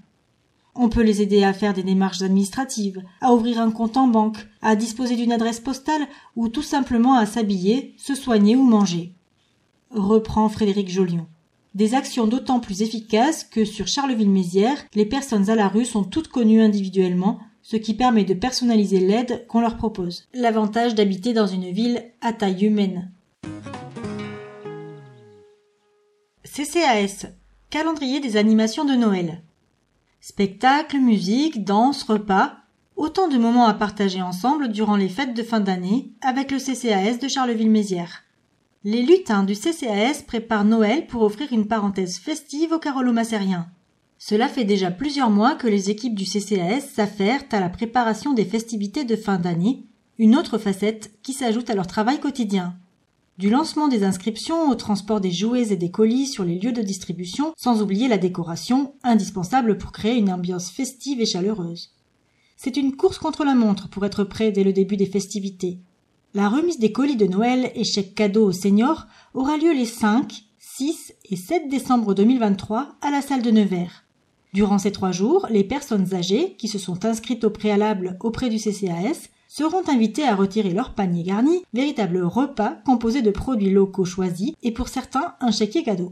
On 0.77 0.89
peut 0.89 1.03
les 1.03 1.21
aider 1.21 1.43
à 1.43 1.53
faire 1.53 1.73
des 1.73 1.83
démarches 1.83 2.21
administratives, 2.21 3.01
à 3.21 3.33
ouvrir 3.33 3.61
un 3.61 3.71
compte 3.71 3.95
en 3.95 4.07
banque, 4.07 4.45
à 4.61 4.75
disposer 4.75 5.15
d'une 5.15 5.31
adresse 5.31 5.61
postale 5.61 6.05
ou 6.35 6.49
tout 6.49 6.61
simplement 6.61 7.15
à 7.15 7.25
s'habiller, 7.25 7.95
se 7.97 8.13
soigner 8.13 8.57
ou 8.57 8.63
manger. 8.63 9.13
Reprend 9.91 10.49
Frédéric 10.49 10.89
Jolion. 10.89 11.27
Des 11.75 11.93
actions 11.93 12.27
d'autant 12.27 12.59
plus 12.59 12.81
efficaces 12.81 13.45
que 13.45 13.63
sur 13.63 13.87
Charleville-Mézières, 13.87 14.85
les 14.95 15.05
personnes 15.05 15.49
à 15.49 15.55
la 15.55 15.69
rue 15.69 15.85
sont 15.85 16.03
toutes 16.03 16.27
connues 16.27 16.61
individuellement, 16.61 17.39
ce 17.61 17.77
qui 17.77 17.93
permet 17.93 18.25
de 18.25 18.33
personnaliser 18.33 18.99
l'aide 18.99 19.45
qu'on 19.47 19.61
leur 19.61 19.77
propose. 19.77 20.27
L'avantage 20.33 20.93
d'habiter 20.93 21.33
dans 21.33 21.47
une 21.47 21.71
ville 21.71 22.03
à 22.21 22.33
taille 22.33 22.65
humaine. 22.65 23.11
CCAS 26.43 27.27
Calendrier 27.69 28.19
des 28.19 28.37
animations 28.37 28.85
de 28.85 28.93
Noël. 28.93 29.41
Spectacles, 30.27 30.97
musique, 30.97 31.63
danse, 31.63 32.01
repas, 32.01 32.55
autant 32.95 33.27
de 33.27 33.37
moments 33.37 33.67
à 33.67 33.75
partager 33.75 34.23
ensemble 34.23 34.69
durant 34.69 34.95
les 34.95 35.07
fêtes 35.07 35.35
de 35.35 35.43
fin 35.43 35.59
d'année 35.59 36.13
avec 36.21 36.49
le 36.49 36.57
CCAS 36.57 37.19
de 37.21 37.27
Charleville-Mézières. 37.27 38.23
Les 38.83 39.03
lutins 39.03 39.43
du 39.43 39.53
CCAS 39.53 40.23
préparent 40.25 40.65
Noël 40.65 41.05
pour 41.05 41.21
offrir 41.21 41.53
une 41.53 41.67
parenthèse 41.67 42.17
festive 42.17 42.71
aux 42.71 42.79
carolomassériens. 42.79 43.67
Cela 44.17 44.47
fait 44.47 44.63
déjà 44.63 44.89
plusieurs 44.89 45.29
mois 45.29 45.53
que 45.53 45.67
les 45.67 45.91
équipes 45.91 46.15
du 46.15 46.25
CCAS 46.25 46.81
s'affairent 46.81 47.45
à 47.51 47.59
la 47.59 47.69
préparation 47.69 48.33
des 48.33 48.45
festivités 48.45 49.03
de 49.03 49.15
fin 49.15 49.37
d'année, 49.37 49.85
une 50.17 50.35
autre 50.35 50.57
facette 50.57 51.11
qui 51.21 51.33
s'ajoute 51.33 51.69
à 51.69 51.75
leur 51.75 51.85
travail 51.85 52.19
quotidien. 52.19 52.75
Du 53.37 53.49
lancement 53.49 53.89
des 53.89 54.05
inscriptions 54.05 54.69
au 54.69 54.75
transport 54.75 55.19
des 55.19 55.31
jouets 55.31 55.73
et 55.73 55.75
des 55.75 55.91
colis 55.91 56.27
sur 56.27 56.45
les 56.45 56.57
lieux 56.57 56.71
de 56.71 56.81
distribution, 56.81 57.53
sans 57.57 57.81
oublier 57.81 58.07
la 58.07 58.17
décoration, 58.17 58.93
indispensable 59.03 59.77
pour 59.77 59.91
créer 59.91 60.15
une 60.15 60.31
ambiance 60.31 60.69
festive 60.69 61.19
et 61.19 61.25
chaleureuse. 61.25 61.91
C'est 62.55 62.77
une 62.77 62.95
course 62.95 63.17
contre 63.17 63.43
la 63.43 63.53
montre 63.53 63.89
pour 63.89 64.05
être 64.05 64.23
prêt 64.23 64.53
dès 64.53 64.63
le 64.63 64.71
début 64.71 64.95
des 64.95 65.05
festivités. 65.05 65.79
La 66.33 66.47
remise 66.47 66.79
des 66.79 66.93
colis 66.93 67.17
de 67.17 67.27
Noël 67.27 67.71
et 67.75 67.83
chèques 67.83 68.15
cadeaux 68.15 68.45
aux 68.45 68.53
seniors 68.53 69.05
aura 69.33 69.57
lieu 69.57 69.73
les 69.73 69.85
5, 69.85 70.31
6 70.57 71.13
et 71.25 71.35
7 71.35 71.67
décembre 71.67 72.13
2023 72.13 72.95
à 73.01 73.11
la 73.11 73.21
salle 73.21 73.41
de 73.41 73.51
Nevers. 73.51 74.05
Durant 74.53 74.77
ces 74.77 74.93
trois 74.93 75.11
jours, 75.11 75.45
les 75.49 75.65
personnes 75.65 76.13
âgées 76.13 76.55
qui 76.57 76.69
se 76.69 76.79
sont 76.79 77.03
inscrites 77.03 77.43
au 77.43 77.49
préalable 77.49 78.17
auprès 78.21 78.47
du 78.47 78.59
CCAS 78.59 79.29
seront 79.57 79.87
invitées 79.87 80.27
à 80.27 80.35
retirer 80.35 80.73
leur 80.73 80.93
panier 80.93 81.23
garni, 81.23 81.63
véritable 81.73 82.21
repas 82.21 82.75
composé 82.85 83.21
de 83.21 83.31
produits 83.31 83.69
locaux 83.69 84.03
choisis 84.03 84.51
et 84.63 84.73
pour 84.73 84.89
certains 84.89 85.35
un 85.39 85.49
chéquier 85.49 85.81
cadeau. 85.81 86.11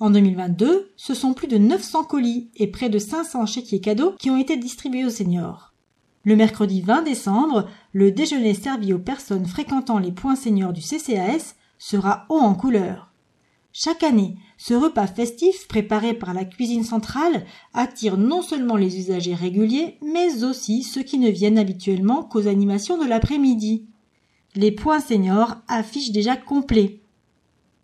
En 0.00 0.10
2022, 0.10 0.90
ce 0.96 1.14
sont 1.14 1.32
plus 1.32 1.46
de 1.46 1.58
900 1.58 2.02
colis 2.02 2.50
et 2.56 2.66
près 2.66 2.88
de 2.88 2.98
500 2.98 3.46
chéquiers 3.46 3.80
cadeaux 3.80 4.16
qui 4.18 4.30
ont 4.30 4.36
été 4.36 4.56
distribués 4.56 5.04
aux 5.04 5.10
seniors. 5.10 5.72
Le 6.24 6.34
mercredi 6.34 6.80
20 6.80 7.02
décembre, 7.02 7.68
le 7.92 8.10
déjeuner 8.10 8.52
servi 8.52 8.92
aux 8.92 8.98
personnes 8.98 9.46
fréquentant 9.46 10.00
les 10.00 10.10
points 10.10 10.34
seniors 10.34 10.72
du 10.72 10.80
CCAS 10.80 11.54
sera 11.78 12.26
haut 12.30 12.40
en 12.40 12.56
couleur. 12.56 13.12
Chaque 13.72 14.02
année, 14.02 14.38
ce 14.64 14.74
repas 14.74 15.08
festif 15.08 15.66
préparé 15.66 16.14
par 16.14 16.34
la 16.34 16.44
cuisine 16.44 16.84
centrale 16.84 17.44
attire 17.74 18.16
non 18.16 18.42
seulement 18.42 18.76
les 18.76 18.96
usagers 18.96 19.34
réguliers, 19.34 19.98
mais 20.02 20.44
aussi 20.44 20.84
ceux 20.84 21.02
qui 21.02 21.18
ne 21.18 21.30
viennent 21.30 21.58
habituellement 21.58 22.22
qu'aux 22.22 22.46
animations 22.46 22.96
de 22.96 23.08
l'après-midi. 23.08 23.88
Les 24.54 24.70
points 24.70 25.00
seniors 25.00 25.56
affichent 25.66 26.12
déjà 26.12 26.36
complet. 26.36 27.00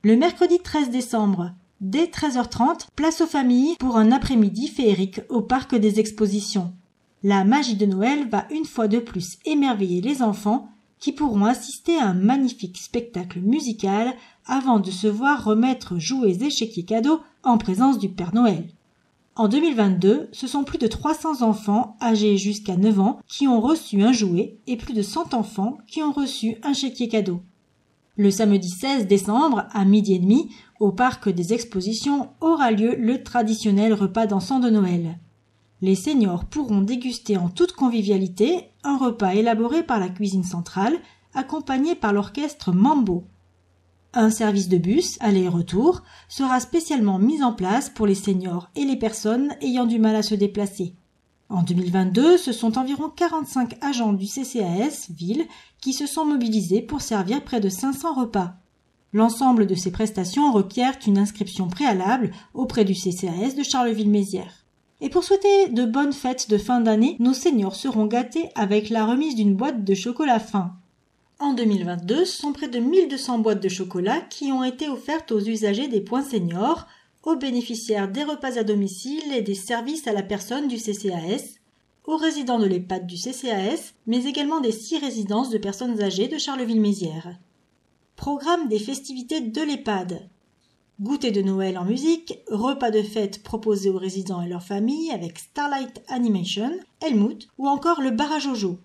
Le 0.05 0.14
mercredi 0.14 0.61
13 0.61 0.91
décembre, 0.91 1.51
dès 1.81 2.05
13h30, 2.05 2.87
place 2.95 3.22
aux 3.22 3.26
familles 3.26 3.74
pour 3.81 3.97
un 3.97 4.12
après-midi 4.12 4.68
féerique 4.68 5.20
au 5.31 5.41
parc 5.41 5.74
des 5.74 5.99
expositions. 5.99 6.72
La 7.24 7.43
magie 7.43 7.74
de 7.74 7.87
Noël 7.87 8.29
va 8.29 8.47
une 8.53 8.66
fois 8.66 8.87
de 8.87 9.01
plus 9.01 9.39
émerveiller 9.45 10.01
les 10.01 10.22
enfants 10.22 10.68
qui 11.01 11.12
pourront 11.12 11.45
assister 11.45 11.97
à 11.97 12.07
un 12.07 12.14
magnifique 12.14 12.79
spectacle 12.79 13.41
musical 13.41 14.14
avant 14.49 14.80
de 14.80 14.90
se 14.90 15.07
voir 15.07 15.44
remettre 15.44 15.99
jouets 15.99 16.42
et 16.42 16.51
chéquiers 16.51 16.84
cadeaux 16.84 17.20
en 17.44 17.59
présence 17.59 17.99
du 17.99 18.09
Père 18.09 18.34
Noël. 18.34 18.64
En 19.36 19.46
2022, 19.46 20.30
ce 20.32 20.46
sont 20.49 20.64
plus 20.64 20.78
de 20.78 20.88
300 20.88 21.42
enfants 21.42 21.96
âgés 22.03 22.36
jusqu'à 22.36 22.76
9 22.76 22.99
ans 22.99 23.20
qui 23.28 23.46
ont 23.46 23.61
reçu 23.61 24.03
un 24.03 24.12
jouet 24.12 24.57
et 24.66 24.76
plus 24.76 24.94
de 24.94 25.03
100 25.03 25.34
enfants 25.34 25.78
qui 25.86 26.03
ont 26.03 26.11
reçu 26.11 26.57
un 26.64 26.72
chéquier 26.72 27.07
cadeau. 27.07 27.40
Le 28.16 28.32
samedi 28.32 28.68
16 28.68 29.07
décembre, 29.07 29.66
à 29.72 29.84
midi 29.84 30.14
et 30.14 30.18
demi, 30.18 30.51
au 30.80 30.90
parc 30.90 31.28
des 31.28 31.53
expositions, 31.53 32.30
aura 32.40 32.72
lieu 32.72 32.96
le 32.99 33.22
traditionnel 33.22 33.94
repas 33.94 34.26
dansant 34.26 34.59
de 34.59 34.70
Noël 34.70 35.18
les 35.80 35.94
seniors 35.94 36.44
pourront 36.44 36.80
déguster 36.80 37.36
en 37.36 37.49
toute 37.49 37.72
convivialité 37.72 38.70
un 38.82 38.96
repas 38.96 39.34
élaboré 39.34 39.82
par 39.82 40.01
la 40.01 40.09
cuisine 40.09 40.44
centrale, 40.44 40.99
accompagné 41.34 41.94
par 41.94 42.12
l'orchestre 42.12 42.72
Mambo. 42.72 43.24
Un 44.15 44.31
service 44.31 44.69
de 44.69 44.79
bus, 44.79 45.19
aller-retour, 45.21 46.03
sera 46.29 46.61
spécialement 46.61 47.19
mis 47.19 47.43
en 47.43 47.53
place 47.53 47.91
pour 47.91 48.07
les 48.07 48.15
seniors 48.15 48.71
et 48.75 48.85
les 48.85 48.97
personnes 48.97 49.55
ayant 49.61 49.85
du 49.85 49.99
mal 49.99 50.17
à 50.17 50.23
se 50.23 50.35
déplacer. 50.35 50.95
En 51.51 51.63
2022, 51.63 52.37
ce 52.37 52.53
sont 52.53 52.79
environ 52.79 53.11
45 53.15 53.77
agents 53.83 54.13
du 54.13 54.27
CCAS 54.27 55.09
ville 55.11 55.47
qui 55.81 55.93
se 55.93 56.07
sont 56.07 56.25
mobilisés 56.25 56.83
pour 56.83 57.01
servir 57.01 57.43
près 57.43 57.61
de 57.61 57.69
500 57.69 58.15
repas. 58.15 58.55
L'ensemble 59.15 59.67
de 59.67 59.75
ces 59.75 59.91
prestations 59.91 60.53
requièrent 60.53 60.99
une 61.07 61.17
inscription 61.17 61.69
préalable 61.69 62.33
auprès 62.53 62.85
du 62.85 62.95
CCAS 62.95 63.55
de 63.57 63.63
Charleville-Mézières. 63.63 64.67
Et 65.01 65.09
pour 65.09 65.25
souhaiter 65.25 65.69
de 65.69 65.85
bonnes 65.85 66.13
fêtes 66.13 66.51
de 66.51 66.59
fin 66.59 66.81
d'année, 66.81 67.17
nos 67.19 67.33
seniors 67.33 67.77
seront 67.77 68.07
gâtés 68.07 68.51
avec 68.55 68.91
la 68.91 69.07
remise 69.07 69.35
d'une 69.35 69.55
boîte 69.55 69.85
de 69.85 69.95
chocolat 69.95 70.41
fin. 70.41 70.73
En 71.41 71.53
2022, 71.53 72.24
ce 72.24 72.36
sont 72.36 72.53
près 72.53 72.68
de 72.68 72.80
1200 72.80 73.39
boîtes 73.39 73.62
de 73.62 73.68
chocolat 73.68 74.20
qui 74.20 74.51
ont 74.51 74.64
été 74.64 74.89
offertes 74.89 75.30
aux 75.30 75.41
usagers 75.41 75.86
des 75.86 76.01
points 76.01 76.24
seniors, 76.24 76.86
aux 77.22 77.36
bénéficiaires 77.36 78.11
des 78.11 78.24
repas 78.24 78.59
à 78.59 78.64
domicile 78.64 79.32
et 79.32 79.43
des 79.43 79.55
services 79.55 80.09
à 80.09 80.12
la 80.12 80.22
personne 80.22 80.66
du 80.66 80.78
CCAS, 80.78 81.59
aux 82.07 82.16
résidents 82.16 82.59
de 82.59 82.66
l'EHPAD 82.66 83.07
du 83.07 83.16
CCAS, 83.16 83.95
mais 84.07 84.24
également 84.24 84.61
des 84.61 84.72
six 84.72 84.99
résidences 84.99 85.51
de 85.51 85.59
personnes 85.59 86.03
âgées 86.03 86.26
de 86.26 86.39
Charleville-Mézières. 86.39 87.39
Programme 88.16 88.68
des 88.68 88.80
festivités 88.80 89.41
de 89.41 89.62
l'EHPAD 89.62 90.28
goûter 91.01 91.30
de 91.30 91.43
Noël 91.43 91.78
en 91.78 91.84
musique, 91.84 92.41
repas 92.49 92.91
de 92.91 93.03
fête 93.03 93.43
proposés 93.43 93.91
aux 93.91 93.99
résidents 93.99 94.43
et 94.43 94.49
leurs 94.49 94.62
familles 94.62 95.12
avec 95.12 95.39
Starlight 95.39 96.03
Animation, 96.09 96.72
Helmut 97.01 97.49
ou 97.57 97.68
encore 97.68 98.01
le 98.01 98.11
bar 98.11 98.32
à. 98.32 98.78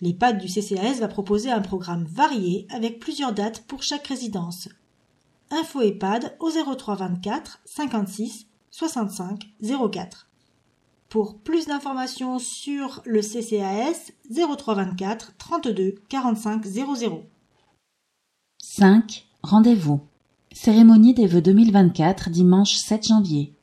L'EHPAD 0.00 0.38
du 0.38 0.46
CCAS 0.46 1.00
va 1.00 1.08
proposer 1.08 1.50
un 1.50 1.60
programme 1.60 2.04
varié 2.04 2.66
avec 2.70 3.00
plusieurs 3.00 3.34
dates 3.34 3.62
pour 3.66 3.82
chaque 3.82 4.06
résidence. 4.06 4.68
Info 5.50 5.82
EHPAD 5.82 6.36
au 6.40 6.50
03 6.50 6.94
24 6.94 7.60
56 7.64 8.46
65 8.70 9.48
04. 9.92 10.28
Pour 11.08 11.38
plus 11.38 11.66
d'informations 11.66 12.38
sur 12.38 13.02
le 13.04 13.20
CCAS, 13.20 14.12
0324 14.30 15.36
32 15.36 15.96
45 16.08 16.64
00. 16.64 17.24
5. 18.62 19.26
Rendez-vous. 19.42 20.00
Cérémonie 20.52 21.14
des 21.14 21.26
vœux 21.26 21.42
2024, 21.42 22.30
dimanche 22.30 22.74
7 22.74 23.08
janvier. 23.08 23.54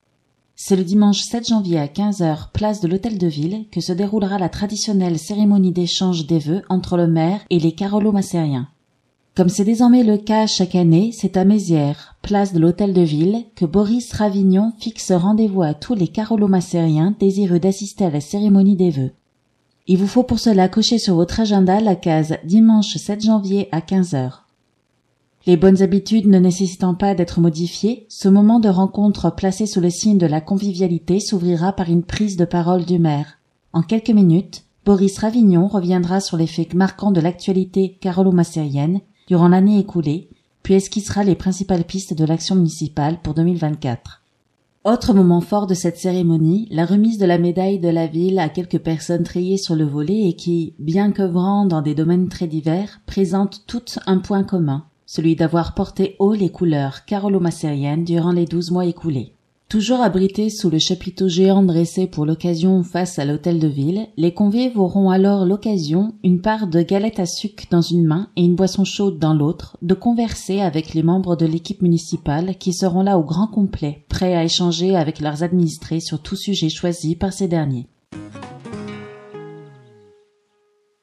C'est 0.60 0.76
le 0.76 0.84
dimanche 0.84 1.22
7 1.22 1.50
janvier 1.50 1.78
à 1.78 1.86
15h, 1.86 2.50
place 2.52 2.82
de 2.82 2.88
l'Hôtel 2.88 3.20
de 3.20 3.28
Ville, 3.28 3.66
que 3.72 3.80
se 3.80 3.94
déroulera 3.94 4.40
la 4.40 4.50
traditionnelle 4.50 5.20
cérémonie 5.20 5.72
d'échange 5.72 6.26
des 6.26 6.40
vœux 6.40 6.64
entre 6.68 6.98
le 6.98 7.06
maire 7.06 7.42
et 7.52 7.60
les 7.60 7.74
carolo-macériens. 7.74 8.68
Comme 9.36 9.50
c'est 9.50 9.64
désormais 9.64 10.04
le 10.04 10.18
cas 10.18 10.48
chaque 10.48 10.74
année, 10.74 11.12
c'est 11.14 11.38
à 11.38 11.46
Mézières, 11.46 12.16
place 12.24 12.54
de 12.54 12.60
l'Hôtel 12.60 12.92
de 12.92 13.02
Ville, 13.02 13.46
que 13.56 13.66
Boris 13.66 14.12
Ravignon 14.12 14.74
fixe 14.80 15.12
rendez-vous 15.12 15.62
à 15.62 15.76
tous 15.76 15.94
les 15.94 16.08
carolo-macériens 16.08 17.16
désireux 17.20 17.60
d'assister 17.60 18.06
à 18.06 18.10
la 18.10 18.20
cérémonie 18.20 18.76
des 18.76 18.90
vœux. 18.90 19.12
Il 19.86 20.00
vous 20.00 20.08
faut 20.08 20.24
pour 20.24 20.40
cela 20.40 20.70
cocher 20.70 20.98
sur 20.98 21.14
votre 21.14 21.40
agenda 21.40 21.80
la 21.80 21.96
case 21.96 22.38
dimanche 22.46 22.98
7 22.98 23.24
janvier 23.24 23.70
à 23.72 23.82
15h. 23.82 24.47
Les 25.48 25.56
bonnes 25.56 25.82
habitudes 25.82 26.28
ne 26.28 26.40
nécessitant 26.40 26.94
pas 26.94 27.16
d'être 27.16 27.40
modifiées, 27.40 28.06
ce 28.10 28.28
moment 28.28 28.60
de 28.60 28.68
rencontre 28.68 29.34
placé 29.34 29.66
sous 29.66 29.80
le 29.80 29.90
signe 29.90 30.18
de 30.18 30.26
la 30.26 30.42
convivialité 30.42 31.22
s'ouvrira 31.22 31.72
par 31.72 31.90
une 31.90 32.04
prise 32.04 32.36
de 32.36 32.44
parole 32.44 32.84
du 32.84 33.00
maire. 33.00 33.40
En 33.72 33.82
quelques 33.82 34.10
minutes, 34.10 34.66
Boris 34.84 35.18
Ravignon 35.18 35.68
reviendra 35.68 36.20
sur 36.20 36.36
les 36.36 36.48
faits 36.48 36.74
marquants 36.74 37.14
de 37.14 37.22
l'actualité 37.22 37.98
carolo-macérienne 38.02 39.00
durant 39.30 39.48
l'année 39.48 39.80
écoulée, 39.80 40.28
puis 40.64 40.74
esquissera 40.74 41.24
les 41.24 41.36
principales 41.36 41.86
pistes 41.86 42.14
de 42.14 42.26
l'action 42.26 42.56
municipale 42.56 43.22
pour 43.24 43.34
2024. 43.34 44.24
Autre 44.84 45.14
moment 45.14 45.40
fort 45.40 45.66
de 45.66 45.76
cette 45.76 45.98
cérémonie, 45.98 46.68
la 46.72 46.86
remise 46.86 47.20
de 47.20 47.26
la 47.26 47.38
médaille 47.38 47.80
de 47.80 47.88
la 47.88 48.08
ville 48.08 48.40
à 48.40 48.50
quelques 48.50 48.80
personnes 48.80 49.24
triées 49.24 49.56
sur 49.56 49.76
le 49.76 49.86
volet 49.86 50.28
et 50.28 50.36
qui, 50.36 50.76
bien 50.78 51.14
qu'œuvrant 51.14 51.66
dans 51.66 51.82
des 51.82 51.96
domaines 51.96 52.28
très 52.28 52.48
divers, 52.48 53.00
présentent 53.06 53.64
toutes 53.66 54.00
un 54.08 54.18
point 54.18 54.44
commun, 54.44 54.84
celui 55.08 55.36
d'avoir 55.36 55.74
porté 55.74 56.16
haut 56.20 56.34
les 56.34 56.52
couleurs 56.52 57.06
carolo-macériennes 57.06 58.04
durant 58.04 58.32
les 58.32 58.46
douze 58.46 58.70
mois 58.70 58.86
écoulés. 58.86 59.34
Toujours 59.70 60.00
abrités 60.00 60.50
sous 60.50 60.70
le 60.70 60.80
chapiteau 60.80 61.28
géant 61.28 61.62
dressé 61.62 62.08
pour 62.08 62.26
l'occasion 62.26 62.84
face 62.84 63.20
à 63.20 63.26
l'hôtel 63.26 63.60
de 63.60 63.68
ville, 63.68 64.08
les 64.16 64.34
convives 64.34 64.80
auront 64.80 65.10
alors 65.10 65.46
l'occasion, 65.46 66.14
une 66.24 66.40
part 66.40 66.68
de 66.68 66.82
galette 66.82 67.20
à 67.20 67.26
sucre 67.26 67.66
dans 67.70 67.82
une 67.82 68.06
main 68.06 68.30
et 68.38 68.44
une 68.44 68.56
boisson 68.56 68.86
chaude 68.86 69.20
dans 69.20 69.34
l'autre, 69.34 69.78
de 69.82 69.94
converser 69.94 70.62
avec 70.62 70.94
les 70.94 71.04
membres 71.04 71.36
de 71.36 71.46
l'équipe 71.46 71.82
municipale 71.82 72.56
qui 72.58 72.72
seront 72.72 73.02
là 73.02 73.18
au 73.18 73.24
grand 73.24 73.48
complet, 73.48 74.06
prêts 74.08 74.36
à 74.36 74.46
échanger 74.46 74.96
avec 74.96 75.20
leurs 75.20 75.44
administrés 75.44 76.00
sur 76.00 76.22
tout 76.22 76.38
sujet 76.38 76.70
choisi 76.70 77.18
par 77.18 77.34
ces 77.34 77.50
derniers. 77.50 77.88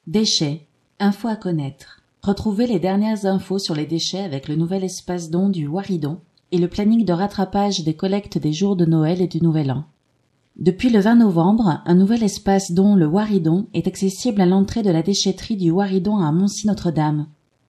Déchets. 0.07 0.65
Info 0.97 1.27
à 1.27 1.35
connaître. 1.35 2.04
Retrouvez 2.25 2.65
les 2.65 2.79
dernières 2.79 3.27
infos 3.27 3.59
sur 3.59 3.75
les 3.75 3.85
déchets 3.85 4.23
avec 4.23 4.47
le 4.47 4.55
nouvel 4.55 4.83
espace 4.83 5.29
don 5.29 5.47
du 5.47 5.67
Waridon 5.67 6.17
et 6.51 6.57
le 6.57 6.67
planning 6.67 7.05
de 7.05 7.13
rattrapage 7.13 7.83
des 7.83 7.93
collectes 7.93 8.39
des 8.39 8.51
jours 8.51 8.75
de 8.75 8.83
Noël 8.83 9.21
et 9.21 9.27
du 9.27 9.43
Nouvel 9.43 9.71
An. 9.71 9.83
Depuis 10.55 10.89
le 10.89 10.99
20 10.99 11.17
novembre, 11.17 11.83
un 11.85 11.93
nouvel 11.93 12.23
espace 12.23 12.71
don 12.71 12.95
le 12.95 13.05
Waridon 13.05 13.67
est 13.75 13.85
accessible 13.85 14.41
à 14.41 14.47
l'entrée 14.47 14.81
de 14.81 14.89
la 14.89 15.03
déchetterie 15.03 15.55
du 15.55 15.69
Waridon 15.69 16.17
à 16.17 16.31
Moncy-Notre-Dame. 16.31 17.27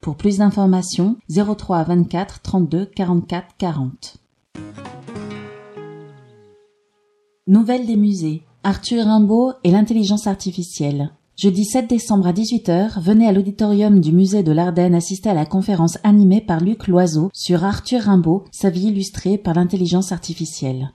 Pour 0.00 0.16
plus 0.16 0.38
d'informations, 0.38 1.16
03 1.28 1.84
24 1.84 2.42
32 2.42 2.86
44 2.86 3.46
40. 3.58 4.16
Nouvelle 7.46 7.86
des 7.86 7.96
musées. 7.96 8.42
Arthur 8.64 9.04
Rimbaud 9.04 9.52
et 9.62 9.70
l'intelligence 9.70 10.26
artificielle. 10.26 11.12
Jeudi 11.38 11.64
7 11.64 11.88
décembre 11.88 12.26
à 12.26 12.32
18h, 12.32 13.00
venez 13.00 13.28
à 13.28 13.32
l'auditorium 13.32 14.00
du 14.00 14.10
musée 14.10 14.42
de 14.42 14.50
l'Ardenne 14.50 14.96
assister 14.96 15.30
à 15.30 15.34
la 15.34 15.46
conférence 15.46 15.96
animée 16.02 16.40
par 16.40 16.58
Luc 16.58 16.88
Loiseau 16.88 17.30
sur 17.32 17.62
Arthur 17.62 18.00
Rimbaud, 18.00 18.42
sa 18.50 18.70
vie 18.70 18.88
illustrée 18.88 19.38
par 19.38 19.54
l'intelligence 19.54 20.10
artificielle. 20.10 20.90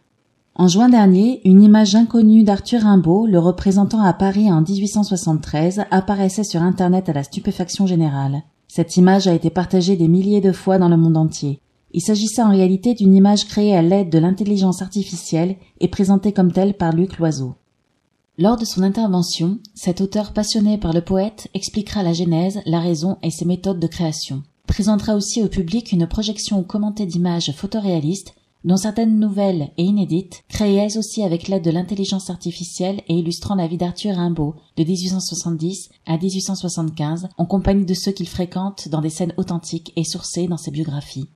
En 0.56 0.68
juin 0.68 0.90
dernier, 0.90 1.40
une 1.46 1.64
image 1.64 1.96
inconnue 1.96 2.44
d'Arthur 2.44 2.82
Rimbaud, 2.82 3.26
le 3.26 3.40
représentant 3.40 4.02
à 4.02 4.12
Paris 4.12 4.52
en 4.52 4.60
1873, 4.60 5.86
apparaissait 5.92 6.44
sur 6.44 6.62
Internet 6.62 7.08
à 7.08 7.14
la 7.14 7.24
stupéfaction 7.24 7.88
générale. 7.88 8.44
Cette 8.68 8.98
image 8.98 9.30
a 9.30 9.34
été 9.34 9.50
partagée 9.50 9.96
des 9.96 10.10
milliers 10.10 10.42
de 10.42 10.52
fois 10.52 10.78
dans 10.78 10.90
le 10.90 10.98
monde 10.98 11.16
entier. 11.16 11.62
Il 11.94 12.02
s'agissait 12.02 12.44
en 12.44 12.52
réalité 12.52 12.96
d'une 12.96 13.16
image 13.16 13.48
créée 13.48 13.78
à 13.78 13.82
l'aide 13.82 14.10
de 14.10 14.20
l'intelligence 14.20 14.82
artificielle 14.82 15.56
et 15.80 15.88
présentée 15.88 16.34
comme 16.34 16.52
telle 16.52 16.74
par 16.74 16.92
Luc 16.92 17.18
Loiseau. 17.18 17.54
Lors 18.40 18.58
de 18.58 18.66
son 18.66 18.82
intervention, 18.82 19.60
cet 19.76 20.02
auteur 20.02 20.34
passionné 20.34 20.80
par 20.80 20.92
le 20.92 21.02
poète 21.02 21.50
expliquera 21.54 22.02
la 22.02 22.14
genèse, 22.14 22.62
la 22.66 22.80
raison 22.80 23.18
et 23.22 23.30
ses 23.30 23.46
méthodes 23.46 23.80
de 23.80 23.86
création. 23.86 24.42
Présentera 24.66 25.14
aussi 25.14 25.44
au 25.44 25.48
public 25.48 25.92
une 25.92 26.08
projection 26.08 26.64
commentée 26.64 27.06
d'images 27.06 27.52
photoréalistes, 27.52 28.34
dont 28.64 28.78
certaines 28.78 29.20
nouvelles 29.20 29.70
et 29.78 29.84
inédites, 29.84 30.44
créées 30.50 30.98
aussi 30.98 31.22
avec 31.22 31.48
l'aide 31.48 31.64
de 31.64 31.70
l'intelligence 31.70 32.32
artificielle 32.32 33.02
et 33.08 33.14
illustrant 33.14 33.54
la 33.54 33.68
vie 33.68 33.78
d'Arthur 33.78 34.16
Rimbaud 34.16 34.56
de 34.78 34.84
1870 34.84 35.90
à 36.08 36.18
1875 36.18 37.30
en 37.38 37.46
compagnie 37.46 37.86
de 37.86 37.94
ceux 37.94 38.14
qu'il 38.14 38.28
fréquente 38.28 38.90
dans 38.90 39.02
des 39.02 39.12
scènes 39.12 39.36
authentiques 39.38 39.94
et 39.96 40.06
sourcées 40.06 40.48
dans 40.48 40.58
ses 40.58 40.72
biographies. 40.72 41.30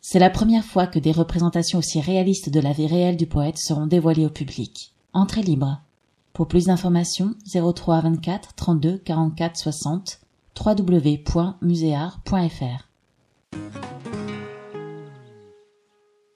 C'est 0.00 0.18
la 0.18 0.30
première 0.30 0.64
fois 0.64 0.88
que 0.88 0.98
des 0.98 1.12
représentations 1.12 1.78
aussi 1.78 2.00
réalistes 2.00 2.50
de 2.50 2.58
la 2.58 2.72
vie 2.72 2.88
réelle 2.88 3.16
du 3.16 3.26
poète 3.26 3.58
seront 3.58 3.86
dévoilées 3.86 4.26
au 4.26 4.30
public. 4.30 4.94
Entrée 5.12 5.42
libre. 5.42 5.80
Pour 6.40 6.48
plus 6.48 6.64
d'informations, 6.64 7.34
03 7.52 8.00
24 8.00 8.54
32 8.54 8.96
44 8.96 9.58
60 9.58 10.20
www.museart.fr. 10.58 12.88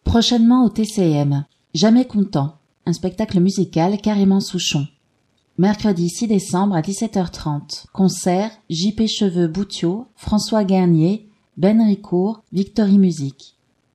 Prochainement 0.05 0.67
au 0.67 0.69
TCM, 0.69 1.47
Jamais 1.73 2.05
content, 2.05 2.59
un 2.85 2.93
spectacle 2.93 3.41
musical 3.41 3.99
carrément 3.99 4.41
Souchon. 4.41 4.87
Mercredi 5.57 6.11
6 6.11 6.29
décembre 6.29 6.77
à 6.77 6.83
17h30, 6.83 7.87
concert 7.95 8.51
JP 8.69 9.07
Cheveux 9.07 9.49
Boutiot, 9.49 10.07
François 10.17 10.65
Garnier, 10.65 11.31
Ben 11.57 11.81
Ricourt, 11.81 12.43
Victory 12.53 12.99
Music. 12.99 13.54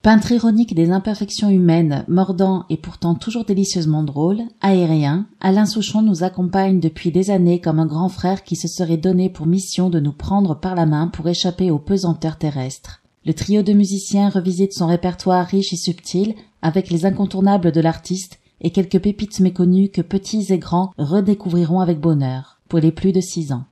Peintre 0.10 0.32
ironique 0.32 0.74
des 0.74 0.89
imperfections 0.89 1.51
humaines, 1.51 2.03
mordant 2.07 2.66
et 2.72 2.78
pourtant 2.78 3.14
toujours 3.14 3.45
délicieusement 3.45 4.01
drôle, 4.01 4.41
aérien, 4.60 5.28
Alain 5.39 5.68
Souchon 5.68 6.01
nous 6.01 6.24
accompagne 6.24 6.80
depuis 6.80 7.12
des 7.12 7.30
années 7.30 7.62
comme 7.62 7.78
un 7.78 7.86
grand 7.86 8.10
frère 8.10 8.43
qui 8.43 8.55
se 8.55 8.68
serait 8.68 8.97
donné 8.97 9.30
pour 9.30 9.45
mission 9.45 9.91
de 9.91 9.99
nous 9.99 10.12
prendre 10.12 10.60
par 10.60 10.74
la 10.74 10.88
main 10.88 11.10
pour 11.10 11.30
échapper 11.30 11.70
aux 11.70 11.78
pesanteurs 11.78 12.39
terrestres. 12.39 13.03
Le 13.24 13.36
trio 13.36 13.62
de 13.62 13.72
musiciens 13.72 14.30
revisite 14.30 14.74
son 14.74 14.88
répertoire 14.88 15.45
riche 15.45 15.74
et 15.74 15.78
subtil 15.78 16.34
avec 16.64 16.89
les 16.89 17.05
incontournables 17.05 17.72
de 17.72 17.80
l'artiste 17.80 18.39
et 18.62 18.72
quelques 18.72 18.99
pépites 18.99 19.39
méconnues 19.41 19.89
que 19.89 20.01
petits 20.01 20.51
et 20.51 20.57
grands 20.57 20.89
redécouvriront 20.97 21.82
avec 21.82 21.99
bonheur, 21.99 22.60
pour 22.68 22.80
les 22.80 22.91
plus 22.91 23.12
de 23.12 23.22
six 23.22 23.51
ans. 23.51 23.66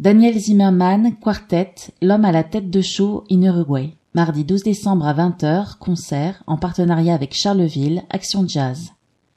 Daniel 0.00 0.36
Zimmerman, 0.36 1.14
Quartet, 1.20 1.92
l'homme 2.02 2.24
à 2.24 2.32
la 2.32 2.42
tête 2.42 2.70
de 2.70 2.80
show 2.80 3.22
in 3.30 3.42
Uruguay. 3.42 3.94
Mardi 4.14 4.42
12 4.42 4.62
décembre 4.62 5.06
à 5.06 5.12
20h, 5.12 5.76
concert, 5.78 6.42
en 6.46 6.56
partenariat 6.56 7.12
avec 7.12 7.34
Charleville, 7.34 8.04
Action 8.08 8.48
Jazz. 8.48 8.92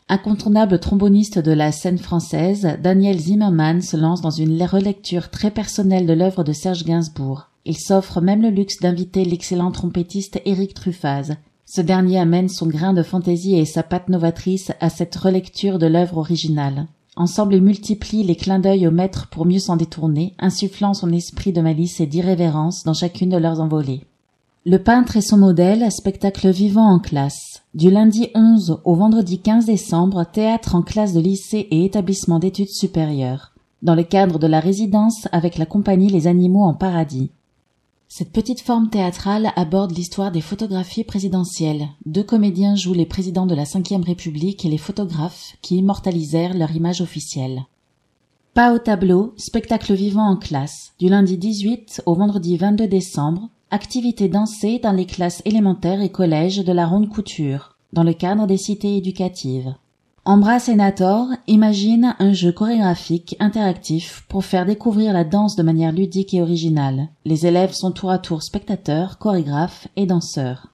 Incontournable 0.07 0.79
tromboniste 0.79 1.39
de 1.39 1.51
la 1.51 1.73
scène 1.73 1.97
française, 1.97 2.77
Daniel 2.81 3.19
Zimmerman 3.19 3.81
se 3.81 3.97
lance 3.97 4.21
dans 4.21 4.31
une 4.31 4.63
relecture 4.63 5.29
très 5.29 5.51
personnelle 5.51 6.05
de 6.05 6.13
l'œuvre 6.13 6.45
de 6.45 6.53
Serge 6.53 6.85
Gainsbourg. 6.85 7.49
Il 7.65 7.77
s'offre 7.77 8.21
même 8.21 8.41
le 8.41 8.49
luxe 8.49 8.79
d'inviter 8.79 9.25
l'excellent 9.25 9.71
trompettiste 9.71 10.41
Éric 10.45 10.73
Truffaz. 10.73 11.35
Ce 11.65 11.81
dernier 11.81 12.19
amène 12.19 12.47
son 12.49 12.67
grain 12.67 12.93
de 12.93 13.03
fantaisie 13.03 13.57
et 13.57 13.65
sa 13.65 13.83
patte 13.83 14.07
novatrice 14.07 14.71
à 14.79 14.89
cette 14.89 15.15
relecture 15.17 15.79
de 15.79 15.87
l'œuvre 15.87 16.17
originale. 16.17 16.87
Ensemble, 17.17 17.55
ils 17.55 17.61
multiplient 17.61 18.23
les 18.23 18.37
clins 18.37 18.59
d'œil 18.59 18.87
au 18.87 18.91
maître 18.91 19.27
pour 19.29 19.45
mieux 19.45 19.59
s'en 19.59 19.75
détourner, 19.75 20.33
insufflant 20.39 20.93
son 20.93 21.11
esprit 21.11 21.51
de 21.51 21.59
malice 21.59 21.99
et 21.99 22.07
d'irrévérence 22.07 22.83
dans 22.85 22.93
chacune 22.93 23.29
de 23.29 23.37
leurs 23.37 23.59
envolées. 23.59 24.05
Le 24.63 24.77
peintre 24.77 25.17
et 25.17 25.21
son 25.21 25.37
modèle, 25.37 25.91
spectacle 25.91 26.51
vivant 26.51 26.85
en 26.85 26.99
classe. 26.99 27.63
Du 27.73 27.89
lundi 27.89 28.29
11 28.35 28.81
au 28.85 28.93
vendredi 28.93 29.39
15 29.39 29.65
décembre, 29.65 30.23
théâtre 30.31 30.75
en 30.75 30.83
classe 30.83 31.13
de 31.13 31.19
lycée 31.19 31.67
et 31.71 31.83
établissement 31.83 32.37
d'études 32.37 32.69
supérieures. 32.69 33.53
Dans 33.81 33.95
le 33.95 34.03
cadre 34.03 34.37
de 34.37 34.45
la 34.45 34.59
résidence 34.59 35.27
avec 35.31 35.57
la 35.57 35.65
compagnie 35.65 36.11
Les 36.11 36.27
Animaux 36.27 36.61
en 36.61 36.75
Paradis. 36.75 37.31
Cette 38.07 38.31
petite 38.31 38.61
forme 38.61 38.91
théâtrale 38.91 39.51
aborde 39.55 39.97
l'histoire 39.97 40.31
des 40.31 40.41
photographies 40.41 41.05
présidentielles. 41.05 41.87
Deux 42.05 42.23
comédiens 42.23 42.75
jouent 42.75 42.93
les 42.93 43.07
présidents 43.07 43.47
de 43.47 43.55
la 43.55 43.63
Ve 43.63 44.05
République 44.05 44.63
et 44.63 44.69
les 44.69 44.77
photographes 44.77 45.55
qui 45.63 45.77
immortalisèrent 45.77 46.53
leur 46.53 46.69
image 46.75 47.01
officielle. 47.01 47.63
Pas 48.53 48.75
au 48.75 48.77
tableau, 48.77 49.33
spectacle 49.37 49.95
vivant 49.95 50.29
en 50.29 50.37
classe. 50.37 50.93
Du 50.99 51.09
lundi 51.09 51.39
18 51.39 52.03
au 52.05 52.13
vendredi 52.13 52.57
22 52.57 52.87
décembre, 52.87 53.49
Activités 53.73 54.27
dansées 54.27 54.81
dans 54.83 54.91
les 54.91 55.05
classes 55.05 55.41
élémentaires 55.45 56.01
et 56.01 56.09
collèges 56.09 56.57
de 56.57 56.73
la 56.73 56.85
ronde 56.85 57.07
couture, 57.07 57.77
dans 57.93 58.03
le 58.03 58.11
cadre 58.11 58.45
des 58.45 58.57
cités 58.57 58.97
éducatives. 58.97 59.73
Ambra 60.25 60.59
Senator 60.59 61.27
imagine 61.47 62.13
un 62.19 62.33
jeu 62.33 62.51
chorégraphique 62.51 63.37
interactif 63.39 64.25
pour 64.27 64.43
faire 64.43 64.65
découvrir 64.65 65.13
la 65.13 65.23
danse 65.23 65.55
de 65.55 65.63
manière 65.63 65.93
ludique 65.93 66.33
et 66.33 66.41
originale. 66.41 67.07
Les 67.23 67.47
élèves 67.47 67.71
sont 67.71 67.91
tour 67.91 68.11
à 68.11 68.19
tour 68.19 68.43
spectateurs, 68.43 69.19
chorégraphes 69.19 69.87
et 69.95 70.05
danseurs. 70.05 70.67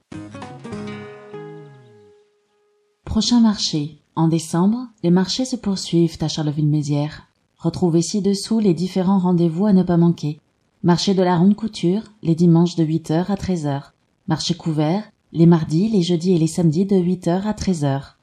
Prochain 3.04 3.40
marché. 3.40 3.98
En 4.16 4.28
décembre, 4.28 4.86
les 5.02 5.10
marchés 5.10 5.44
se 5.44 5.56
poursuivent 5.56 6.16
à 6.22 6.28
Charleville-Mézières. 6.28 7.26
Retrouvez 7.58 8.00
ci-dessous 8.00 8.58
les 8.58 8.72
différents 8.72 9.18
rendez-vous 9.18 9.66
à 9.66 9.74
ne 9.74 9.82
pas 9.82 9.98
manquer. 9.98 10.40
Marché 10.84 11.14
de 11.14 11.22
la 11.22 11.36
ronde 11.36 11.54
couture, 11.54 12.02
les 12.24 12.34
dimanches 12.34 12.74
de 12.74 12.84
8h 12.84 13.30
à 13.30 13.36
13h. 13.36 13.92
Marché 14.26 14.54
couvert, 14.54 15.04
les 15.32 15.46
mardis, 15.46 15.88
les 15.88 16.02
jeudis 16.02 16.32
et 16.32 16.38
les 16.38 16.48
samedis 16.48 16.86
de 16.86 16.96
8h 16.96 17.42
à 17.42 17.52
13h. 17.52 18.14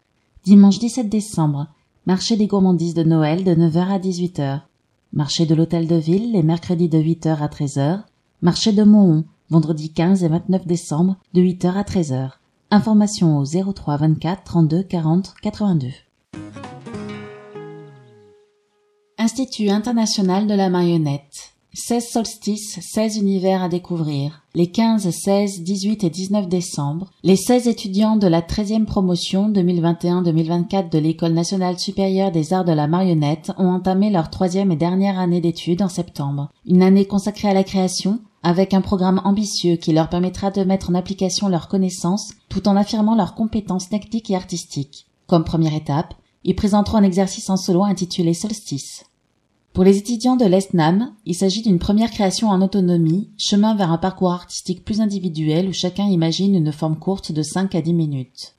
Dimanche 0.43 0.77
17 0.77 1.07
décembre, 1.07 1.67
marché 2.05 2.35
des 2.35 2.47
gourmandises 2.47 2.95
de 2.95 3.03
Noël 3.03 3.45
de 3.45 3.55
9h 3.55 3.87
à 3.87 3.97
18h. 3.97 4.63
Marché 5.13 5.45
de 5.45 5.55
l'hôtel 5.55 5.87
de 5.87 5.95
ville, 5.95 6.33
les 6.33 6.43
mercredis 6.43 6.89
de 6.89 6.97
8h 6.97 7.37
à 7.37 7.47
13h. 7.47 8.01
Marché 8.41 8.73
de 8.73 8.83
Mohon, 8.83 9.23
vendredi 9.49 9.93
15 9.93 10.25
et 10.25 10.27
29 10.27 10.67
décembre, 10.67 11.15
de 11.33 11.41
8h 11.41 11.77
à 11.77 11.83
13h. 11.83 12.31
Information 12.71 13.37
au 13.37 13.45
03 13.45 13.95
24 13.95 14.43
32 14.43 14.83
40 14.83 15.33
82. 15.41 15.87
Institut 19.17 19.69
international 19.69 20.45
de 20.45 20.55
la 20.55 20.69
marionnette. 20.69 21.55
16 21.73 22.09
solstices, 22.09 22.79
16 22.81 23.17
univers 23.17 23.61
à 23.61 23.69
découvrir. 23.69 24.41
Les 24.55 24.67
15, 24.71 25.07
16, 25.07 25.61
18 25.61 26.03
et 26.03 26.09
19 26.09 26.47
décembre, 26.47 27.11
les 27.23 27.35
16 27.35 27.67
étudiants 27.67 28.15
de 28.15 28.25
la 28.25 28.41
13e 28.41 28.85
promotion 28.85 29.51
2021-2024 29.51 30.89
de 30.89 30.97
l'École 30.97 31.33
nationale 31.33 31.77
supérieure 31.77 32.31
des 32.31 32.53
arts 32.53 32.65
de 32.65 32.71
la 32.71 32.87
marionnette 32.87 33.51
ont 33.59 33.67
entamé 33.67 34.09
leur 34.09 34.31
troisième 34.31 34.71
et 34.71 34.75
dernière 34.75 35.19
année 35.19 35.41
d'études 35.41 35.83
en 35.83 35.89
septembre. 35.89 36.49
Une 36.65 36.81
année 36.81 37.05
consacrée 37.05 37.49
à 37.49 37.53
la 37.53 37.63
création, 37.63 38.19
avec 38.41 38.73
un 38.73 38.81
programme 38.81 39.21
ambitieux 39.23 39.75
qui 39.75 39.93
leur 39.93 40.09
permettra 40.09 40.49
de 40.49 40.63
mettre 40.63 40.89
en 40.89 40.95
application 40.95 41.49
leurs 41.49 41.67
connaissances 41.67 42.33
tout 42.49 42.67
en 42.67 42.77
affirmant 42.77 43.15
leurs 43.15 43.35
compétences 43.35 43.89
techniques 43.89 44.31
et 44.31 44.35
artistiques. 44.35 45.05
Comme 45.27 45.43
première 45.43 45.75
étape, 45.75 46.15
ils 46.43 46.55
présenteront 46.55 46.97
un 46.97 47.03
exercice 47.03 47.49
en 47.51 47.57
solo 47.57 47.83
intitulé 47.83 48.33
Solstice. 48.33 49.05
Pour 49.79 49.85
les 49.85 49.95
étudiants 49.95 50.35
de 50.35 50.43
l'ESNAM, 50.43 51.13
il 51.25 51.35
s'agit 51.35 51.61
d'une 51.61 51.79
première 51.79 52.11
création 52.11 52.49
en 52.49 52.61
autonomie, 52.61 53.29
chemin 53.37 53.75
vers 53.75 53.93
un 53.93 53.97
parcours 53.97 54.33
artistique 54.33 54.83
plus 54.83 54.99
individuel 54.99 55.69
où 55.69 55.71
chacun 55.71 56.05
imagine 56.05 56.53
une 56.53 56.73
forme 56.73 56.97
courte 56.97 57.31
de 57.31 57.41
5 57.41 57.75
à 57.75 57.81
10 57.81 57.93
minutes. 57.93 58.55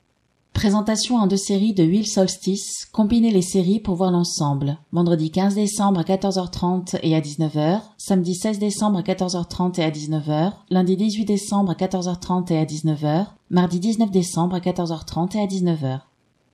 Présentation 0.53 1.17
en 1.17 1.27
deux 1.27 1.37
séries 1.37 1.75
de 1.75 1.83
huile 1.83 2.07
solstice, 2.07 2.87
combinez 2.91 3.29
les 3.29 3.43
séries 3.43 3.79
pour 3.79 3.93
voir 3.93 4.09
l'ensemble. 4.09 4.79
Vendredi 4.93 5.29
15 5.29 5.53
décembre 5.53 5.99
à 5.99 6.03
14h30 6.03 6.97
et 7.03 7.15
à 7.15 7.21
19h, 7.21 7.81
samedi 7.99 8.33
16 8.33 8.57
décembre 8.57 8.97
à 8.97 9.03
14h30 9.03 9.79
et 9.79 9.83
à 9.83 9.91
19h, 9.91 10.53
lundi 10.71 10.97
18 10.97 11.25
décembre 11.25 11.69
à 11.69 11.75
14h30 11.75 12.51
et 12.51 12.57
à 12.57 12.65
19h, 12.65 13.27
mardi 13.51 13.79
19 13.79 14.09
décembre 14.09 14.55
à 14.55 14.59
14h30 14.59 15.37
et 15.37 15.41
à 15.41 15.45
19h. 15.45 15.99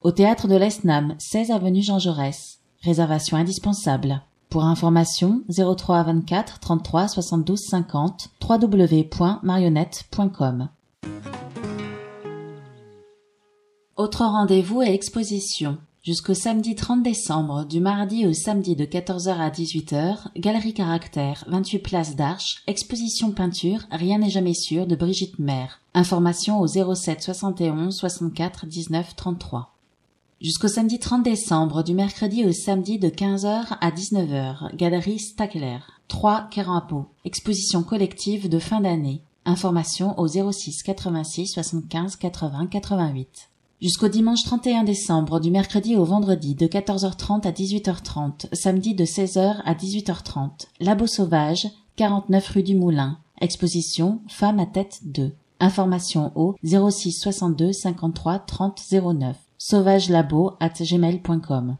Au 0.02 0.12
théâtre 0.12 0.50
de 0.50 0.58
l'ESNAM, 0.58 1.16
16 1.20 1.52
avenue 1.52 1.82
Jean 1.82 2.00
Jaurès. 2.00 2.60
Réservation 2.84 3.38
indispensable. 3.38 4.24
Pour 4.50 4.64
information, 4.64 5.44
03 5.50 6.04
24 6.04 6.60
33 6.60 7.10
72 7.10 7.60
50 7.60 8.30
www.marionnette.com. 8.48 10.70
Autre 13.98 14.24
rendez-vous 14.26 14.82
et 14.84 14.94
exposition. 14.94 15.80
Jusqu'au 16.04 16.34
samedi 16.34 16.76
30 16.76 17.04
décembre, 17.04 17.66
du 17.66 17.82
mardi 17.82 18.26
au 18.26 18.32
samedi 18.32 18.78
de 18.78 18.86
14h 18.86 19.30
à 19.30 19.50
18h, 19.50 20.28
Galerie 20.38 20.74
Caractère, 20.74 21.44
28 21.48 21.80
Place 21.80 22.16
d'Arche, 22.16 22.64
exposition 22.68 23.32
peinture, 23.32 23.82
rien 23.92 24.20
n'est 24.20 24.30
jamais 24.30 24.54
sûr 24.54 24.88
de 24.88 24.96
Brigitte 24.96 25.40
Maire. 25.40 25.82
Information 25.94 26.62
au 26.62 26.68
07 26.68 27.22
71 27.22 27.94
64 27.94 28.66
19 28.68 29.16
33. 29.18 29.77
Jusqu'au 30.40 30.68
samedi 30.68 31.00
30 31.00 31.24
décembre, 31.24 31.84
du 31.84 31.96
mercredi 31.96 32.46
au 32.46 32.52
samedi 32.52 33.00
de 33.00 33.10
15h 33.10 33.76
à 33.82 33.90
19h, 33.90 34.76
Galerie 34.76 35.18
Stackler, 35.18 35.80
3 36.10 36.50
Kerampo, 36.52 37.08
exposition 37.26 37.82
collective 37.82 38.48
de 38.48 38.60
fin 38.60 38.80
d'année. 38.80 39.24
Information 39.46 40.14
au 40.20 40.28
06 40.28 40.84
86 40.84 41.48
75 41.48 42.18
80 42.18 42.68
88. 42.68 43.50
Jusqu'au 43.82 44.10
dimanche 44.10 44.44
31 44.44 44.84
décembre, 44.84 45.40
du 45.40 45.50
mercredi 45.50 45.96
au 45.96 46.04
vendredi, 46.04 46.54
de 46.54 46.68
14h30 46.68 47.48
à 47.48 47.52
18h30, 47.52 48.54
samedi 48.54 48.94
de 48.94 49.06
16h 49.06 49.62
à 49.66 49.74
18h30. 49.74 50.68
Labo 50.80 51.08
Sauvage, 51.08 51.68
49 51.96 52.48
rue 52.50 52.64
du 52.64 52.76
Moulin. 52.76 53.18
Exposition 53.42 54.22
Femme 54.28 54.60
à 54.60 54.68
tête 54.68 55.00
2. 55.06 55.34
Information 55.60 56.32
au 56.36 56.56
06 56.64 57.14
62 57.14 57.74
53 57.74 58.38
30 58.38 58.80
09. 58.92 59.36
Sauvagelabo 59.70 60.54
at 60.62 60.82
gmail.com. 60.82 61.76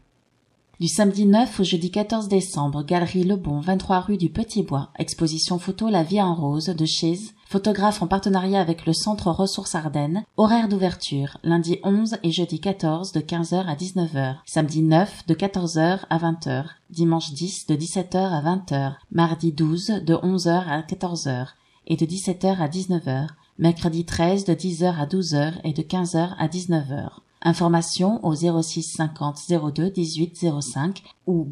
Du 0.78 0.88
samedi 0.88 1.24
9 1.24 1.58
au 1.58 1.64
jeudi 1.64 1.90
14 1.90 2.28
décembre, 2.28 2.84
Galerie 2.84 3.24
Le 3.24 3.36
Bon, 3.36 3.60
23 3.60 4.00
rue 4.00 4.18
du 4.18 4.28
Petit 4.28 4.62
Bois. 4.62 4.90
Exposition 4.98 5.58
photo 5.58 5.88
La 5.88 6.02
vie 6.02 6.20
en 6.20 6.34
rose 6.34 6.66
de 6.66 6.84
Chiz, 6.84 7.34
photographe 7.48 8.02
en 8.02 8.06
partenariat 8.06 8.60
avec 8.60 8.84
le 8.84 8.92
Centre 8.92 9.30
Ressources 9.30 9.74
Ardennes. 9.74 10.22
Horaire 10.36 10.68
d'ouverture, 10.68 11.38
lundi 11.42 11.78
11 11.82 12.18
et 12.22 12.30
jeudi 12.30 12.60
14 12.60 13.12
de 13.12 13.20
15h 13.20 13.64
à 13.66 13.74
19h. 13.74 14.36
Samedi 14.44 14.82
9 14.82 15.26
de 15.26 15.34
14h 15.34 16.00
à 16.10 16.18
20h. 16.18 16.66
Dimanche 16.90 17.32
10 17.32 17.68
de 17.68 17.74
17h 17.74 18.18
à 18.18 18.42
20h. 18.42 18.96
Mardi 19.10 19.52
12 19.52 20.02
de 20.04 20.14
11h 20.14 20.50
à 20.50 20.82
14h 20.82 21.46
et 21.86 21.96
de 21.96 22.04
17h 22.04 22.58
à 22.58 22.68
19h. 22.68 23.28
Mercredi 23.58 24.04
13 24.04 24.44
de 24.44 24.52
10h 24.52 24.94
à 24.94 25.06
12h 25.06 25.54
et 25.64 25.72
de 25.72 25.82
15h 25.82 26.34
à 26.38 26.46
19h. 26.48 27.22
Information 27.48 28.22
au 28.26 28.34
06 28.34 28.82
50 28.82 29.38
02 29.74 29.88
18 29.88 30.44
05 30.60 31.02
ou 31.26 31.50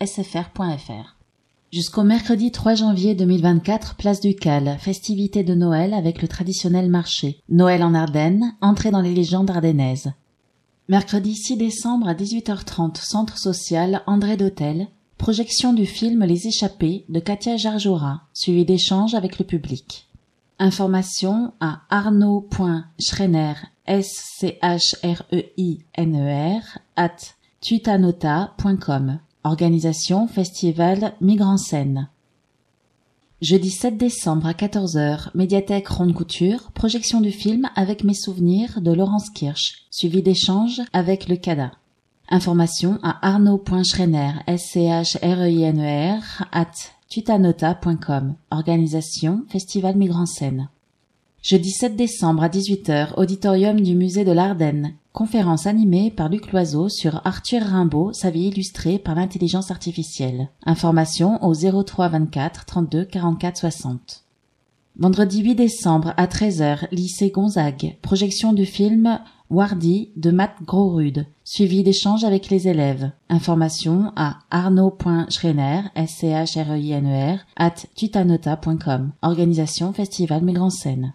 sfr.fr. 0.00 1.16
Jusqu'au 1.72 2.04
mercredi 2.04 2.52
3 2.52 2.76
janvier 2.76 3.16
2024, 3.16 3.96
place 3.96 4.20
du 4.20 4.36
Cal, 4.36 4.76
festivité 4.78 5.42
de 5.42 5.54
Noël 5.54 5.92
avec 5.92 6.22
le 6.22 6.28
traditionnel 6.28 6.88
marché. 6.88 7.40
Noël 7.48 7.82
en 7.82 7.94
Ardennes, 7.94 8.54
entrée 8.60 8.92
dans 8.92 9.00
les 9.00 9.12
légendes 9.12 9.50
ardennaises. 9.50 10.12
Mercredi 10.88 11.34
6 11.34 11.56
décembre 11.56 12.06
à 12.06 12.14
18h30, 12.14 13.04
centre 13.04 13.38
social 13.38 14.02
André 14.06 14.36
d'Hôtel, 14.36 14.86
projection 15.18 15.72
du 15.72 15.84
film 15.84 16.22
Les 16.22 16.46
Échappés 16.46 17.04
de 17.08 17.18
Katia 17.18 17.56
Jarjora, 17.56 18.22
suivi 18.34 18.64
d'échanges 18.64 19.16
avec 19.16 19.40
le 19.40 19.44
public. 19.44 20.06
Information 20.60 21.54
à 21.58 21.80
arnaud.schreiner, 21.90 23.54
S-C-H-R-E-I-N-E-R, 23.86 26.78
at 26.96 27.36
tutanota.com. 27.60 29.20
Organisation 29.44 30.28
Festival 30.28 31.14
Migrant 31.20 31.56
Scène. 31.56 32.08
Jeudi 33.40 33.70
7 33.70 33.96
décembre 33.96 34.46
à 34.46 34.52
14h, 34.52 35.30
médiathèque 35.34 35.88
Ronde 35.88 36.14
Couture, 36.14 36.70
projection 36.72 37.20
du 37.20 37.32
film 37.32 37.68
avec 37.74 38.04
mes 38.04 38.14
souvenirs 38.14 38.80
de 38.80 38.92
Laurence 38.92 39.30
Kirsch, 39.30 39.84
suivi 39.90 40.22
d'échanges 40.22 40.80
avec 40.92 41.28
le 41.28 41.34
CADA. 41.34 41.72
Information 42.28 43.00
à 43.02 43.26
arnaud.schreiner, 43.26 44.34
S-C-H-R-E-I-N-E-R, 44.46 46.46
at 46.52 46.70
tutanota.com. 47.08 48.36
Organisation 48.52 49.44
Festival 49.48 49.96
Migrant 49.96 50.26
Scène. 50.26 50.68
Jeudi 51.42 51.72
7 51.72 51.96
décembre 51.96 52.44
à 52.44 52.48
18h, 52.48 53.14
auditorium 53.16 53.80
du 53.80 53.96
musée 53.96 54.24
de 54.24 54.30
l'Ardenne. 54.30 54.92
Conférence 55.12 55.66
animée 55.66 56.12
par 56.12 56.28
Luc 56.28 56.52
Loiseau 56.52 56.88
sur 56.88 57.20
Arthur 57.24 57.62
Rimbaud, 57.62 58.12
sa 58.12 58.30
vie 58.30 58.46
illustrée 58.46 59.00
par 59.00 59.16
l'intelligence 59.16 59.72
artificielle. 59.72 60.50
Information 60.64 61.44
au 61.44 61.52
03 61.52 62.10
24 62.10 62.64
32 62.64 63.04
44 63.06 63.56
60. 63.56 64.22
Vendredi 64.96 65.42
8 65.42 65.56
décembre 65.56 66.14
à 66.16 66.26
13h, 66.26 66.86
lycée 66.92 67.30
Gonzague. 67.30 67.96
Projection 68.02 68.52
du 68.52 68.64
film 68.64 69.18
Wardy 69.50 70.10
de 70.14 70.30
Matt 70.30 70.54
Grosrude, 70.64 71.26
suivi 71.42 71.82
d'échanges 71.82 72.22
avec 72.22 72.50
les 72.50 72.68
élèves. 72.68 73.10
Information 73.28 74.12
à 74.14 74.38
arnaud.schreiner, 74.52 75.80
s 75.96 76.18
c 76.20 76.28
h 76.28 76.62
r 76.62 76.76
e 76.76 77.34
e 77.34 77.38
at 77.56 77.74
tutanota.com. 77.96 79.10
Organisation 79.22 79.92
Festival 79.92 80.44
Migrant 80.44 80.70
Scène. 80.70 81.14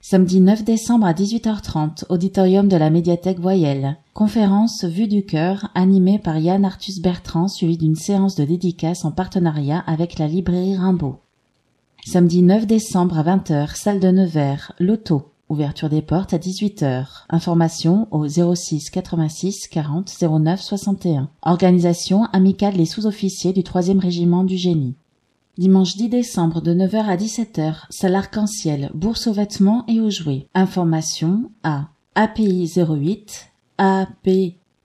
Samedi 0.00 0.40
9 0.40 0.64
décembre 0.64 1.06
à 1.06 1.12
18h30, 1.12 2.06
auditorium 2.08 2.66
de 2.66 2.76
la 2.76 2.90
médiathèque 2.90 3.38
Voyelle. 3.38 3.98
Conférence 4.14 4.82
Vue 4.82 5.06
du 5.06 5.24
cœur 5.24 5.70
animée 5.76 6.18
par 6.18 6.38
Yann 6.38 6.64
Arthus 6.64 7.00
Bertrand 7.00 7.46
suivi 7.46 7.78
d'une 7.78 7.94
séance 7.94 8.34
de 8.34 8.44
dédicace 8.44 9.04
en 9.04 9.12
partenariat 9.12 9.84
avec 9.86 10.18
la 10.18 10.26
librairie 10.26 10.76
Rimbaud. 10.76 11.20
Samedi 12.06 12.42
9 12.42 12.66
décembre 12.66 13.18
à 13.18 13.22
20h, 13.22 13.76
salle 13.76 13.98
de 13.98 14.08
Nevers, 14.08 14.72
Loto. 14.78 15.32
Ouverture 15.48 15.88
des 15.88 16.02
portes 16.02 16.34
à 16.34 16.38
18h. 16.38 17.06
Information 17.30 18.08
au 18.10 18.28
06 18.28 18.90
86 18.90 19.68
40 19.68 20.12
09 20.20 20.60
61. 20.60 21.30
Organisation 21.40 22.24
amicale 22.24 22.76
des 22.76 22.84
sous-officiers 22.84 23.54
du 23.54 23.62
3e 23.62 23.98
régiment 23.98 24.44
du 24.44 24.58
génie. 24.58 24.96
Dimanche 25.56 25.96
10 25.96 26.10
décembre 26.10 26.60
de 26.60 26.74
9h 26.74 27.06
à 27.06 27.16
17h, 27.16 27.86
salle 27.88 28.16
arc-en-ciel, 28.16 28.90
bourse 28.92 29.26
aux 29.26 29.32
vêtements 29.32 29.84
et 29.88 30.00
aux 30.00 30.10
jouets. 30.10 30.46
Information 30.54 31.50
à 31.62 31.88
API 32.14 32.70
08 32.76 33.50
AP 33.78 34.28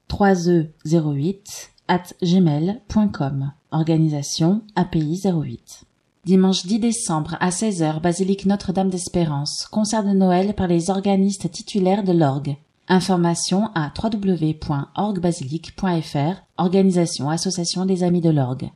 3E08 0.09 1.69
at 1.89 2.03
gmail.com. 2.23 3.51
Organisation 3.71 4.61
API 4.75 5.21
08. 5.25 5.88
Dimanche 6.29 6.67
10 6.67 6.77
décembre 6.77 7.35
à 7.39 7.49
16h, 7.49 8.01
basilique 8.01 8.45
Notre-Dame 8.45 8.91
d'Espérance, 8.91 9.67
concert 9.71 10.03
de 10.03 10.11
Noël 10.11 10.53
par 10.53 10.67
les 10.67 10.91
organistes 10.91 11.49
titulaires 11.49 12.03
de 12.03 12.11
l'orgue. 12.11 12.55
Information 12.87 13.71
à 13.73 13.91
www.orgbasilique.fr, 13.99 16.43
organisation 16.57 17.31
Association 17.31 17.87
des 17.87 18.03
Amis 18.03 18.21
de 18.21 18.29
l'Orgue. 18.29 18.69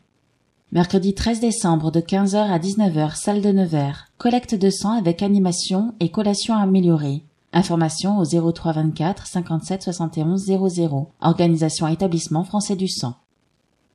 Mercredi 0.72 1.14
13 1.14 1.42
décembre 1.42 1.92
de 1.92 2.00
15h 2.00 2.38
à 2.38 2.58
19h, 2.58 3.18
salle 3.18 3.44
de 3.44 3.52
Nevers, 3.52 4.08
collecte 4.18 4.56
de 4.56 4.72
sang 4.72 4.98
avec 4.98 5.22
animation 5.22 5.94
et 6.00 6.10
collation 6.10 6.56
améliorée. 6.56 7.22
Information 7.54 8.18
au 8.18 8.26
03 8.52 8.72
24 8.72 9.28
57 9.28 9.84
71 9.84 10.44
00, 10.44 11.12
organisation 11.22 11.88
établissement 11.88 12.46
français 12.46 12.76
du 12.76 12.88
sang. 12.88 13.14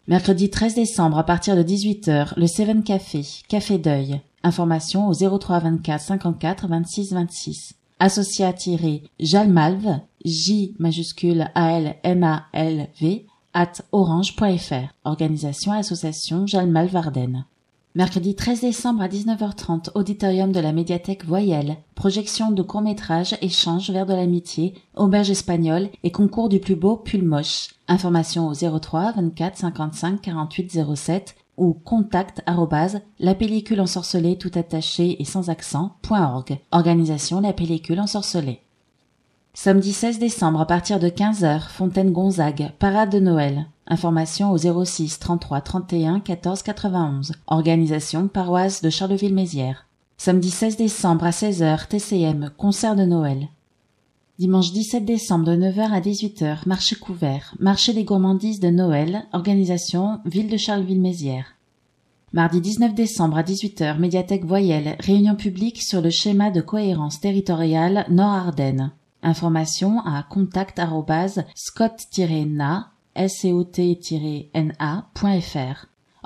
Mercredi 0.09 0.49
13 0.49 0.75
décembre 0.75 1.19
à 1.19 1.23
partir 1.23 1.55
de 1.55 1.63
18h, 1.63 2.33
le 2.39 2.47
Seven 2.47 2.83
Café, 2.83 3.21
Café 3.47 3.77
Deuil. 3.77 4.23
Information 4.43 5.07
au 5.07 5.13
03 5.13 5.59
24 5.59 6.01
54 6.01 6.67
26 6.67 7.13
26. 7.13 7.75
Associat-Jalmalve, 7.99 10.01
J 10.25 10.75
majuscule 10.79 11.51
A 11.55 11.73
L 11.73 11.97
M 12.05 12.25
A 12.25 12.47
L 12.55 12.89
V, 12.99 13.27
at 13.53 13.83
orange.fr. 13.93 14.95
Organisation 15.05 15.73
Association 15.73 16.47
Jalmalve 16.47 16.97
Ardennes. 16.97 17.45
Mercredi 17.95 18.35
13 18.35 18.61
décembre 18.61 19.03
à 19.03 19.09
19h30, 19.09 19.91
auditorium 19.95 20.53
de 20.53 20.61
la 20.61 20.73
médiathèque 20.73 21.25
Voyelle, 21.25 21.79
projection 21.95 22.51
de 22.51 22.63
court-métrage, 22.63 23.37
échange 23.41 23.91
vers 23.91 24.05
de 24.05 24.13
l'amitié, 24.13 24.75
auberge 24.95 25.31
espagnole 25.31 25.89
et 26.05 26.13
concours 26.13 26.51
du 26.51 26.61
plus 26.61 26.77
beau 26.77 26.97
pull 26.97 27.25
moche. 27.25 27.71
Information 27.89 28.49
au 28.49 28.55
03 28.55 29.13
24 29.13 29.57
55 29.57 30.21
48 30.21 30.95
07 30.95 31.37
ou 31.57 31.73
contact 31.73 32.43
arrobase 32.45 33.01
la 33.19 33.35
pellicule 33.35 33.81
ensorcelée 33.81 34.37
tout 34.37 34.53
attaché 34.55 35.21
et 35.21 35.25
sans 35.25 35.49
accent.org. 35.49 36.59
Organisation 36.71 37.41
La 37.41 37.55
pellicule 37.55 38.01
ensorcelée. 38.01 38.61
Samedi 39.55 39.93
16 39.93 40.19
décembre 40.19 40.61
à 40.61 40.67
partir 40.67 41.01
de 41.01 41.09
15h, 41.09 41.69
Fontaine 41.71 42.13
Gonzague, 42.13 42.71
parade 42.79 43.11
de 43.11 43.19
Noël. 43.19 43.67
Information 43.91 44.53
au 44.53 44.85
06 44.85 45.19
33 45.19 45.63
31 45.63 46.21
14 46.21 46.63
91. 46.63 47.33
Organisation 47.47 48.29
paroisse 48.29 48.83
de 48.83 48.91
Charleville-Mézières. 48.91 49.87
Samedi 50.19 50.51
16 50.51 50.77
décembre 50.77 51.25
à 51.25 51.31
16h, 51.31 51.89
TCM, 51.89 52.51
concert 52.59 52.97
de 52.97 53.05
Noël. 53.05 53.49
Dimanche 54.39 54.73
17 54.73 55.07
décembre 55.07 55.47
de 55.47 55.57
9h 55.57 55.91
à 55.91 56.01
18h, 56.01 56.69
marché 56.69 56.97
couvert, 56.97 57.55
marché 57.61 57.95
des 57.95 58.05
gourmandises 58.05 58.61
de 58.61 58.69
Noël, 58.69 59.25
organisation 59.33 60.21
Ville 60.27 60.51
de 60.51 60.59
Charleville-Mézières. 60.59 61.55
Mardi 62.35 62.61
19 62.61 62.95
décembre 62.95 63.39
à 63.39 63.43
18h, 63.43 63.99
médiathèque 63.99 64.45
Voyelle, 64.45 64.97
réunion 65.01 65.35
publique 65.35 65.81
sur 65.81 66.03
le 66.03 66.11
schéma 66.11 66.51
de 66.51 66.61
cohérence 66.61 67.21
territoriale 67.21 68.05
Nord-Ardennes. 68.11 68.93
Information 69.23 70.01
à 70.01 70.23
contact 70.25 70.79
scott-na 71.55 72.93
scot-na.fr. 73.27 74.57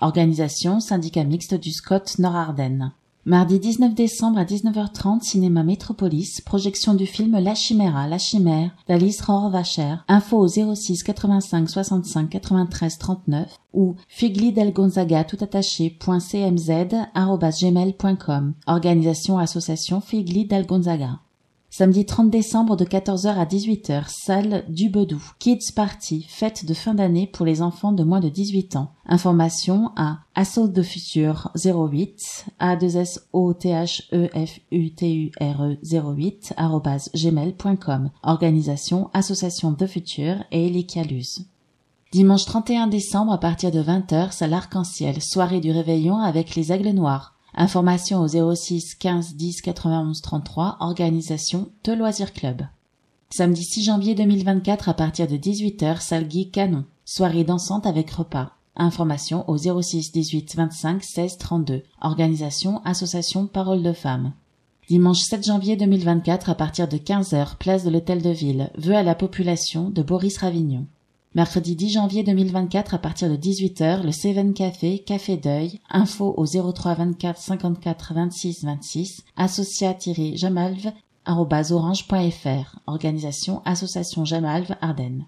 Organisation 0.00 0.80
syndicat 0.80 1.24
mixte 1.24 1.54
du 1.54 1.72
Scott 1.72 2.18
Nord-Ardennes. 2.18 2.92
Mardi 3.24 3.60
19 3.60 3.94
décembre 3.94 4.40
à 4.40 4.44
19h30, 4.44 5.22
cinéma 5.22 5.62
Métropolis, 5.62 6.40
projection 6.40 6.94
du 6.94 7.06
film 7.06 7.38
La 7.38 7.54
Chimera, 7.54 8.08
La 8.08 8.18
Chimère, 8.18 8.74
d'Alice 8.88 9.20
Rohrwacher, 9.20 9.98
info 10.08 10.38
au 10.38 10.48
06 10.48 11.04
85 11.04 11.70
65 11.70 12.28
93 12.28 12.98
39 12.98 13.56
ou 13.74 13.94
figli 14.08 14.52
del 14.52 14.72
Gonzaga 14.72 15.22
tout 15.22 15.38
attaché 15.40 15.96
.cmz, 16.00 16.96
organisation 18.66 19.38
association 19.38 20.00
Figli 20.00 20.44
del 20.44 20.66
Gonzaga. 20.66 21.20
Samedi 21.74 22.04
30 22.04 22.28
décembre 22.28 22.76
de 22.76 22.84
14h 22.84 23.28
à 23.28 23.46
18h, 23.46 24.04
salle 24.06 24.62
du 24.68 24.90
Bedou. 24.90 25.22
Kids 25.38 25.72
Party, 25.74 26.26
fête 26.28 26.66
de 26.66 26.74
fin 26.74 26.92
d'année 26.92 27.26
pour 27.26 27.46
les 27.46 27.62
enfants 27.62 27.92
de 27.92 28.04
moins 28.04 28.20
de 28.20 28.28
18 28.28 28.76
ans. 28.76 28.92
Information 29.06 29.90
à 29.96 30.18
Assaut 30.34 30.68
de 30.68 30.82
Futur 30.82 31.50
08, 31.56 32.44
a 32.58 32.76
2 32.76 32.96
s 32.98 33.26
o 33.32 33.54
t 33.54 33.70
h 33.70 34.02
e 34.12 34.28
f 34.34 34.60
u 34.70 34.90
t 34.90 35.14
u 35.14 35.30
r 35.40 35.62
e 35.62 35.78
08, 35.82 36.52
gmail.com. 37.14 38.10
Organisation 38.22 39.08
Association 39.14 39.72
de 39.72 39.86
Futur 39.86 40.44
et 40.50 40.66
Elicalus. 40.66 41.46
Dimanche 42.12 42.44
31 42.44 42.88
décembre 42.88 43.32
à 43.32 43.38
partir 43.38 43.70
de 43.70 43.82
20h, 43.82 44.32
salle 44.32 44.52
Arc-en-Ciel, 44.52 45.22
soirée 45.22 45.60
du 45.60 45.70
réveillon 45.70 46.18
avec 46.18 46.54
les 46.54 46.70
aigles 46.70 46.90
noirs. 46.90 47.32
Information 47.54 48.20
au 48.20 48.54
06 48.54 48.94
15 48.94 49.34
10 49.34 49.60
91 49.60 50.22
33, 50.22 50.78
organisation 50.80 51.68
de 51.84 51.92
Loisirs 51.92 52.32
Club. 52.32 52.62
Samedi 53.28 53.62
6 53.62 53.84
janvier 53.84 54.14
2024 54.14 54.88
à 54.88 54.94
partir 54.94 55.26
de 55.26 55.36
18h, 55.36 56.00
salle 56.00 56.28
Guy 56.28 56.50
Canon. 56.50 56.84
Soirée 57.04 57.44
dansante 57.44 57.86
avec 57.86 58.10
repas. 58.10 58.52
Information 58.74 59.44
au 59.50 59.58
06 59.58 60.12
18 60.12 60.56
25 60.56 61.04
16 61.04 61.38
32. 61.38 61.82
Organisation 62.00 62.80
Association 62.84 63.46
Parole 63.46 63.82
de 63.82 63.92
Femmes. 63.92 64.32
Dimanche 64.88 65.20
7 65.20 65.46
janvier 65.46 65.76
2024 65.76 66.48
à 66.48 66.54
partir 66.54 66.88
de 66.88 66.96
15h, 66.96 67.56
place 67.58 67.84
de 67.84 67.90
l'Hôtel 67.90 68.22
de 68.22 68.30
Ville. 68.30 68.70
Vœux 68.76 68.96
à 68.96 69.02
la 69.02 69.14
population 69.14 69.90
de 69.90 70.02
Boris 70.02 70.38
Ravignon. 70.38 70.86
Mercredi 71.34 71.76
10 71.76 71.92
janvier 71.94 72.24
2024 72.24 72.92
à 72.92 72.98
partir 72.98 73.30
de 73.30 73.36
18h, 73.36 74.02
le 74.02 74.12
Seven 74.12 74.52
Café, 74.52 74.98
Café 74.98 75.38
Deuil, 75.38 75.80
info 75.88 76.34
au 76.36 76.44
03 76.44 76.92
24 76.92 77.40
54 77.40 78.12
26 78.12 78.64
26, 78.64 79.24
associa-jamalve 79.38 80.92
orange.fr, 81.26 82.78
organisation 82.86 83.62
Association 83.64 84.26
Jamalve 84.26 84.76
Ardennes. 84.82 85.24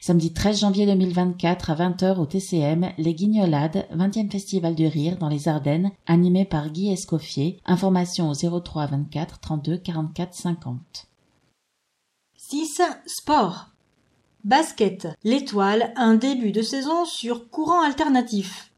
Samedi 0.00 0.32
13 0.32 0.60
janvier 0.60 0.86
2024 0.86 1.70
à 1.70 1.74
20h 1.74 2.18
au 2.18 2.26
TCM, 2.26 2.92
Les 2.96 3.14
Guignolades, 3.14 3.88
20e 3.92 4.30
Festival 4.30 4.76
du 4.76 4.86
Rire 4.86 5.16
dans 5.18 5.28
les 5.28 5.48
Ardennes, 5.48 5.90
animé 6.06 6.44
par 6.44 6.70
Guy 6.70 6.92
Escoffier. 6.92 7.58
Information 7.66 8.30
au 8.30 8.60
03 8.60 8.86
24 8.86 9.40
32 9.40 9.78
44 9.78 10.34
50. 10.34 11.08
6. 12.36 12.80
Sport. 13.06 13.70
Basket. 14.44 15.08
L'étoile, 15.24 15.92
un 15.96 16.14
début 16.14 16.52
de 16.52 16.62
saison 16.62 17.04
sur 17.04 17.50
courant 17.50 17.82
alternatif. 17.82 18.72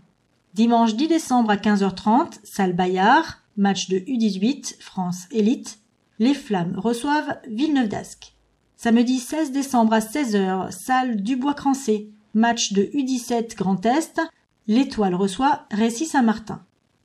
Dimanche 0.55 0.97
10 0.97 1.09
décembre 1.09 1.51
à 1.51 1.57
15h30, 1.57 2.41
salle 2.43 2.73
Bayard, 2.73 3.43
match 3.57 3.89
de 3.89 3.99
U18, 3.99 4.83
France 4.83 5.27
Élite, 5.31 5.79
les 6.19 6.35
Flammes 6.35 6.75
reçoivent 6.77 7.39
Villeneuve 7.49 7.89
d'Ascq. 7.89 8.35
Samedi 8.77 9.21
16 9.21 9.53
décembre 9.53 9.93
à 9.93 10.01
16h, 10.01 10.73
salle 10.73 11.23
Dubois-Crancé, 11.23 12.11
match 12.35 12.73
de 12.73 12.83
U17 12.83 13.57
Grand 13.57 13.87
Est, 13.87 14.21
l'étoile 14.67 15.15
reçoit 15.15 15.67
Récy 15.71 16.07
Saint-Martin. 16.07 16.63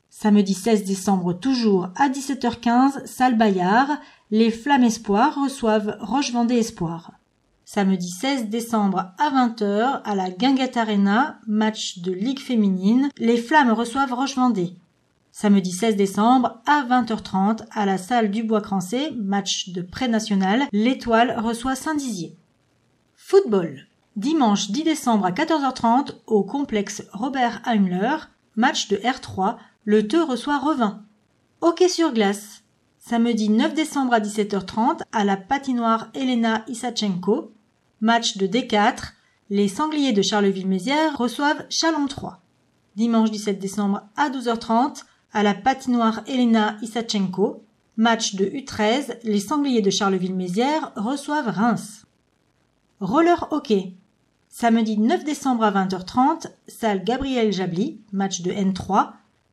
Samedi 0.09 0.53
16 0.53 0.83
décembre 0.83 1.33
toujours 1.33 1.89
à 1.95 2.09
17h15, 2.09 3.05
salle 3.05 3.37
Bayard, 3.37 3.89
les 4.29 4.51
Flammes 4.51 4.83
Espoir 4.83 5.41
reçoivent 5.41 5.97
Roche-Vendée 5.99 6.57
Espoir. 6.57 7.13
Samedi 7.63 8.09
16 8.09 8.49
décembre 8.49 9.13
à 9.17 9.29
20h 9.29 10.01
à 10.03 10.15
la 10.15 10.29
Guinguette 10.29 10.75
Arena, 10.75 11.39
match 11.47 11.99
de 11.99 12.11
Ligue 12.11 12.41
féminine, 12.41 13.09
les 13.17 13.37
Flammes 13.37 13.71
reçoivent 13.71 14.13
Roche-Vendée. 14.13 14.75
Samedi 15.31 15.71
16 15.71 15.95
décembre 15.95 16.61
à 16.65 16.83
20h30 16.83 17.65
à 17.71 17.85
la 17.85 17.97
salle 17.97 18.31
du 18.31 18.43
Bois-Crancé, 18.43 19.11
match 19.11 19.69
de 19.69 19.81
pré-national, 19.81 20.63
l'Étoile 20.73 21.39
reçoit 21.39 21.75
Saint-Dizier. 21.75 22.35
Football. 23.15 23.87
Dimanche 24.17 24.71
10 24.71 24.83
décembre 24.83 25.25
à 25.25 25.31
14h30 25.31 26.15
au 26.27 26.43
complexe 26.43 27.03
Robert 27.13 27.61
Heimler, 27.65 28.17
match 28.57 28.89
de 28.89 28.97
R3 28.97 29.55
le 29.85 30.07
Teu 30.07 30.21
reçoit 30.23 30.59
Revin. 30.59 31.01
Hockey 31.61 31.87
sur 31.87 32.13
glace. 32.13 32.61
Samedi 32.99 33.49
9 33.49 33.73
décembre 33.73 34.13
à 34.13 34.19
17h30 34.19 35.01
à 35.11 35.23
la 35.23 35.37
patinoire 35.37 36.09
Elena 36.13 36.63
Isachenko. 36.67 37.51
Match 37.99 38.37
de 38.37 38.47
D4. 38.47 39.13
Les 39.49 39.67
Sangliers 39.67 40.13
de 40.13 40.21
Charleville-Mézières 40.21 41.17
reçoivent 41.17 41.65
Chalon 41.69 42.05
3. 42.05 42.41
Dimanche 42.95 43.31
17 43.31 43.59
décembre 43.59 44.03
à 44.17 44.29
12h30 44.29 45.03
à 45.33 45.41
la 45.41 45.55
patinoire 45.55 46.21
Elena 46.27 46.75
Isachenko. 46.81 47.63
Match 47.97 48.35
de 48.35 48.45
U13. 48.45 49.17
Les 49.23 49.39
Sangliers 49.39 49.81
de 49.81 49.89
Charleville-Mézières 49.89 50.91
reçoivent 50.95 51.49
Reims. 51.49 52.05
Roller 52.99 53.47
hockey. 53.49 53.95
Samedi 54.53 54.97
9 54.97 55.23
décembre 55.23 55.63
à 55.63 55.71
20h30, 55.71 56.47
salle 56.67 57.05
Gabriel 57.05 57.53
Jabli, 57.53 58.01
match 58.11 58.41
de 58.41 58.51
N3, 58.51 59.11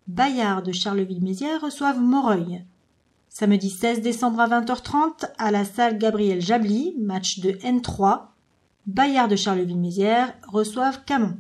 Bayard 0.09 0.65
de 0.65 0.73
Charleville-Mézières 0.73 1.61
reçoivent 1.61 2.01
Moreuil. 2.01 2.65
Samedi 3.29 3.71
16 3.71 4.03
décembre 4.03 4.41
à 4.41 4.49
20h30 4.49 5.31
à 5.39 5.53
la 5.53 5.65
salle 5.65 5.99
Gabriel 5.99 6.41
Jabli, 6.41 6.97
match 6.99 7.39
de 7.39 7.53
N3. 7.53 8.23
Bayard 8.87 9.31
de 9.31 9.37
Charleville-Mézières 9.37 10.35
reçoivent 10.49 11.05
Camon. 11.05 11.37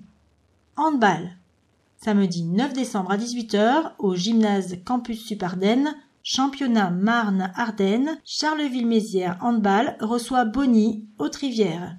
Handball. 0.76 1.36
Samedi 1.96 2.44
9 2.44 2.72
décembre 2.74 3.10
à 3.10 3.18
18h 3.18 3.90
au 3.98 4.14
gymnase 4.14 4.76
Campus 4.84 5.26
Supardenne, 5.26 5.96
championnat 6.22 6.90
Marne-Ardennes, 6.90 8.20
Charleville-Mézières 8.24 9.36
handball 9.42 9.96
reçoit 10.00 10.44
Bonny, 10.44 11.04
Haute-Rivière. 11.18 11.96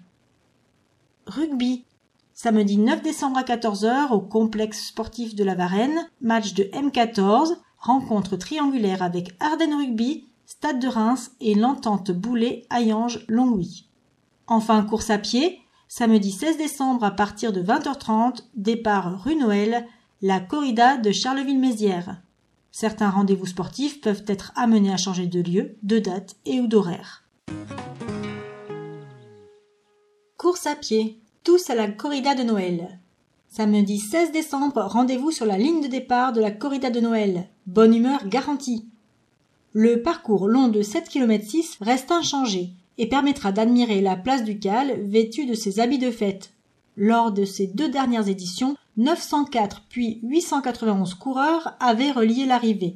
Rugby. 1.30 1.86
Samedi 2.34 2.78
9 2.78 3.02
décembre 3.02 3.38
à 3.38 3.44
14h 3.44 4.12
au 4.12 4.20
complexe 4.20 4.88
sportif 4.88 5.36
de 5.36 5.44
la 5.44 5.56
Varenne, 5.56 6.08
match 6.22 6.54
de 6.54 6.64
M14, 6.64 7.56
rencontre 7.78 8.36
triangulaire 8.36 9.04
avec 9.04 9.36
Ardennes 9.40 9.76
Rugby, 9.76 10.26
Stade 10.46 10.80
de 10.80 10.88
Reims 10.88 11.32
et 11.40 11.54
l'entente 11.54 12.12
Boulet 12.12 12.66
Hayange 12.72 13.26
Longwy. 13.28 13.88
Enfin, 14.48 14.82
course 14.84 15.12
à 15.12 15.20
pied, 15.20 15.60
samedi 15.88 16.32
16 16.32 16.58
décembre 16.58 17.04
à 17.04 17.12
partir 17.12 17.54
de 17.54 17.62
20h30, 17.62 18.46
départ 18.56 19.24
rue 19.24 19.36
Noël, 19.36 19.86
la 20.22 20.40
corrida 20.40 20.98
de 20.98 21.12
Charleville-Mézières. 21.12 22.22
Certains 22.72 23.10
rendez-vous 23.10 23.46
sportifs 23.46 24.02
peuvent 24.02 24.24
être 24.28 24.52
amenés 24.56 24.92
à 24.92 24.98
changer 24.98 25.28
de 25.28 25.42
lieu, 25.42 25.76
de 25.84 26.00
date 26.00 26.36
et 26.46 26.60
ou 26.60 26.68
d'horaire. 26.68 27.24
Course 30.40 30.68
à 30.68 30.76
pied. 30.78 31.20
Tous 31.44 31.70
à 31.70 31.76
la 31.76 31.92
corrida 31.92 32.34
de 32.34 32.44
Noël. 32.44 32.98
Samedi 33.50 34.00
16 34.00 34.32
décembre, 34.32 34.80
rendez-vous 34.84 35.32
sur 35.32 35.46
la 35.46 35.58
ligne 35.58 35.82
de 35.82 35.90
départ 35.90 36.32
de 36.32 36.40
la 36.40 36.50
corrida 36.50 36.90
de 36.90 37.02
Noël. 37.02 37.50
Bonne 37.68 37.94
humeur 37.94 38.26
garantie. 38.26 38.86
Le 39.74 40.02
parcours 40.02 40.48
long 40.48 40.70
de 40.70 40.82
7 40.82 41.10
km 41.10 41.46
6 41.46 41.80
reste 41.82 42.10
inchangé 42.10 42.70
et 42.98 43.10
permettra 43.10 43.52
d'admirer 43.52 44.00
la 44.00 44.16
place 44.16 44.46
du 44.46 44.60
Cal 44.60 45.02
vêtue 45.02 45.46
de 45.46 45.56
ses 45.56 45.82
habits 45.82 46.00
de 46.00 46.10
fête. 46.10 46.54
Lors 46.96 47.34
de 47.34 47.44
ces 47.44 47.68
deux 47.68 47.90
dernières 47.90 48.30
éditions, 48.30 48.78
904 48.96 49.88
puis 49.90 50.22
891 50.24 51.16
coureurs 51.16 51.76
avaient 51.82 52.14
relié 52.14 52.46
l'arrivée. 52.46 52.96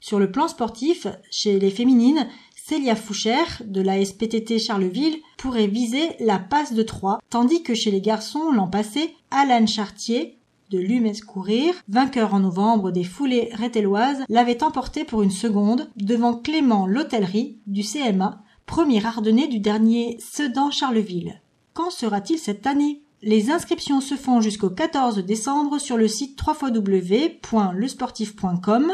Sur 0.00 0.18
le 0.18 0.30
plan 0.30 0.48
sportif, 0.48 1.06
chez 1.30 1.58
les 1.58 1.70
féminines, 1.70 2.28
Célia 2.68 2.96
Fouchère, 2.96 3.62
de 3.64 3.80
la 3.80 4.04
SPTT 4.04 4.58
Charleville, 4.58 5.22
pourrait 5.38 5.68
viser 5.68 6.10
la 6.20 6.38
passe 6.38 6.74
de 6.74 6.82
3, 6.82 7.18
tandis 7.30 7.62
que 7.62 7.72
chez 7.72 7.90
les 7.90 8.02
garçons, 8.02 8.52
l'an 8.52 8.68
passé, 8.68 9.14
Alan 9.30 9.66
Chartier, 9.66 10.36
de 10.68 10.78
l'UMS 10.78 11.22
Courir, 11.26 11.72
vainqueur 11.88 12.34
en 12.34 12.40
novembre 12.40 12.90
des 12.90 13.04
foulées 13.04 13.48
rételloises, 13.54 14.22
l'avait 14.28 14.62
emporté 14.62 15.04
pour 15.04 15.22
une 15.22 15.30
seconde 15.30 15.88
devant 15.96 16.34
Clément 16.34 16.86
L'Hôtellerie 16.86 17.56
du 17.66 17.82
CMA, 17.82 18.42
premier 18.66 19.02
ardennais 19.02 19.48
du 19.48 19.60
dernier 19.60 20.18
Sedan 20.20 20.70
Charleville. 20.70 21.40
Quand 21.72 21.88
sera-t-il 21.88 22.38
cette 22.38 22.66
année? 22.66 23.00
Les 23.22 23.50
inscriptions 23.50 24.02
se 24.02 24.14
font 24.14 24.42
jusqu'au 24.42 24.68
14 24.68 25.24
décembre 25.24 25.78
sur 25.78 25.96
le 25.96 26.06
site 26.06 26.38
www.lesportif.com. 26.46 28.92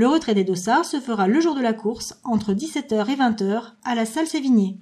Le 0.00 0.08
retrait 0.08 0.34
des 0.34 0.44
dossards 0.44 0.86
se 0.86 0.98
fera 0.98 1.28
le 1.28 1.42
jour 1.42 1.54
de 1.54 1.60
la 1.60 1.74
course 1.74 2.18
entre 2.24 2.54
17h 2.54 3.10
et 3.10 3.16
20h 3.16 3.72
à 3.84 3.94
la 3.94 4.06
salle 4.06 4.26
Sévigné. 4.26 4.78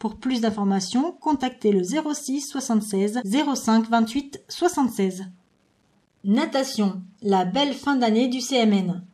Pour 0.00 0.16
plus 0.16 0.40
d'informations, 0.40 1.12
contactez 1.20 1.70
le 1.70 1.84
06 1.84 2.40
76 2.40 3.20
05 3.24 3.88
28 3.88 4.42
76. 4.48 5.26
Natation, 6.24 7.02
la 7.22 7.44
belle 7.44 7.72
fin 7.72 7.94
d'année 7.94 8.26
du 8.26 8.40
CMN. 8.40 9.04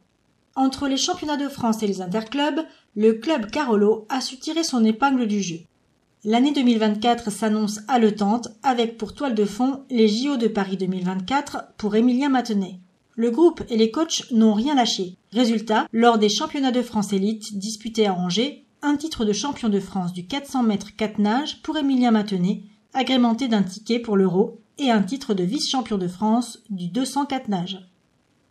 Entre 0.57 0.89
les 0.89 0.97
championnats 0.97 1.37
de 1.37 1.51
France 1.51 1.83
et 1.83 1.87
les 1.87 2.01
interclubs, 2.01 2.65
le 2.97 3.13
club 3.13 3.51
Carolo 3.51 4.07
a 4.09 4.23
su 4.23 4.39
tirer 4.39 4.65
son 4.65 4.83
épingle 4.83 5.27
du 5.27 5.43
jeu. 5.43 5.59
L'année 6.25 6.55
2024 6.55 7.31
s'annonce 7.31 7.81
haletante 7.87 8.49
avec 8.63 8.97
pour 8.97 9.13
toile 9.13 9.35
de 9.35 9.45
fond 9.45 9.85
les 9.91 10.09
JO 10.09 10.39
de 10.39 10.49
Paris 10.49 10.79
2024 10.79 11.75
pour 11.77 11.97
Émilien 11.97 12.31
Matenet. 12.31 12.81
Le 13.15 13.31
groupe 13.31 13.63
et 13.69 13.77
les 13.77 13.91
coachs 13.91 14.31
n'ont 14.31 14.55
rien 14.55 14.75
lâché. 14.75 15.17
Résultat, 15.33 15.87
lors 15.93 16.19
des 16.19 16.31
championnats 16.31 16.73
de 16.73 16.81
France 16.81 17.13
élite 17.13 17.59
disputés 17.59 18.07
à 18.07 18.15
Angers, 18.15 18.65
un 18.81 18.97
titre 18.97 19.25
de 19.25 19.33
champion 19.33 19.69
de 19.69 19.81
France 19.81 20.13
du 20.13 20.27
400 20.27 20.63
mètres 20.63 20.97
4 20.97 21.19
nages 21.19 21.63
pour 21.63 21.77
Émilien 21.77 22.11
Matenet, 22.11 22.63
agrémenté 22.95 23.49
d'un 23.49 23.63
ticket 23.63 23.99
pour 23.99 24.17
l'Euro 24.17 24.61
et 24.79 24.91
un 24.91 25.03
titre 25.03 25.35
de 25.35 25.45
vice-champion 25.45 25.99
de 25.99 26.09
France 26.09 26.59
du 26.71 26.89
204 26.89 27.49
nages. 27.49 27.87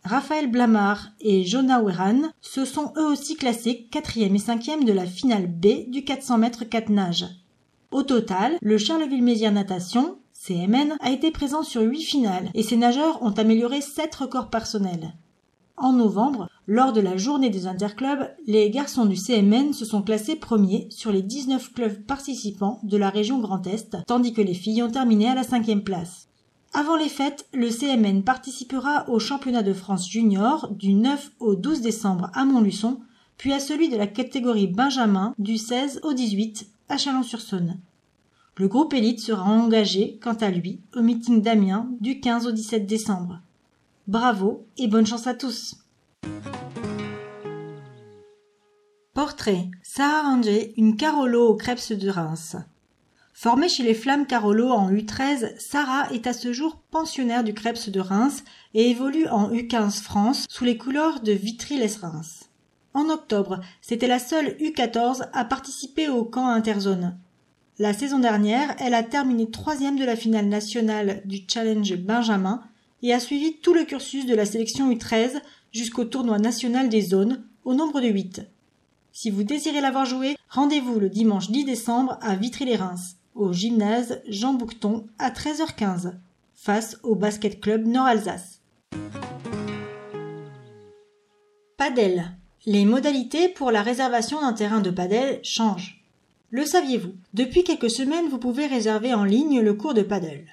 Raphaël 0.04 0.50
Blamard 0.50 1.08
et 1.20 1.44
Jonah 1.44 1.80
Weran 1.82 2.30
se 2.40 2.64
sont 2.64 2.92
eux 2.96 3.06
aussi 3.06 3.36
classés 3.36 3.88
quatrième 3.90 4.34
et 4.34 4.40
cinquième 4.40 4.84
de 4.84 4.92
la 4.92 5.06
finale 5.06 5.46
B 5.46 5.88
du 5.90 6.04
400 6.04 6.38
mètres 6.38 6.64
4 6.64 6.88
nages. 6.88 7.26
Au 7.90 8.02
total, 8.02 8.56
le 8.62 8.78
Charleville-Mézières 8.78 9.52
Natation, 9.52 10.18
CMN, 10.44 10.96
a 10.98 11.12
été 11.12 11.30
présent 11.30 11.62
sur 11.62 11.82
huit 11.82 12.02
finales 12.02 12.50
et 12.54 12.64
ses 12.64 12.76
nageurs 12.76 13.22
ont 13.22 13.30
amélioré 13.30 13.80
sept 13.80 14.12
records 14.16 14.50
personnels. 14.50 15.14
En 15.76 15.92
novembre, 15.92 16.48
lors 16.66 16.92
de 16.92 17.00
la 17.00 17.16
journée 17.16 17.48
des 17.48 17.68
interclubs, 17.68 18.28
les 18.48 18.68
garçons 18.68 19.06
du 19.06 19.14
CMN 19.14 19.72
se 19.72 19.84
sont 19.84 20.02
classés 20.02 20.34
premiers 20.34 20.88
sur 20.90 21.12
les 21.12 21.22
19 21.22 21.72
clubs 21.74 22.04
participants 22.06 22.80
de 22.82 22.96
la 22.96 23.08
région 23.08 23.38
Grand 23.38 23.64
Est, 23.68 23.96
tandis 24.08 24.32
que 24.32 24.42
les 24.42 24.54
filles 24.54 24.82
ont 24.82 24.90
terminé 24.90 25.28
à 25.28 25.36
la 25.36 25.44
cinquième 25.44 25.84
place. 25.84 26.28
Avant 26.72 26.96
les 26.96 27.08
fêtes, 27.08 27.46
le 27.52 27.70
CMN 27.70 28.24
participera 28.24 29.08
au 29.08 29.20
championnat 29.20 29.62
de 29.62 29.72
France 29.72 30.10
junior 30.10 30.72
du 30.72 30.94
9 30.94 31.34
au 31.38 31.54
12 31.54 31.82
décembre 31.82 32.30
à 32.34 32.44
Montluçon, 32.44 32.98
puis 33.36 33.52
à 33.52 33.60
celui 33.60 33.88
de 33.88 33.96
la 33.96 34.08
catégorie 34.08 34.66
Benjamin 34.66 35.34
du 35.38 35.56
16 35.56 36.00
au 36.02 36.14
18 36.14 36.66
à 36.88 36.98
Chalon-sur-Saône. 36.98 37.78
Le 38.58 38.68
groupe 38.68 38.92
élite 38.92 39.20
sera 39.20 39.44
engagé, 39.44 40.18
quant 40.22 40.34
à 40.34 40.50
lui, 40.50 40.80
au 40.94 41.00
meeting 41.00 41.40
d'Amiens 41.40 41.88
du 42.00 42.20
15 42.20 42.46
au 42.46 42.52
17 42.52 42.86
décembre. 42.86 43.40
Bravo 44.06 44.66
et 44.76 44.88
bonne 44.88 45.06
chance 45.06 45.26
à 45.26 45.32
tous. 45.32 45.76
Portrait 49.14 49.70
Sarah 49.82 50.28
Ranger, 50.28 50.74
une 50.76 50.96
Carolo 50.96 51.48
au 51.48 51.54
Krebs 51.54 51.96
de 51.96 52.10
Reims. 52.10 52.56
Formée 53.32 53.70
chez 53.70 53.84
les 53.84 53.94
Flammes 53.94 54.26
Carolo 54.26 54.68
en 54.68 54.92
U13, 54.92 55.58
Sarah 55.58 56.12
est 56.12 56.26
à 56.26 56.34
ce 56.34 56.52
jour 56.52 56.76
pensionnaire 56.90 57.44
du 57.44 57.54
Krebs 57.54 57.88
de 57.88 58.00
Reims 58.00 58.44
et 58.74 58.90
évolue 58.90 59.28
en 59.28 59.50
U15 59.50 60.02
France 60.02 60.44
sous 60.50 60.64
les 60.64 60.76
couleurs 60.76 61.20
de 61.20 61.32
Vitry-les-Reims. 61.32 62.50
En 62.92 63.08
octobre, 63.08 63.60
c'était 63.80 64.06
la 64.06 64.18
seule 64.18 64.58
U14 64.58 65.30
à 65.32 65.46
participer 65.46 66.10
au 66.10 66.24
camp 66.24 66.48
interzone. 66.48 67.18
La 67.82 67.92
saison 67.92 68.20
dernière, 68.20 68.76
elle 68.78 68.94
a 68.94 69.02
terminé 69.02 69.50
troisième 69.50 69.98
de 69.98 70.04
la 70.04 70.14
finale 70.14 70.46
nationale 70.46 71.20
du 71.24 71.40
Challenge 71.48 71.96
Benjamin 71.96 72.62
et 73.02 73.12
a 73.12 73.18
suivi 73.18 73.56
tout 73.56 73.74
le 73.74 73.82
cursus 73.82 74.24
de 74.24 74.36
la 74.36 74.46
sélection 74.46 74.88
U13 74.92 75.42
jusqu'au 75.72 76.04
tournoi 76.04 76.38
national 76.38 76.88
des 76.88 77.00
zones, 77.00 77.44
au 77.64 77.74
nombre 77.74 78.00
de 78.00 78.06
huit. 78.06 78.42
Si 79.10 79.30
vous 79.30 79.42
désirez 79.42 79.80
l'avoir 79.80 80.04
joué, 80.04 80.36
rendez-vous 80.48 81.00
le 81.00 81.08
dimanche 81.08 81.50
10 81.50 81.64
décembre 81.64 82.18
à 82.22 82.36
Vitry-les-Reims, 82.36 83.16
au 83.34 83.52
gymnase 83.52 84.20
Jean 84.28 84.54
Bouqueton 84.54 85.08
à 85.18 85.30
13h15, 85.30 86.12
face 86.54 86.98
au 87.02 87.16
Basket 87.16 87.60
Club 87.60 87.88
Nord-Alsace. 87.88 88.60
Padel. 91.76 92.30
Les 92.64 92.84
modalités 92.84 93.48
pour 93.48 93.72
la 93.72 93.82
réservation 93.82 94.40
d'un 94.40 94.52
terrain 94.52 94.80
de 94.80 94.90
padel 94.90 95.40
changent. 95.42 96.01
Le 96.52 96.64
saviez-vous? 96.66 97.14
Depuis 97.32 97.64
quelques 97.64 97.90
semaines, 97.90 98.28
vous 98.28 98.36
pouvez 98.36 98.66
réserver 98.66 99.14
en 99.14 99.24
ligne 99.24 99.62
le 99.62 99.72
cours 99.72 99.94
de 99.94 100.02
padel. 100.02 100.44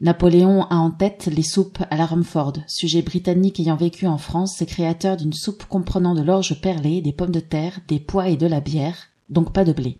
Napoléon 0.00 0.62
a 0.64 0.76
en 0.76 0.92
tête 0.92 1.26
les 1.26 1.42
soupes 1.42 1.82
à 1.90 1.96
la 1.96 2.06
Rumford, 2.06 2.52
sujet 2.68 3.02
britannique 3.02 3.58
ayant 3.58 3.74
vécu 3.74 4.06
en 4.06 4.18
France 4.18 4.62
et 4.62 4.66
créateur 4.66 5.16
d'une 5.16 5.32
soupe 5.32 5.64
comprenant 5.64 6.14
de 6.14 6.22
l'orge 6.22 6.60
perlée, 6.60 7.02
des 7.02 7.12
pommes 7.12 7.32
de 7.32 7.40
terre, 7.40 7.80
des 7.88 7.98
pois 7.98 8.28
et 8.28 8.36
de 8.36 8.46
la 8.46 8.60
bière, 8.60 8.96
donc 9.28 9.52
pas 9.52 9.64
de 9.64 9.72
blé. 9.72 9.98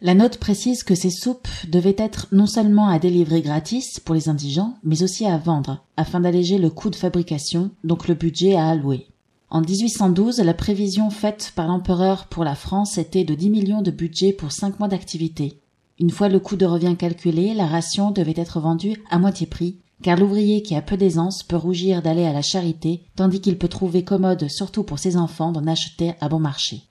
La 0.00 0.14
note 0.14 0.38
précise 0.38 0.82
que 0.84 0.94
ces 0.94 1.10
soupes 1.10 1.48
devaient 1.68 1.96
être 1.98 2.28
non 2.32 2.46
seulement 2.46 2.88
à 2.88 2.98
délivrer 2.98 3.42
gratis 3.42 4.00
pour 4.00 4.14
les 4.14 4.28
indigents, 4.28 4.74
mais 4.82 5.02
aussi 5.02 5.26
à 5.26 5.36
vendre, 5.38 5.84
afin 5.96 6.20
d'alléger 6.20 6.58
le 6.58 6.70
coût 6.70 6.90
de 6.90 6.96
fabrication, 6.96 7.70
donc 7.84 8.08
le 8.08 8.14
budget 8.14 8.54
à 8.54 8.68
allouer. 8.68 9.06
En 9.54 9.60
1812, 9.60 10.40
la 10.40 10.52
prévision 10.52 11.10
faite 11.10 11.52
par 11.54 11.68
l'empereur 11.68 12.26
pour 12.26 12.42
la 12.42 12.56
France 12.56 12.98
était 12.98 13.22
de 13.22 13.36
10 13.36 13.50
millions 13.50 13.82
de 13.82 13.92
budget 13.92 14.32
pour 14.32 14.50
5 14.50 14.80
mois 14.80 14.88
d'activité. 14.88 15.60
Une 16.00 16.10
fois 16.10 16.28
le 16.28 16.40
coût 16.40 16.56
de 16.56 16.66
revient 16.66 16.96
calculé, 16.96 17.54
la 17.54 17.68
ration 17.68 18.10
devait 18.10 18.34
être 18.36 18.58
vendue 18.58 19.00
à 19.10 19.20
moitié 19.20 19.46
prix, 19.46 19.76
car 20.02 20.18
l'ouvrier 20.18 20.62
qui 20.62 20.74
a 20.74 20.82
peu 20.82 20.96
d'aisance 20.96 21.44
peut 21.44 21.54
rougir 21.54 22.02
d'aller 22.02 22.24
à 22.24 22.32
la 22.32 22.42
charité, 22.42 23.04
tandis 23.14 23.40
qu'il 23.40 23.56
peut 23.56 23.68
trouver 23.68 24.02
commode, 24.02 24.48
surtout 24.50 24.82
pour 24.82 24.98
ses 24.98 25.16
enfants, 25.16 25.52
d'en 25.52 25.68
acheter 25.68 26.14
à 26.20 26.28
bon 26.28 26.40
marché. 26.40 26.82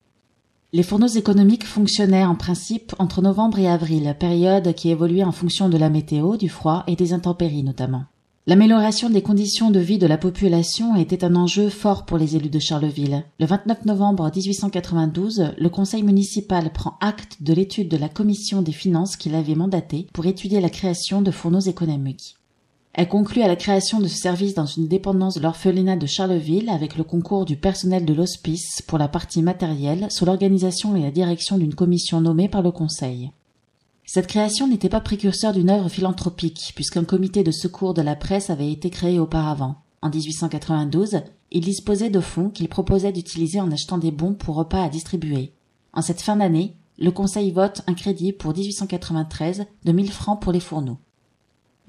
Les 0.72 0.84
fourneaux 0.84 1.08
économiques 1.08 1.66
fonctionnaient 1.66 2.24
en 2.24 2.36
principe 2.36 2.96
entre 2.98 3.22
novembre 3.22 3.60
et 3.60 3.68
avril, 3.68 4.16
période 4.18 4.74
qui 4.74 4.90
évoluait 4.90 5.26
en 5.26 5.34
fonction 5.34 5.68
de 5.68 5.78
la 5.78 5.90
météo, 5.90 6.38
du 6.38 6.48
froid 6.48 6.86
et 6.88 6.96
des 6.96 7.12
intempéries 7.12 7.64
notamment. 7.64 8.06
L'amélioration 8.46 9.10
des 9.10 9.22
conditions 9.22 9.72
de 9.72 9.80
vie 9.80 9.98
de 9.98 10.06
la 10.06 10.18
population 10.18 10.98
était 10.98 11.24
un 11.24 11.38
enjeu 11.38 11.70
fort 11.70 12.04
pour 12.04 12.18
les 12.18 12.36
élus 12.36 12.50
de 12.50 12.60
Charleville. 12.60 13.24
Le 13.40 13.46
29 13.46 13.86
novembre 13.86 14.30
1892, 14.36 15.54
le 15.58 15.70
conseil 15.70 16.04
municipal 16.04 16.74
prend 16.74 16.98
acte 17.00 17.38
de 17.40 17.54
l'étude 17.54 17.88
de 17.88 17.96
la 17.96 18.10
commission 18.10 18.62
des 18.62 18.74
finances 18.74 19.16
qu'il 19.16 19.36
avait 19.36 19.56
mandatée 19.56 20.08
pour 20.12 20.26
étudier 20.26 20.60
la 20.60 20.70
création 20.70 21.22
de 21.22 21.32
fourneaux 21.32 21.62
économiques. 21.62 22.36
Elle 22.92 23.08
conclut 23.08 23.44
à 23.44 23.48
la 23.48 23.56
création 23.56 24.02
de 24.02 24.10
ce 24.10 24.18
service 24.18 24.56
dans 24.56 24.66
une 24.66 24.90
dépendance 24.90 25.36
de 25.36 25.42
l'orphelinat 25.42 25.96
de 25.96 26.06
Charleville 26.06 26.70
avec 26.70 26.98
le 26.98 27.06
concours 27.06 27.46
du 27.46 27.56
personnel 27.56 28.04
de 28.04 28.14
l'hospice 28.14 28.82
pour 28.82 28.98
la 28.98 29.08
partie 29.08 29.42
matérielle 29.42 30.08
sous 30.10 30.26
l'organisation 30.26 30.98
et 30.98 31.02
la 31.02 31.12
direction 31.12 31.58
d'une 31.58 31.76
commission 31.76 32.20
nommée 32.20 32.50
par 32.50 32.62
le 32.62 32.72
Conseil. 32.72 33.32
Cette 34.14 34.28
création 34.28 34.68
n'était 34.68 34.90
pas 34.90 35.02
précurseur 35.02 35.54
d'une 35.54 35.72
œuvre 35.72 35.90
philanthropique 35.90 36.74
puisqu'un 36.76 37.04
comité 37.04 37.42
de 37.44 37.50
secours 37.50 37.96
de 37.96 38.04
la 38.04 38.16
presse 38.16 38.52
avait 38.52 38.72
été 38.72 38.92
créé 38.92 39.18
auparavant. 39.18 39.78
En 40.04 40.12
1892, 40.12 41.22
il 41.50 41.62
disposait 41.62 42.12
de 42.12 42.20
fonds 42.20 42.52
qu'il 42.52 42.70
proposait 42.70 43.12
d'utiliser 43.12 43.60
en 43.60 43.72
achetant 43.72 43.98
des 43.98 44.12
bons 44.12 44.36
pour 44.36 44.54
repas 44.54 44.84
à 44.84 44.90
distribuer. 44.90 45.54
En 45.94 46.04
cette 46.04 46.22
fin 46.22 46.36
d'année, 46.36 46.76
le 47.00 47.10
Conseil 47.10 47.50
vote 47.50 47.82
un 47.88 47.96
crédit 47.96 48.34
pour 48.34 48.56
1893 48.56 49.66
de 49.84 49.92
1000 49.92 50.12
francs 50.12 50.40
pour 50.40 50.52
les 50.52 50.60
fourneaux. 50.60 51.00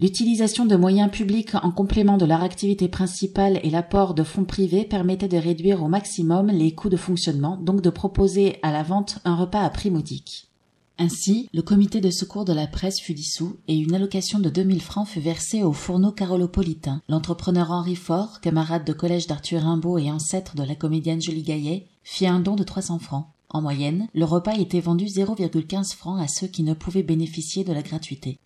L'utilisation 0.00 0.64
de 0.64 0.76
moyens 0.76 1.10
publics 1.10 1.54
en 1.54 1.72
complément 1.72 2.16
de 2.16 2.24
leur 2.24 2.42
activité 2.42 2.88
principale 2.88 3.60
et 3.62 3.68
l'apport 3.68 4.14
de 4.14 4.22
fonds 4.22 4.46
privés 4.46 4.84
permettait 4.84 5.28
de 5.28 5.36
réduire 5.36 5.82
au 5.82 5.88
maximum 5.88 6.46
les 6.46 6.74
coûts 6.74 6.88
de 6.88 6.96
fonctionnement, 6.96 7.58
donc 7.58 7.82
de 7.82 7.90
proposer 7.90 8.56
à 8.62 8.72
la 8.72 8.82
vente 8.82 9.18
un 9.26 9.36
repas 9.36 9.60
à 9.60 9.68
prix 9.68 9.90
modique. 9.90 10.48
Ainsi, 10.97 11.49
le 11.53 11.62
comité 11.62 12.01
de 12.01 12.11
secours 12.11 12.45
de 12.45 12.53
la 12.53 12.68
presse 12.68 13.01
fut 13.01 13.14
dissous 13.14 13.57
et 13.66 13.76
une 13.76 13.95
allocation 13.95 14.38
de 14.38 14.49
2000 14.49 14.80
francs 14.80 15.09
fut 15.09 15.20
versée 15.20 15.64
au 15.64 15.72
fourneau 15.72 16.12
carolopolitain. 16.12 17.03
L'entrepreneur 17.09 17.72
Henri 17.72 17.97
Faure, 17.97 18.40
camarade 18.40 18.84
de 18.84 18.92
collège 18.92 19.26
d'Arthur 19.26 19.62
Rimbaud 19.62 19.99
et 19.99 20.12
ancêtre 20.12 20.55
de 20.55 20.62
la 20.62 20.76
comédienne 20.76 21.20
Julie 21.20 21.42
Gaillet, 21.42 21.88
fit 22.05 22.28
un 22.28 22.38
don 22.38 22.55
de 22.55 22.62
300 22.62 23.01
francs. 23.01 23.26
En 23.49 23.61
moyenne, 23.61 24.07
le 24.14 24.24
repas 24.24 24.57
était 24.57 24.80
vendu 24.80 25.07
0,15 25.07 25.95
francs 25.97 26.22
à 26.22 26.28
ceux 26.28 26.47
qui 26.47 26.62
ne 26.62 26.74
pouvaient 26.74 27.03
bénéficier 27.03 27.64
de 27.64 27.72
la 27.72 27.82
gratuité. 27.82 28.38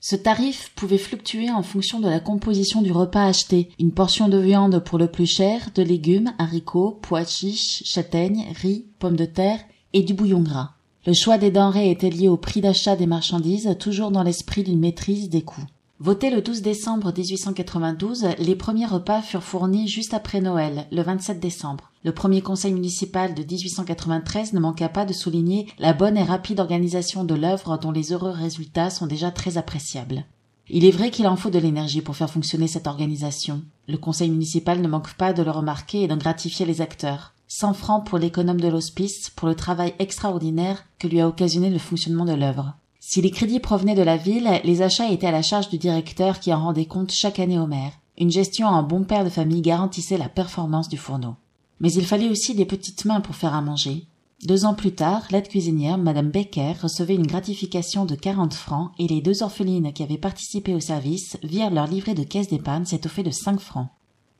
Ce 0.00 0.14
tarif 0.14 0.70
pouvait 0.76 0.98
fluctuer 0.98 1.50
en 1.50 1.64
fonction 1.64 1.98
de 1.98 2.08
la 2.08 2.20
composition 2.20 2.80
du 2.80 2.92
repas 2.92 3.24
acheté. 3.24 3.70
Une 3.80 3.92
portion 3.92 4.28
de 4.28 4.38
viande 4.38 4.78
pour 4.84 4.98
le 4.98 5.10
plus 5.10 5.26
cher, 5.26 5.70
de 5.74 5.82
légumes, 5.82 6.32
haricots, 6.38 7.00
pois 7.02 7.24
chiches, 7.24 7.82
châtaignes, 7.84 8.46
riz, 8.54 8.86
pommes 9.00 9.16
de 9.16 9.24
terre 9.24 9.60
et 9.92 10.02
du 10.02 10.14
bouillon 10.14 10.42
gras. 10.42 10.74
Le 11.08 11.14
choix 11.14 11.38
des 11.38 11.50
denrées 11.50 11.90
était 11.90 12.10
lié 12.10 12.28
au 12.28 12.36
prix 12.36 12.60
d'achat 12.60 12.94
des 12.94 13.06
marchandises, 13.06 13.74
toujours 13.80 14.10
dans 14.10 14.22
l'esprit 14.22 14.62
d'une 14.62 14.78
maîtrise 14.78 15.30
des 15.30 15.40
coûts. 15.40 15.64
Voté 16.00 16.28
le 16.28 16.42
12 16.42 16.60
décembre 16.60 17.14
1892, 17.16 18.26
les 18.38 18.54
premiers 18.54 18.84
repas 18.84 19.22
furent 19.22 19.42
fournis 19.42 19.88
juste 19.88 20.12
après 20.12 20.42
Noël, 20.42 20.86
le 20.92 21.00
27 21.00 21.40
décembre. 21.40 21.92
Le 22.04 22.12
premier 22.12 22.42
conseil 22.42 22.74
municipal 22.74 23.32
de 23.32 23.42
1893 23.42 24.52
ne 24.52 24.60
manqua 24.60 24.90
pas 24.90 25.06
de 25.06 25.14
souligner 25.14 25.68
la 25.78 25.94
bonne 25.94 26.18
et 26.18 26.24
rapide 26.24 26.60
organisation 26.60 27.24
de 27.24 27.34
l'œuvre 27.34 27.78
dont 27.78 27.90
les 27.90 28.12
heureux 28.12 28.28
résultats 28.28 28.90
sont 28.90 29.06
déjà 29.06 29.30
très 29.30 29.56
appréciables. 29.56 30.26
Il 30.68 30.84
est 30.84 30.90
vrai 30.90 31.10
qu'il 31.10 31.26
en 31.26 31.36
faut 31.36 31.48
de 31.48 31.58
l'énergie 31.58 32.02
pour 32.02 32.16
faire 32.16 32.28
fonctionner 32.28 32.68
cette 32.68 32.86
organisation. 32.86 33.62
Le 33.86 33.96
conseil 33.96 34.28
municipal 34.28 34.82
ne 34.82 34.88
manque 34.88 35.14
pas 35.14 35.32
de 35.32 35.42
le 35.42 35.52
remarquer 35.52 36.02
et 36.02 36.06
d'en 36.06 36.18
gratifier 36.18 36.66
les 36.66 36.82
acteurs. 36.82 37.32
100 37.48 37.72
francs 37.72 38.06
pour 38.06 38.18
l'économe 38.18 38.60
de 38.60 38.68
l'hospice 38.68 39.30
pour 39.30 39.48
le 39.48 39.54
travail 39.54 39.94
extraordinaire 39.98 40.84
que 40.98 41.08
lui 41.08 41.20
a 41.20 41.26
occasionné 41.26 41.70
le 41.70 41.78
fonctionnement 41.78 42.26
de 42.26 42.34
l'œuvre. 42.34 42.74
Si 43.00 43.22
les 43.22 43.30
crédits 43.30 43.58
provenaient 43.58 43.94
de 43.94 44.02
la 44.02 44.18
ville, 44.18 44.60
les 44.64 44.82
achats 44.82 45.10
étaient 45.10 45.26
à 45.26 45.32
la 45.32 45.40
charge 45.40 45.70
du 45.70 45.78
directeur 45.78 46.40
qui 46.40 46.52
en 46.52 46.62
rendait 46.62 46.84
compte 46.84 47.10
chaque 47.10 47.38
année 47.38 47.58
au 47.58 47.66
maire. 47.66 47.92
Une 48.18 48.30
gestion 48.30 48.66
en 48.66 48.82
bon 48.82 49.04
père 49.04 49.24
de 49.24 49.30
famille 49.30 49.62
garantissait 49.62 50.18
la 50.18 50.28
performance 50.28 50.90
du 50.90 50.98
fourneau. 50.98 51.36
Mais 51.80 51.90
il 51.92 52.04
fallait 52.04 52.28
aussi 52.28 52.54
des 52.54 52.66
petites 52.66 53.06
mains 53.06 53.22
pour 53.22 53.34
faire 53.34 53.54
à 53.54 53.62
manger. 53.62 54.04
Deux 54.44 54.66
ans 54.66 54.74
plus 54.74 54.92
tard, 54.92 55.26
l'aide 55.30 55.48
cuisinière, 55.48 55.98
Madame 55.98 56.30
Becker, 56.30 56.74
recevait 56.82 57.14
une 57.14 57.26
gratification 57.26 58.04
de 58.04 58.14
40 58.14 58.52
francs 58.52 58.92
et 58.98 59.08
les 59.08 59.22
deux 59.22 59.42
orphelines 59.42 59.92
qui 59.92 60.02
avaient 60.02 60.18
participé 60.18 60.74
au 60.74 60.80
service 60.80 61.38
virent 61.42 61.70
leur 61.70 61.86
livret 61.86 62.14
de 62.14 62.24
caisse 62.24 62.48
d'épargne 62.48 62.84
s'étoffer 62.84 63.22
de 63.22 63.30
5 63.30 63.58
francs. 63.58 63.88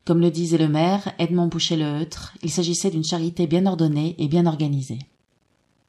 Comme 0.09 0.23
le 0.23 0.31
disait 0.31 0.57
le 0.57 0.69
maire, 0.69 1.13
Edmond 1.19 1.49
Boucher-le-Eutre, 1.49 2.33
il 2.43 2.49
s'agissait 2.49 2.89
d'une 2.89 3.05
charité 3.05 3.47
bien 3.47 3.67
ordonnée 3.67 4.15
et 4.17 4.27
bien 4.27 4.47
organisée. 4.47 5.01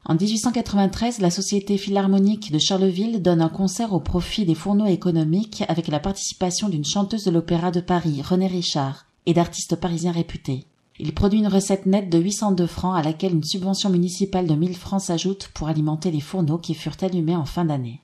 En 0.04 0.14
1893, 0.14 1.20
la 1.20 1.30
Société 1.30 1.78
philharmonique 1.78 2.52
de 2.52 2.60
Charleville 2.60 3.22
donne 3.22 3.40
un 3.42 3.48
concert 3.48 3.94
au 3.94 4.02
profit 4.02 4.44
des 4.44 4.56
fourneaux 4.56 4.88
économiques 4.88 5.64
avec 5.70 5.88
la 5.88 6.02
participation 6.02 6.68
d'une 6.68 6.84
chanteuse 6.84 7.24
de 7.24 7.32
l'Opéra 7.32 7.72
de 7.72 7.80
Paris, 7.80 8.22
René 8.22 8.48
Richard, 8.48 9.06
et 9.26 9.34
d'artistes 9.34 9.78
parisiens 9.78 10.12
réputés. 10.12 10.66
Il 11.00 11.14
produit 11.14 11.40
une 11.40 11.48
recette 11.48 11.86
nette 11.86 12.10
de 12.10 12.20
802 12.20 12.68
francs 12.68 12.98
à 12.98 13.02
laquelle 13.02 13.36
une 13.36 13.46
subvention 13.46 13.90
municipale 13.90 14.48
de 14.48 14.56
1000 14.56 14.76
francs 14.76 15.04
s'ajoute 15.04 15.50
pour 15.54 15.70
alimenter 15.70 16.12
les 16.12 16.20
fourneaux 16.20 16.58
qui 16.58 16.74
furent 16.74 17.02
allumés 17.02 17.38
en 17.38 17.46
fin 17.46 17.64
d'année. 17.64 18.02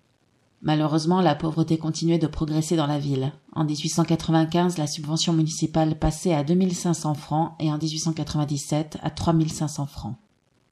Malheureusement, 0.65 1.21
la 1.21 1.35
pauvreté 1.35 1.77
continuait 1.77 2.17
de 2.17 2.25
progresser 2.25 2.75
dans 2.75 2.87
la 2.87 2.97
ville. 2.97 3.31
En 3.53 3.65
1895, 3.65 4.79
la 4.79 4.87
subvention 4.87 5.31
municipale 5.31 5.99
passait 5.99 6.33
à 6.33 6.43
2500 6.43 7.13
francs 7.13 7.51
et 7.59 7.71
en 7.71 7.77
1897 7.77 8.97
à 9.03 9.11
3500 9.11 9.85
francs. 9.85 10.15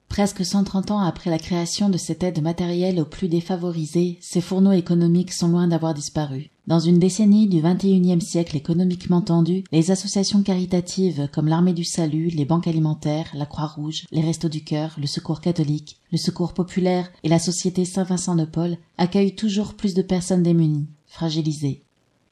Presque 0.08 0.44
130 0.44 0.90
ans 0.90 0.98
après 0.98 1.30
la 1.30 1.38
création 1.38 1.90
de 1.90 1.96
cette 1.96 2.24
aide 2.24 2.42
matérielle 2.42 3.00
aux 3.00 3.04
plus 3.04 3.28
défavorisés, 3.28 4.18
ces 4.20 4.40
fourneaux 4.40 4.72
économiques 4.72 5.32
sont 5.32 5.48
loin 5.48 5.68
d'avoir 5.68 5.94
disparu. 5.94 6.50
Dans 6.66 6.80
une 6.80 6.98
décennie 6.98 7.46
du 7.46 7.60
XXIe 7.60 8.22
siècle 8.22 8.56
économiquement 8.56 9.20
tendu, 9.20 9.64
les 9.70 9.90
associations 9.90 10.42
caritatives 10.42 11.28
comme 11.30 11.46
l'Armée 11.46 11.74
du 11.74 11.84
Salut, 11.84 12.28
les 12.28 12.46
banques 12.46 12.66
alimentaires, 12.66 13.30
la 13.34 13.44
Croix-Rouge, 13.44 14.06
les 14.10 14.22
Restos 14.22 14.48
du 14.48 14.64
Cœur, 14.64 14.96
le 14.98 15.06
Secours 15.06 15.42
catholique, 15.42 15.98
le 16.10 16.16
Secours 16.16 16.54
populaire 16.54 17.10
et 17.22 17.28
la 17.28 17.38
Société 17.38 17.84
Saint-Vincent 17.84 18.34
de 18.34 18.46
Paul 18.46 18.78
accueillent 18.96 19.34
toujours 19.34 19.74
plus 19.74 19.92
de 19.92 20.00
personnes 20.00 20.42
démunies, 20.42 20.86
fragilisées. 21.06 21.82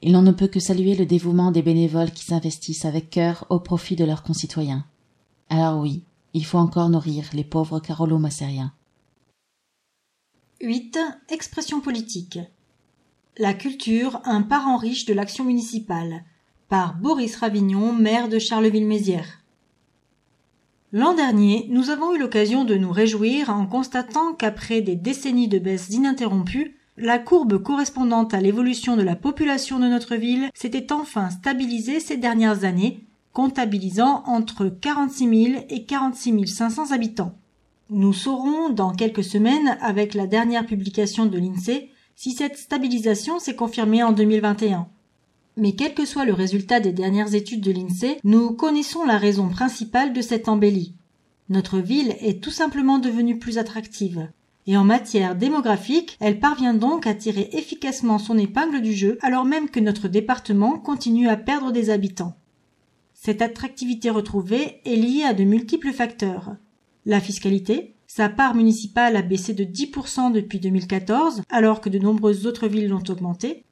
Il 0.01 0.13
n'en 0.13 0.23
ne 0.23 0.31
peut 0.31 0.47
que 0.47 0.59
saluer 0.59 0.95
le 0.95 1.05
dévouement 1.05 1.51
des 1.51 1.61
bénévoles 1.61 2.11
qui 2.11 2.25
s'investissent 2.25 2.85
avec 2.85 3.11
cœur 3.11 3.45
au 3.51 3.59
profit 3.59 3.95
de 3.95 4.03
leurs 4.03 4.23
concitoyens. 4.23 4.83
Alors 5.49 5.79
oui, 5.79 6.03
Il 6.33 6.45
faut 6.45 6.57
encore 6.57 6.89
nourrir 6.89 7.29
les 7.33 7.43
pauvres 7.43 7.79
Carolo-Massériens. 7.79 8.73
8. 10.61 10.97
Expression 11.29 11.79
politique. 11.79 12.39
La 13.39 13.55
culture, 13.55 14.21
un 14.25 14.43
parent 14.43 14.77
riche 14.77 15.05
de 15.05 15.13
l'action 15.15 15.43
municipale. 15.43 16.23
Par 16.69 16.93
Boris 16.93 17.35
Ravignon, 17.35 17.91
maire 17.91 18.29
de 18.29 18.37
Charleville-Mézières. 18.37 19.41
L'an 20.91 21.15
dernier, 21.15 21.65
nous 21.71 21.89
avons 21.89 22.13
eu 22.13 22.19
l'occasion 22.19 22.63
de 22.63 22.75
nous 22.75 22.91
réjouir 22.91 23.49
en 23.49 23.65
constatant 23.65 24.33
qu'après 24.33 24.81
des 24.81 24.95
décennies 24.95 25.47
de 25.47 25.57
baisse 25.57 25.89
ininterrompue, 25.89 26.77
la 26.95 27.17
courbe 27.17 27.57
correspondante 27.57 28.35
à 28.35 28.39
l'évolution 28.39 28.95
de 28.95 29.01
la 29.01 29.15
population 29.15 29.79
de 29.79 29.87
notre 29.87 30.15
ville 30.15 30.51
s'était 30.53 30.93
enfin 30.93 31.31
stabilisée 31.31 31.99
ces 31.99 32.17
dernières 32.17 32.65
années, 32.65 33.03
comptabilisant 33.31 34.21
entre 34.27 34.67
46 34.67 35.45
000 35.53 35.65
et 35.69 35.85
46 35.85 36.45
500 36.45 36.91
habitants. 36.91 37.33
Nous 37.89 38.13
saurons 38.13 38.69
dans 38.69 38.93
quelques 38.93 39.23
semaines, 39.23 39.75
avec 39.81 40.13
la 40.13 40.27
dernière 40.27 40.67
publication 40.67 41.25
de 41.25 41.39
l'INSEE, 41.39 41.89
si 42.15 42.31
cette 42.31 42.57
stabilisation 42.57 43.39
s'est 43.39 43.55
confirmée 43.55 44.03
en 44.03 44.11
2021. 44.11 44.87
Mais 45.57 45.73
quel 45.73 45.93
que 45.93 46.05
soit 46.05 46.25
le 46.25 46.33
résultat 46.33 46.79
des 46.79 46.91
dernières 46.91 47.35
études 47.35 47.61
de 47.61 47.71
l'INSEE, 47.71 48.17
nous 48.23 48.51
connaissons 48.51 49.05
la 49.05 49.17
raison 49.17 49.49
principale 49.49 50.13
de 50.13 50.21
cette 50.21 50.47
embellie. 50.47 50.95
Notre 51.49 51.79
ville 51.79 52.15
est 52.19 52.41
tout 52.43 52.51
simplement 52.51 52.99
devenue 52.99 53.37
plus 53.37 53.57
attractive. 53.57 54.29
Et 54.65 54.77
en 54.77 54.83
matière 54.83 55.35
démographique, 55.35 56.17
elle 56.19 56.39
parvient 56.39 56.73
donc 56.73 57.05
à 57.05 57.13
tirer 57.13 57.49
efficacement 57.51 58.17
son 58.17 58.37
épingle 58.37 58.81
du 58.81 58.93
jeu 58.93 59.17
alors 59.21 59.45
même 59.45 59.69
que 59.69 59.81
notre 59.81 60.07
département 60.07 60.79
continue 60.79 61.27
à 61.27 61.35
perdre 61.35 61.71
des 61.71 61.89
habitants. 61.89 62.35
Cette 63.13 63.41
attractivité 63.41 64.09
retrouvée 64.09 64.81
est 64.85 64.95
liée 64.95 65.23
à 65.23 65.33
de 65.33 65.43
multiples 65.43 65.91
facteurs. 65.91 66.55
La 67.05 67.19
fiscalité, 67.19 67.93
sa 68.15 68.29
part 68.29 68.53
municipale 68.53 69.15
a 69.15 69.23
baissé 69.23 69.55
de 69.55 69.63
10% 69.63 70.31
depuis 70.31 70.59
2014 70.59 71.41
alors 71.49 71.81
que 71.81 71.89
de 71.89 71.97
nombreuses 71.97 72.45
autres 72.45 72.67
villes 72.67 72.89
l'ont 72.89 73.01
augmenté. 73.09 73.63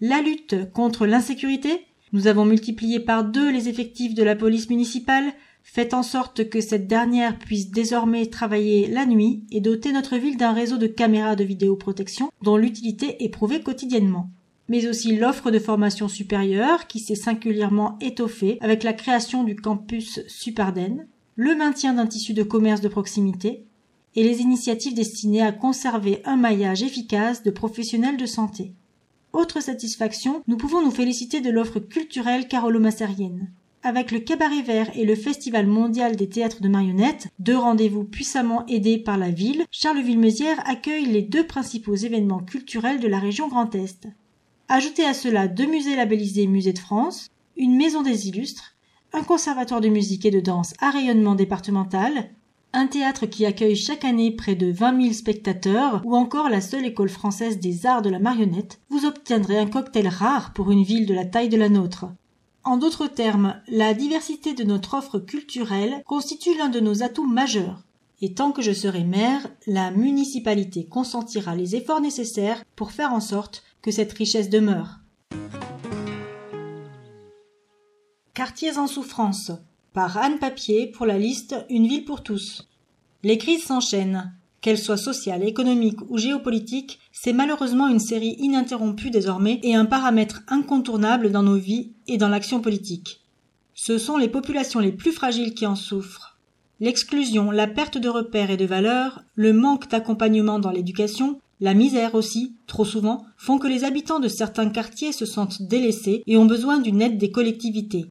La 0.00 0.22
lutte 0.22 0.72
contre 0.72 1.04
l'insécurité, 1.04 1.84
nous 2.14 2.26
avons 2.26 2.46
multiplié 2.46 3.00
par 3.00 3.22
deux 3.22 3.52
les 3.52 3.68
effectifs 3.68 4.14
de 4.14 4.22
la 4.22 4.34
police 4.34 4.70
municipale, 4.70 5.34
fait 5.62 5.92
en 5.92 6.02
sorte 6.02 6.48
que 6.48 6.62
cette 6.62 6.86
dernière 6.86 7.38
puisse 7.38 7.70
désormais 7.70 8.24
travailler 8.24 8.88
la 8.88 9.04
nuit 9.04 9.44
et 9.50 9.60
doter 9.60 9.92
notre 9.92 10.16
ville 10.16 10.38
d'un 10.38 10.54
réseau 10.54 10.78
de 10.78 10.86
caméras 10.86 11.36
de 11.36 11.44
vidéoprotection 11.44 12.30
dont 12.40 12.56
l'utilité 12.56 13.22
est 13.22 13.28
prouvée 13.28 13.60
quotidiennement. 13.60 14.30
Mais 14.70 14.88
aussi 14.88 15.18
l'offre 15.18 15.50
de 15.50 15.58
formation 15.58 16.08
supérieure 16.08 16.86
qui 16.86 16.98
s'est 16.98 17.14
singulièrement 17.14 17.98
étoffée 18.00 18.56
avec 18.62 18.84
la 18.84 18.94
création 18.94 19.44
du 19.44 19.54
campus 19.54 20.20
Supardenne, 20.28 21.08
le 21.36 21.54
maintien 21.54 21.92
d'un 21.92 22.06
tissu 22.06 22.32
de 22.32 22.42
commerce 22.42 22.80
de 22.80 22.88
proximité 22.88 23.66
et 24.14 24.22
les 24.22 24.40
initiatives 24.40 24.94
destinées 24.94 25.42
à 25.42 25.52
conserver 25.52 26.22
un 26.24 26.36
maillage 26.36 26.82
efficace 26.82 27.42
de 27.42 27.50
professionnels 27.50 28.16
de 28.16 28.26
santé. 28.26 28.72
Autre 29.32 29.60
satisfaction, 29.60 30.42
nous 30.46 30.56
pouvons 30.56 30.82
nous 30.82 30.90
féliciter 30.90 31.40
de 31.40 31.50
l'offre 31.50 31.80
culturelle 31.80 32.48
carolo-massérienne. 32.48 33.50
Avec 33.84 34.12
le 34.12 34.20
Cabaret 34.20 34.62
Vert 34.62 34.90
et 34.94 35.04
le 35.04 35.16
Festival 35.16 35.66
mondial 35.66 36.14
des 36.14 36.28
théâtres 36.28 36.62
de 36.62 36.68
marionnettes, 36.68 37.28
deux 37.40 37.56
rendez-vous 37.56 38.04
puissamment 38.04 38.64
aidés 38.66 38.98
par 38.98 39.18
la 39.18 39.30
ville, 39.30 39.64
Charleville-Mézières 39.72 40.62
accueille 40.68 41.06
les 41.06 41.22
deux 41.22 41.46
principaux 41.46 41.96
événements 41.96 42.40
culturels 42.40 43.00
de 43.00 43.08
la 43.08 43.18
région 43.18 43.48
Grand 43.48 43.74
Est. 43.74 44.06
Ajoutez 44.68 45.04
à 45.04 45.14
cela 45.14 45.48
deux 45.48 45.66
musées 45.66 45.96
labellisés 45.96 46.46
Musée 46.46 46.72
de 46.72 46.78
France, 46.78 47.28
une 47.56 47.76
maison 47.76 48.02
des 48.02 48.28
illustres, 48.28 48.76
un 49.12 49.22
conservatoire 49.22 49.80
de 49.80 49.88
musique 49.88 50.24
et 50.26 50.30
de 50.30 50.40
danse 50.40 50.74
à 50.78 50.90
rayonnement 50.90 51.34
départemental, 51.34 52.30
un 52.74 52.86
théâtre 52.86 53.26
qui 53.26 53.44
accueille 53.44 53.76
chaque 53.76 54.04
année 54.04 54.30
près 54.30 54.54
de 54.54 54.72
20 54.72 55.02
000 55.02 55.12
spectateurs 55.12 56.00
ou 56.04 56.16
encore 56.16 56.48
la 56.48 56.60
seule 56.60 56.86
école 56.86 57.10
française 57.10 57.58
des 57.58 57.84
arts 57.86 58.02
de 58.02 58.08
la 58.08 58.18
marionnette, 58.18 58.80
vous 58.88 59.04
obtiendrez 59.04 59.58
un 59.58 59.66
cocktail 59.66 60.08
rare 60.08 60.52
pour 60.54 60.70
une 60.70 60.82
ville 60.82 61.06
de 61.06 61.14
la 61.14 61.26
taille 61.26 61.50
de 61.50 61.58
la 61.58 61.68
nôtre. 61.68 62.06
En 62.64 62.76
d'autres 62.76 63.08
termes, 63.08 63.60
la 63.68 63.92
diversité 63.92 64.54
de 64.54 64.64
notre 64.64 64.94
offre 64.94 65.18
culturelle 65.18 66.02
constitue 66.06 66.56
l'un 66.56 66.68
de 66.68 66.80
nos 66.80 67.02
atouts 67.02 67.26
majeurs. 67.26 67.82
Et 68.20 68.34
tant 68.34 68.52
que 68.52 68.62
je 68.62 68.72
serai 68.72 69.02
maire, 69.02 69.48
la 69.66 69.90
municipalité 69.90 70.86
consentira 70.86 71.56
les 71.56 71.74
efforts 71.74 72.00
nécessaires 72.00 72.62
pour 72.76 72.92
faire 72.92 73.12
en 73.12 73.20
sorte 73.20 73.64
que 73.82 73.90
cette 73.90 74.12
richesse 74.12 74.48
demeure. 74.48 75.00
Quartiers 78.32 78.78
en 78.78 78.86
souffrance 78.86 79.50
par 79.92 80.16
Anne 80.16 80.38
Papier 80.38 80.86
pour 80.86 81.04
la 81.04 81.18
liste 81.18 81.54
Une 81.68 81.86
ville 81.86 82.04
pour 82.04 82.22
tous. 82.22 82.68
Les 83.22 83.36
crises 83.36 83.64
s'enchaînent. 83.64 84.32
Qu'elles 84.62 84.78
soient 84.78 84.96
sociales, 84.96 85.42
économiques 85.42 86.00
ou 86.08 86.18
géopolitiques, 86.18 87.00
c'est 87.10 87.32
malheureusement 87.32 87.88
une 87.88 87.98
série 87.98 88.36
ininterrompue 88.38 89.10
désormais 89.10 89.58
et 89.64 89.74
un 89.74 89.84
paramètre 89.84 90.42
incontournable 90.48 91.30
dans 91.30 91.42
nos 91.42 91.56
vies 91.56 91.92
et 92.06 92.16
dans 92.16 92.28
l'action 92.28 92.60
politique. 92.60 93.20
Ce 93.74 93.98
sont 93.98 94.16
les 94.16 94.28
populations 94.28 94.80
les 94.80 94.92
plus 94.92 95.12
fragiles 95.12 95.54
qui 95.54 95.66
en 95.66 95.74
souffrent. 95.74 96.38
L'exclusion, 96.80 97.50
la 97.50 97.66
perte 97.66 97.98
de 97.98 98.08
repères 98.08 98.50
et 98.50 98.56
de 98.56 98.64
valeurs, 98.64 99.22
le 99.34 99.52
manque 99.52 99.90
d'accompagnement 99.90 100.58
dans 100.58 100.70
l'éducation, 100.70 101.40
la 101.60 101.74
misère 101.74 102.14
aussi, 102.14 102.54
trop 102.66 102.84
souvent, 102.84 103.24
font 103.36 103.58
que 103.58 103.68
les 103.68 103.84
habitants 103.84 104.20
de 104.20 104.28
certains 104.28 104.70
quartiers 104.70 105.12
se 105.12 105.26
sentent 105.26 105.62
délaissés 105.62 106.22
et 106.26 106.36
ont 106.36 106.46
besoin 106.46 106.78
d'une 106.78 107.02
aide 107.02 107.18
des 107.18 107.30
collectivités. 107.30 108.06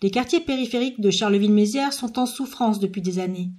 Les 0.00 0.10
quartiers 0.12 0.40
périphériques 0.40 1.00
de 1.00 1.10
Charleville-Mézières 1.10 1.92
sont 1.92 2.20
en 2.20 2.26
souffrance 2.26 2.78
depuis 2.78 3.02
des 3.02 3.18
années. 3.18 3.50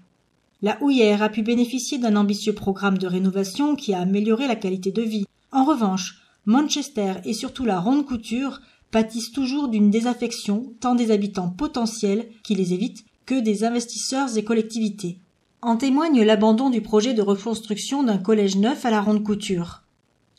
La 0.62 0.82
Houillère 0.82 1.22
a 1.22 1.28
pu 1.28 1.42
bénéficier 1.42 1.98
d'un 1.98 2.16
ambitieux 2.16 2.54
programme 2.54 2.98
de 2.98 3.08
rénovation 3.08 3.76
qui 3.76 3.94
a 3.94 4.00
amélioré 4.00 4.48
la 4.48 4.56
qualité 4.56 4.92
de 4.92 5.02
vie. 5.02 5.26
En 5.52 5.66
revanche, 5.66 6.22
Manchester 6.46 7.16
et 7.26 7.34
surtout 7.34 7.66
la 7.66 7.80
Ronde 7.80 8.06
Couture 8.06 8.62
pâtissent 8.90 9.34
toujours 9.34 9.68
d'une 9.68 9.92
désaffection 9.92 10.74
tant 10.80 10.96
des 10.96 11.12
habitants 11.12 11.50
potentiels 11.50 12.28
qui 12.44 12.56
les 12.56 12.74
évitent 12.74 13.06
que 13.26 13.40
des 13.40 13.66
investisseurs 13.66 14.38
et 14.38 14.44
collectivités. 14.44 15.20
En 15.62 15.76
témoigne 15.76 16.24
l'abandon 16.24 16.70
du 16.70 16.82
projet 16.82 17.14
de 17.14 17.22
reconstruction 17.22 18.02
d'un 18.04 18.18
collège 18.18 18.56
neuf 18.56 18.86
à 18.86 18.92
la 18.92 19.02
Ronde 19.02 19.24
Couture. 19.24 19.84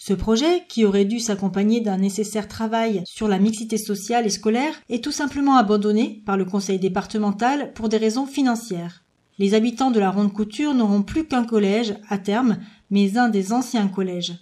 Ce 0.02 0.14
projet, 0.14 0.64
qui 0.66 0.86
aurait 0.86 1.04
dû 1.04 1.20
s'accompagner 1.20 1.82
d'un 1.82 1.98
nécessaire 1.98 2.48
travail 2.48 3.02
sur 3.04 3.28
la 3.28 3.38
mixité 3.38 3.76
sociale 3.76 4.24
et 4.24 4.30
scolaire, 4.30 4.72
est 4.88 5.04
tout 5.04 5.12
simplement 5.12 5.56
abandonné 5.56 6.22
par 6.24 6.38
le 6.38 6.46
conseil 6.46 6.78
départemental 6.78 7.74
pour 7.74 7.90
des 7.90 7.98
raisons 7.98 8.24
financières. 8.24 9.04
Les 9.38 9.52
habitants 9.52 9.90
de 9.90 10.00
la 10.00 10.10
Ronde 10.10 10.32
Couture 10.32 10.72
n'auront 10.72 11.02
plus 11.02 11.26
qu'un 11.26 11.44
collège, 11.44 11.96
à 12.08 12.16
terme, 12.16 12.56
mais 12.90 13.18
un 13.18 13.28
des 13.28 13.52
anciens 13.52 13.88
collèges. 13.88 14.36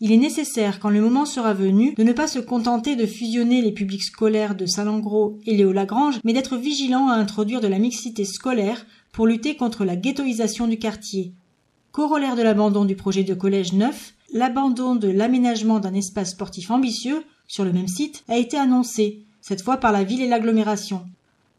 Il 0.00 0.10
est 0.10 0.16
nécessaire, 0.16 0.80
quand 0.80 0.90
le 0.90 1.00
moment 1.00 1.26
sera 1.26 1.54
venu, 1.54 1.94
de 1.94 2.02
ne 2.02 2.12
pas 2.12 2.26
se 2.26 2.40
contenter 2.40 2.96
de 2.96 3.06
fusionner 3.06 3.62
les 3.62 3.70
publics 3.70 4.02
scolaires 4.02 4.56
de 4.56 4.66
Salengro 4.66 5.38
et 5.46 5.56
Léo-Lagrange, 5.56 6.18
mais 6.24 6.32
d'être 6.32 6.56
vigilant 6.56 7.08
à 7.08 7.14
introduire 7.14 7.60
de 7.60 7.68
la 7.68 7.78
mixité 7.78 8.24
scolaire 8.24 8.84
pour 9.12 9.28
lutter 9.28 9.54
contre 9.54 9.84
la 9.84 9.94
ghettoisation 9.94 10.66
du 10.66 10.80
quartier. 10.80 11.34
Corollaire 11.92 12.34
de 12.34 12.42
l'abandon 12.42 12.84
du 12.84 12.96
projet 12.96 13.22
de 13.22 13.34
collège 13.34 13.74
neuf, 13.74 14.14
l'abandon 14.32 14.96
de 14.96 15.08
l'aménagement 15.08 15.78
d'un 15.78 15.94
espace 15.94 16.30
sportif 16.30 16.70
ambitieux 16.70 17.22
sur 17.46 17.64
le 17.64 17.72
même 17.72 17.88
site 17.88 18.24
a 18.28 18.38
été 18.38 18.56
annoncé, 18.56 19.24
cette 19.40 19.62
fois 19.62 19.76
par 19.76 19.92
la 19.92 20.04
ville 20.04 20.22
et 20.22 20.28
l'agglomération. 20.28 21.04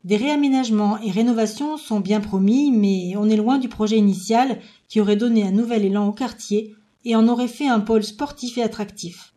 Des 0.04 0.18
réaménagements 0.18 0.98
et 1.00 1.12
rénovations 1.12 1.78
sont 1.78 2.00
bien 2.00 2.20
promis, 2.20 2.72
mais 2.72 3.16
on 3.16 3.30
est 3.30 3.38
loin 3.38 3.58
du 3.58 3.70
projet 3.70 3.98
initial 3.98 4.60
qui 4.90 5.00
aurait 5.00 5.16
donné 5.16 5.44
un 5.44 5.52
nouvel 5.52 5.86
élan 5.86 6.08
au 6.08 6.12
quartier 6.12 6.76
et 7.06 7.16
en 7.16 7.28
aurait 7.28 7.48
fait 7.48 7.68
un 7.68 7.80
pôle 7.80 8.04
sportif 8.04 8.58
et 8.58 8.64
attractif. 8.64 9.34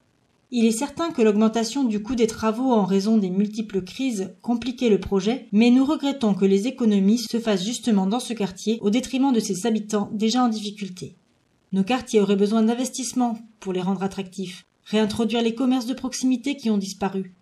Il 0.50 0.64
est 0.64 0.72
certain 0.72 1.10
que 1.10 1.22
l'augmentation 1.22 1.84
du 1.84 2.02
coût 2.02 2.14
des 2.14 2.26
travaux 2.26 2.72
en 2.72 2.84
raison 2.84 3.18
des 3.18 3.30
multiples 3.30 3.82
crises 3.82 4.32
compliquait 4.42 4.88
le 4.88 5.00
projet, 5.00 5.48
mais 5.52 5.70
nous 5.70 5.84
regrettons 5.84 6.34
que 6.34 6.44
les 6.44 6.68
économies 6.68 7.18
se 7.18 7.38
fassent 7.38 7.64
justement 7.64 8.06
dans 8.06 8.20
ce 8.20 8.32
quartier 8.32 8.78
au 8.80 8.90
détriment 8.90 9.32
de 9.32 9.40
ses 9.40 9.66
habitants 9.66 10.08
déjà 10.12 10.42
en 10.42 10.48
difficulté. 10.48 11.16
Nos 11.72 11.84
quartiers 11.84 12.20
auraient 12.20 12.36
besoin 12.36 12.62
d'investissements 12.62 13.38
pour 13.60 13.72
les 13.72 13.82
rendre 13.82 14.02
attractifs, 14.02 14.66
réintroduire 14.84 15.43
les 15.43 15.55
commerces 15.55 15.86
de 15.86 15.94
proximité 15.94 16.56
qui 16.56 16.70
ont 16.70 16.78
disparu. 16.78 17.34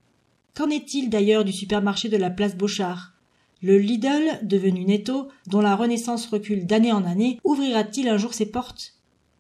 Qu'en 0.55 0.71
est-il 0.71 1.11
d'ailleurs 1.11 1.45
du 1.45 1.53
supermarché 1.53 2.09
de 2.09 2.17
la 2.17 2.31
place 2.31 2.57
Beauchard? 2.57 3.13
Le 3.63 3.79
Lidl, 3.79 4.41
devenu 4.43 4.85
Netto, 4.85 5.29
dont 5.47 5.61
la 5.61 5.77
renaissance 5.77 6.27
recule 6.27 6.67
d'année 6.67 6.93
en 6.93 7.05
année, 7.05 7.39
ouvrira-t-il 7.45 8.09
un 8.09 8.19
jour 8.19 8.35
ses 8.35 8.47
portes? 8.47 8.95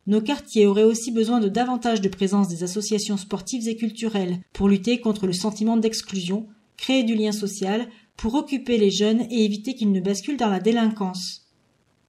Nos 0.06 0.20
quartiers 0.20 0.66
auraient 0.66 0.82
aussi 0.82 1.12
besoin 1.12 1.40
de 1.40 1.48
davantage 1.48 2.00
de 2.00 2.08
présence 2.08 2.48
des 2.48 2.62
associations 2.62 3.16
sportives 3.16 3.68
et 3.68 3.76
culturelles 3.76 4.40
pour 4.52 4.68
lutter 4.68 5.00
contre 5.00 5.26
le 5.26 5.32
sentiment 5.32 5.78
d'exclusion, 5.78 6.46
créer 6.76 7.04
du 7.04 7.14
lien 7.14 7.32
social, 7.32 7.88
pour 8.16 8.34
occuper 8.34 8.76
les 8.76 8.90
jeunes 8.90 9.22
et 9.30 9.44
éviter 9.44 9.74
qu'ils 9.74 9.92
ne 9.92 10.00
basculent 10.00 10.36
dans 10.36 10.50
la 10.50 10.60
délinquance. 10.60 11.43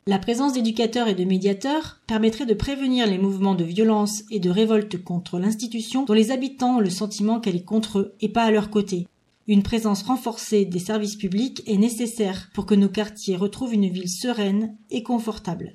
La 0.08 0.20
présence 0.20 0.54
d'éducateurs 0.54 1.08
et 1.08 1.16
de 1.16 1.24
médiateurs 1.24 2.00
permettrait 2.06 2.46
de 2.46 2.54
prévenir 2.54 3.08
les 3.08 3.18
mouvements 3.18 3.56
de 3.56 3.64
violence 3.64 4.22
et 4.30 4.40
de 4.40 4.52
révolte 4.52 5.04
contre 5.04 5.40
l'institution 5.40 6.04
dont 6.06 6.14
les 6.14 6.30
habitants 6.30 6.78
ont 6.78 6.80
le 6.80 6.92
sentiment 6.92 7.40
qu'elle 7.40 7.56
est 7.56 7.66
contre 7.66 7.98
eux 7.98 8.16
et 8.22 8.30
pas 8.30 8.44
à 8.44 8.52
leur 8.52 8.70
côté. 8.70 9.08
Une 9.48 9.64
présence 9.64 10.04
renforcée 10.04 10.66
des 10.66 10.78
services 10.78 11.16
publics 11.16 11.64
est 11.66 11.80
nécessaire 11.80 12.52
pour 12.54 12.68
que 12.68 12.76
nos 12.76 12.88
quartiers 12.88 13.36
retrouvent 13.36 13.74
une 13.74 13.90
ville 13.90 14.08
sereine 14.08 14.78
et 14.92 15.02
confortable. 15.02 15.74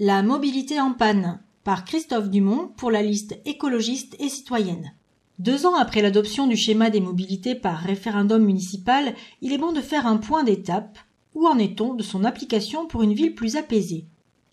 La 0.00 0.24
mobilité 0.24 0.80
en 0.80 0.92
panne 0.92 1.40
par 1.62 1.84
Christophe 1.84 2.30
Dumont 2.30 2.72
pour 2.76 2.90
la 2.90 3.02
liste 3.02 3.38
écologiste 3.44 4.16
et 4.18 4.28
citoyenne. 4.28 4.92
Deux 5.40 5.64
ans 5.64 5.74
après 5.74 6.02
l'adoption 6.02 6.46
du 6.46 6.54
schéma 6.54 6.90
des 6.90 7.00
mobilités 7.00 7.54
par 7.54 7.78
référendum 7.78 8.44
municipal, 8.44 9.14
il 9.40 9.54
est 9.54 9.58
bon 9.58 9.72
de 9.72 9.80
faire 9.80 10.06
un 10.06 10.18
point 10.18 10.44
d'étape. 10.44 10.98
Où 11.34 11.46
en 11.46 11.56
est-on 11.56 11.94
de 11.94 12.02
son 12.02 12.24
application 12.24 12.86
pour 12.86 13.00
une 13.02 13.14
ville 13.14 13.34
plus 13.34 13.56
apaisée? 13.56 14.04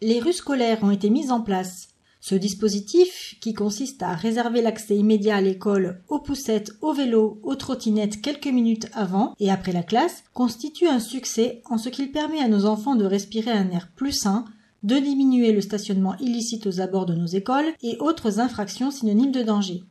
Les 0.02 0.22
rues 0.22 0.32
scolaires 0.32 0.82
ont 0.84 0.92
été 0.92 1.10
mises 1.10 1.30
en 1.30 1.42
place. 1.42 1.90
Ce 2.22 2.36
dispositif, 2.36 3.36
qui 3.42 3.54
consiste 3.54 4.02
à 4.02 4.14
réserver 4.14 4.62
l'accès 4.62 4.96
immédiat 4.96 5.36
à 5.36 5.42
l'école 5.42 6.02
aux 6.08 6.20
poussettes, 6.20 6.72
aux 6.80 6.94
vélos, 6.94 7.38
aux 7.44 7.56
trottinettes 7.56 8.22
quelques 8.22 8.48
minutes 8.48 8.88
avant 8.94 9.34
et 9.42 9.52
après 9.52 9.74
la 9.74 9.84
classe, 9.84 10.24
constitue 10.34 10.88
un 10.88 11.02
succès 11.02 11.62
en 11.66 11.78
ce 11.78 11.90
qu'il 11.90 12.14
permet 12.14 12.40
à 12.40 12.48
nos 12.48 12.66
enfants 12.66 12.96
de 12.96 13.04
respirer 13.04 13.52
un 13.52 13.72
air 13.72 13.90
plus 13.94 14.14
sain, 14.14 14.46
de 14.84 14.96
diminuer 14.96 15.52
le 15.52 15.60
stationnement 15.60 16.16
illicite 16.20 16.66
aux 16.66 16.80
abords 16.80 17.08
de 17.08 17.16
nos 17.16 17.28
écoles 17.28 17.74
et 17.84 17.98
autres 18.00 18.40
infractions 18.40 18.90
synonymes 18.90 19.34
de 19.34 19.44
danger. 19.44 19.84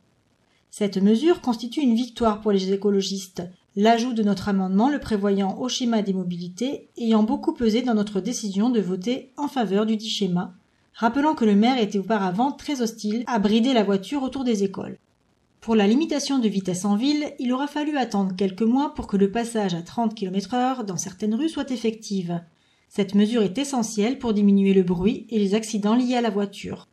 Cette 0.79 0.99
mesure 0.99 1.41
constitue 1.41 1.81
une 1.81 1.95
victoire 1.95 2.43
pour 2.43 2.53
les 2.53 2.71
écologistes, 2.71 3.43
l'ajout 3.77 4.13
de 4.13 4.23
notre 4.23 4.51
amendement 4.51 4.91
le 4.91 5.01
prévoyant 5.01 5.59
au 5.59 5.71
schéma 5.71 6.03
des 6.03 6.13
mobilités 6.13 6.91
ayant 6.99 7.23
beaucoup 7.23 7.55
pesé 7.55 7.81
dans 7.81 7.95
notre 7.95 8.21
décision 8.21 8.69
de 8.69 8.83
voter 8.83 9.33
en 9.39 9.49
faveur 9.49 9.87
du 9.87 9.97
dit 9.97 10.11
schéma, 10.11 10.53
rappelant 10.93 11.35
que 11.35 11.47
le 11.47 11.57
maire 11.57 11.79
était 11.79 11.99
auparavant 11.99 12.53
très 12.53 12.83
hostile 12.83 13.25
à 13.27 13.39
brider 13.39 13.73
la 13.73 13.85
voiture 13.85 14.23
autour 14.23 14.45
des 14.45 14.65
écoles. 14.65 14.99
Pour 15.63 15.77
la 15.77 15.87
limitation 15.87 16.41
de 16.41 16.49
vitesse 16.49 16.85
en 16.85 16.95
ville, 16.95 17.33
il 17.39 17.55
aura 17.55 17.69
fallu 17.69 17.97
attendre 17.97 18.37
quelques 18.37 18.61
mois 18.61 18.93
pour 18.93 19.07
que 19.07 19.17
le 19.17 19.31
passage 19.31 19.73
à 19.73 19.81
30 19.81 20.15
km 20.15 20.53
heure 20.53 20.85
dans 20.85 20.99
certaines 20.99 21.37
rues 21.37 21.49
soit 21.49 21.71
effective. 21.71 22.43
Cette 22.91 23.15
mesure 23.15 23.41
est 23.41 23.57
essentielle 23.57 24.19
pour 24.19 24.35
diminuer 24.35 24.75
le 24.75 24.83
bruit 24.83 25.27
et 25.31 25.39
les 25.39 25.55
accidents 25.55 25.97
liés 25.97 26.17
à 26.17 26.21
la 26.21 26.29
voiture. 26.29 26.87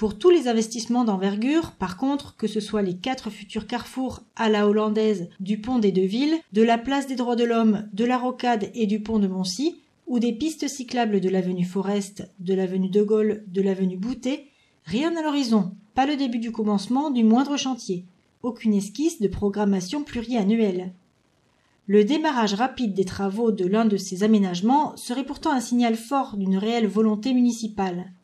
Pour 0.00 0.16
tous 0.16 0.30
les 0.30 0.48
investissements 0.48 1.04
d'envergure, 1.04 1.72
par 1.72 1.98
contre, 1.98 2.34
que 2.38 2.46
ce 2.46 2.58
soit 2.58 2.80
les 2.80 2.96
quatre 2.96 3.28
futurs 3.28 3.66
carrefours 3.66 4.22
à 4.34 4.48
la 4.48 4.66
hollandaise 4.66 5.28
du 5.40 5.60
pont 5.60 5.78
des 5.78 5.92
deux 5.92 6.06
villes, 6.06 6.38
de 6.54 6.62
la 6.62 6.78
place 6.78 7.06
des 7.06 7.16
droits 7.16 7.36
de 7.36 7.44
l'homme, 7.44 7.86
de 7.92 8.06
la 8.06 8.16
rocade 8.16 8.70
et 8.72 8.86
du 8.86 9.02
pont 9.02 9.18
de 9.18 9.26
Moncy, 9.26 9.76
ou 10.06 10.18
des 10.18 10.32
pistes 10.32 10.68
cyclables 10.68 11.20
de 11.20 11.28
l'avenue 11.28 11.66
Forest, 11.66 12.26
de 12.38 12.54
l'avenue 12.54 12.88
de 12.88 13.02
Gaulle, 13.02 13.44
de 13.48 13.60
l'avenue 13.60 13.98
Boutet, 13.98 14.46
rien 14.86 15.14
à 15.18 15.22
l'horizon, 15.22 15.72
pas 15.94 16.06
le 16.06 16.16
début 16.16 16.38
du 16.38 16.50
commencement 16.50 17.10
du 17.10 17.22
moindre 17.22 17.58
chantier, 17.58 18.06
aucune 18.42 18.72
esquisse 18.72 19.20
de 19.20 19.28
programmation 19.28 20.02
pluriannuelle. 20.02 20.94
Le 21.86 22.04
démarrage 22.04 22.54
rapide 22.54 22.94
des 22.94 23.04
travaux 23.04 23.52
de 23.52 23.66
l'un 23.66 23.84
de 23.84 23.98
ces 23.98 24.22
aménagements 24.22 24.96
serait 24.96 25.26
pourtant 25.26 25.52
un 25.52 25.60
signal 25.60 25.94
fort 25.94 26.38
d'une 26.38 26.56
réelle 26.56 26.88
volonté 26.88 27.34
municipale. 27.34 28.14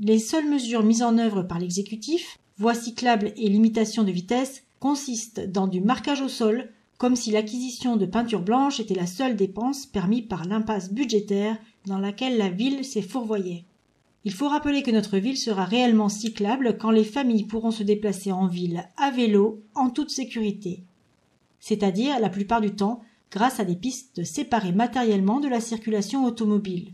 Les 0.00 0.18
seules 0.18 0.48
mesures 0.48 0.82
mises 0.82 1.02
en 1.02 1.18
œuvre 1.18 1.42
par 1.42 1.58
l'exécutif, 1.58 2.38
voies 2.58 2.74
cyclables 2.74 3.32
et 3.36 3.48
limitation 3.48 4.02
de 4.02 4.10
vitesse, 4.10 4.64
consistent 4.80 5.46
dans 5.50 5.68
du 5.68 5.80
marquage 5.80 6.20
au 6.20 6.28
sol, 6.28 6.70
comme 6.98 7.16
si 7.16 7.30
l'acquisition 7.30 7.96
de 7.96 8.06
peinture 8.06 8.42
blanche 8.42 8.80
était 8.80 8.94
la 8.94 9.06
seule 9.06 9.36
dépense 9.36 9.86
permise 9.86 10.26
par 10.28 10.44
l'impasse 10.44 10.92
budgétaire 10.92 11.56
dans 11.86 11.98
laquelle 11.98 12.38
la 12.38 12.48
ville 12.48 12.84
s'est 12.84 13.02
fourvoyée. 13.02 13.64
Il 14.24 14.32
faut 14.32 14.48
rappeler 14.48 14.82
que 14.82 14.90
notre 14.90 15.18
ville 15.18 15.36
sera 15.36 15.64
réellement 15.64 16.08
cyclable 16.08 16.78
quand 16.78 16.90
les 16.90 17.04
familles 17.04 17.44
pourront 17.44 17.70
se 17.70 17.82
déplacer 17.82 18.32
en 18.32 18.46
ville 18.46 18.88
à 18.96 19.10
vélo 19.10 19.62
en 19.74 19.90
toute 19.90 20.10
sécurité. 20.10 20.82
C'est-à-dire, 21.60 22.18
la 22.20 22.30
plupart 22.30 22.60
du 22.60 22.74
temps, 22.74 23.02
grâce 23.30 23.60
à 23.60 23.64
des 23.64 23.76
pistes 23.76 24.24
séparées 24.24 24.72
matériellement 24.72 25.40
de 25.40 25.48
la 25.48 25.60
circulation 25.60 26.24
automobile. 26.24 26.92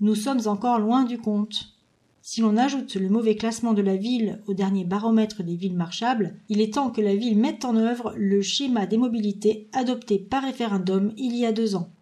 Nous 0.00 0.14
sommes 0.14 0.46
encore 0.46 0.78
loin 0.78 1.04
du 1.04 1.18
compte. 1.18 1.73
Si 2.26 2.40
l'on 2.40 2.56
ajoute 2.56 2.94
le 2.94 3.10
mauvais 3.10 3.36
classement 3.36 3.74
de 3.74 3.82
la 3.82 3.96
ville 3.96 4.40
au 4.46 4.54
dernier 4.54 4.86
baromètre 4.86 5.42
des 5.42 5.56
villes 5.56 5.76
marchables, 5.76 6.36
il 6.48 6.62
est 6.62 6.72
temps 6.72 6.88
que 6.88 7.02
la 7.02 7.14
ville 7.14 7.36
mette 7.36 7.66
en 7.66 7.76
œuvre 7.76 8.14
le 8.16 8.40
schéma 8.40 8.86
des 8.86 8.96
mobilités 8.96 9.68
adopté 9.74 10.18
par 10.18 10.42
référendum 10.42 11.12
il 11.18 11.36
y 11.36 11.44
a 11.44 11.52
deux 11.52 11.76
ans. 11.76 11.93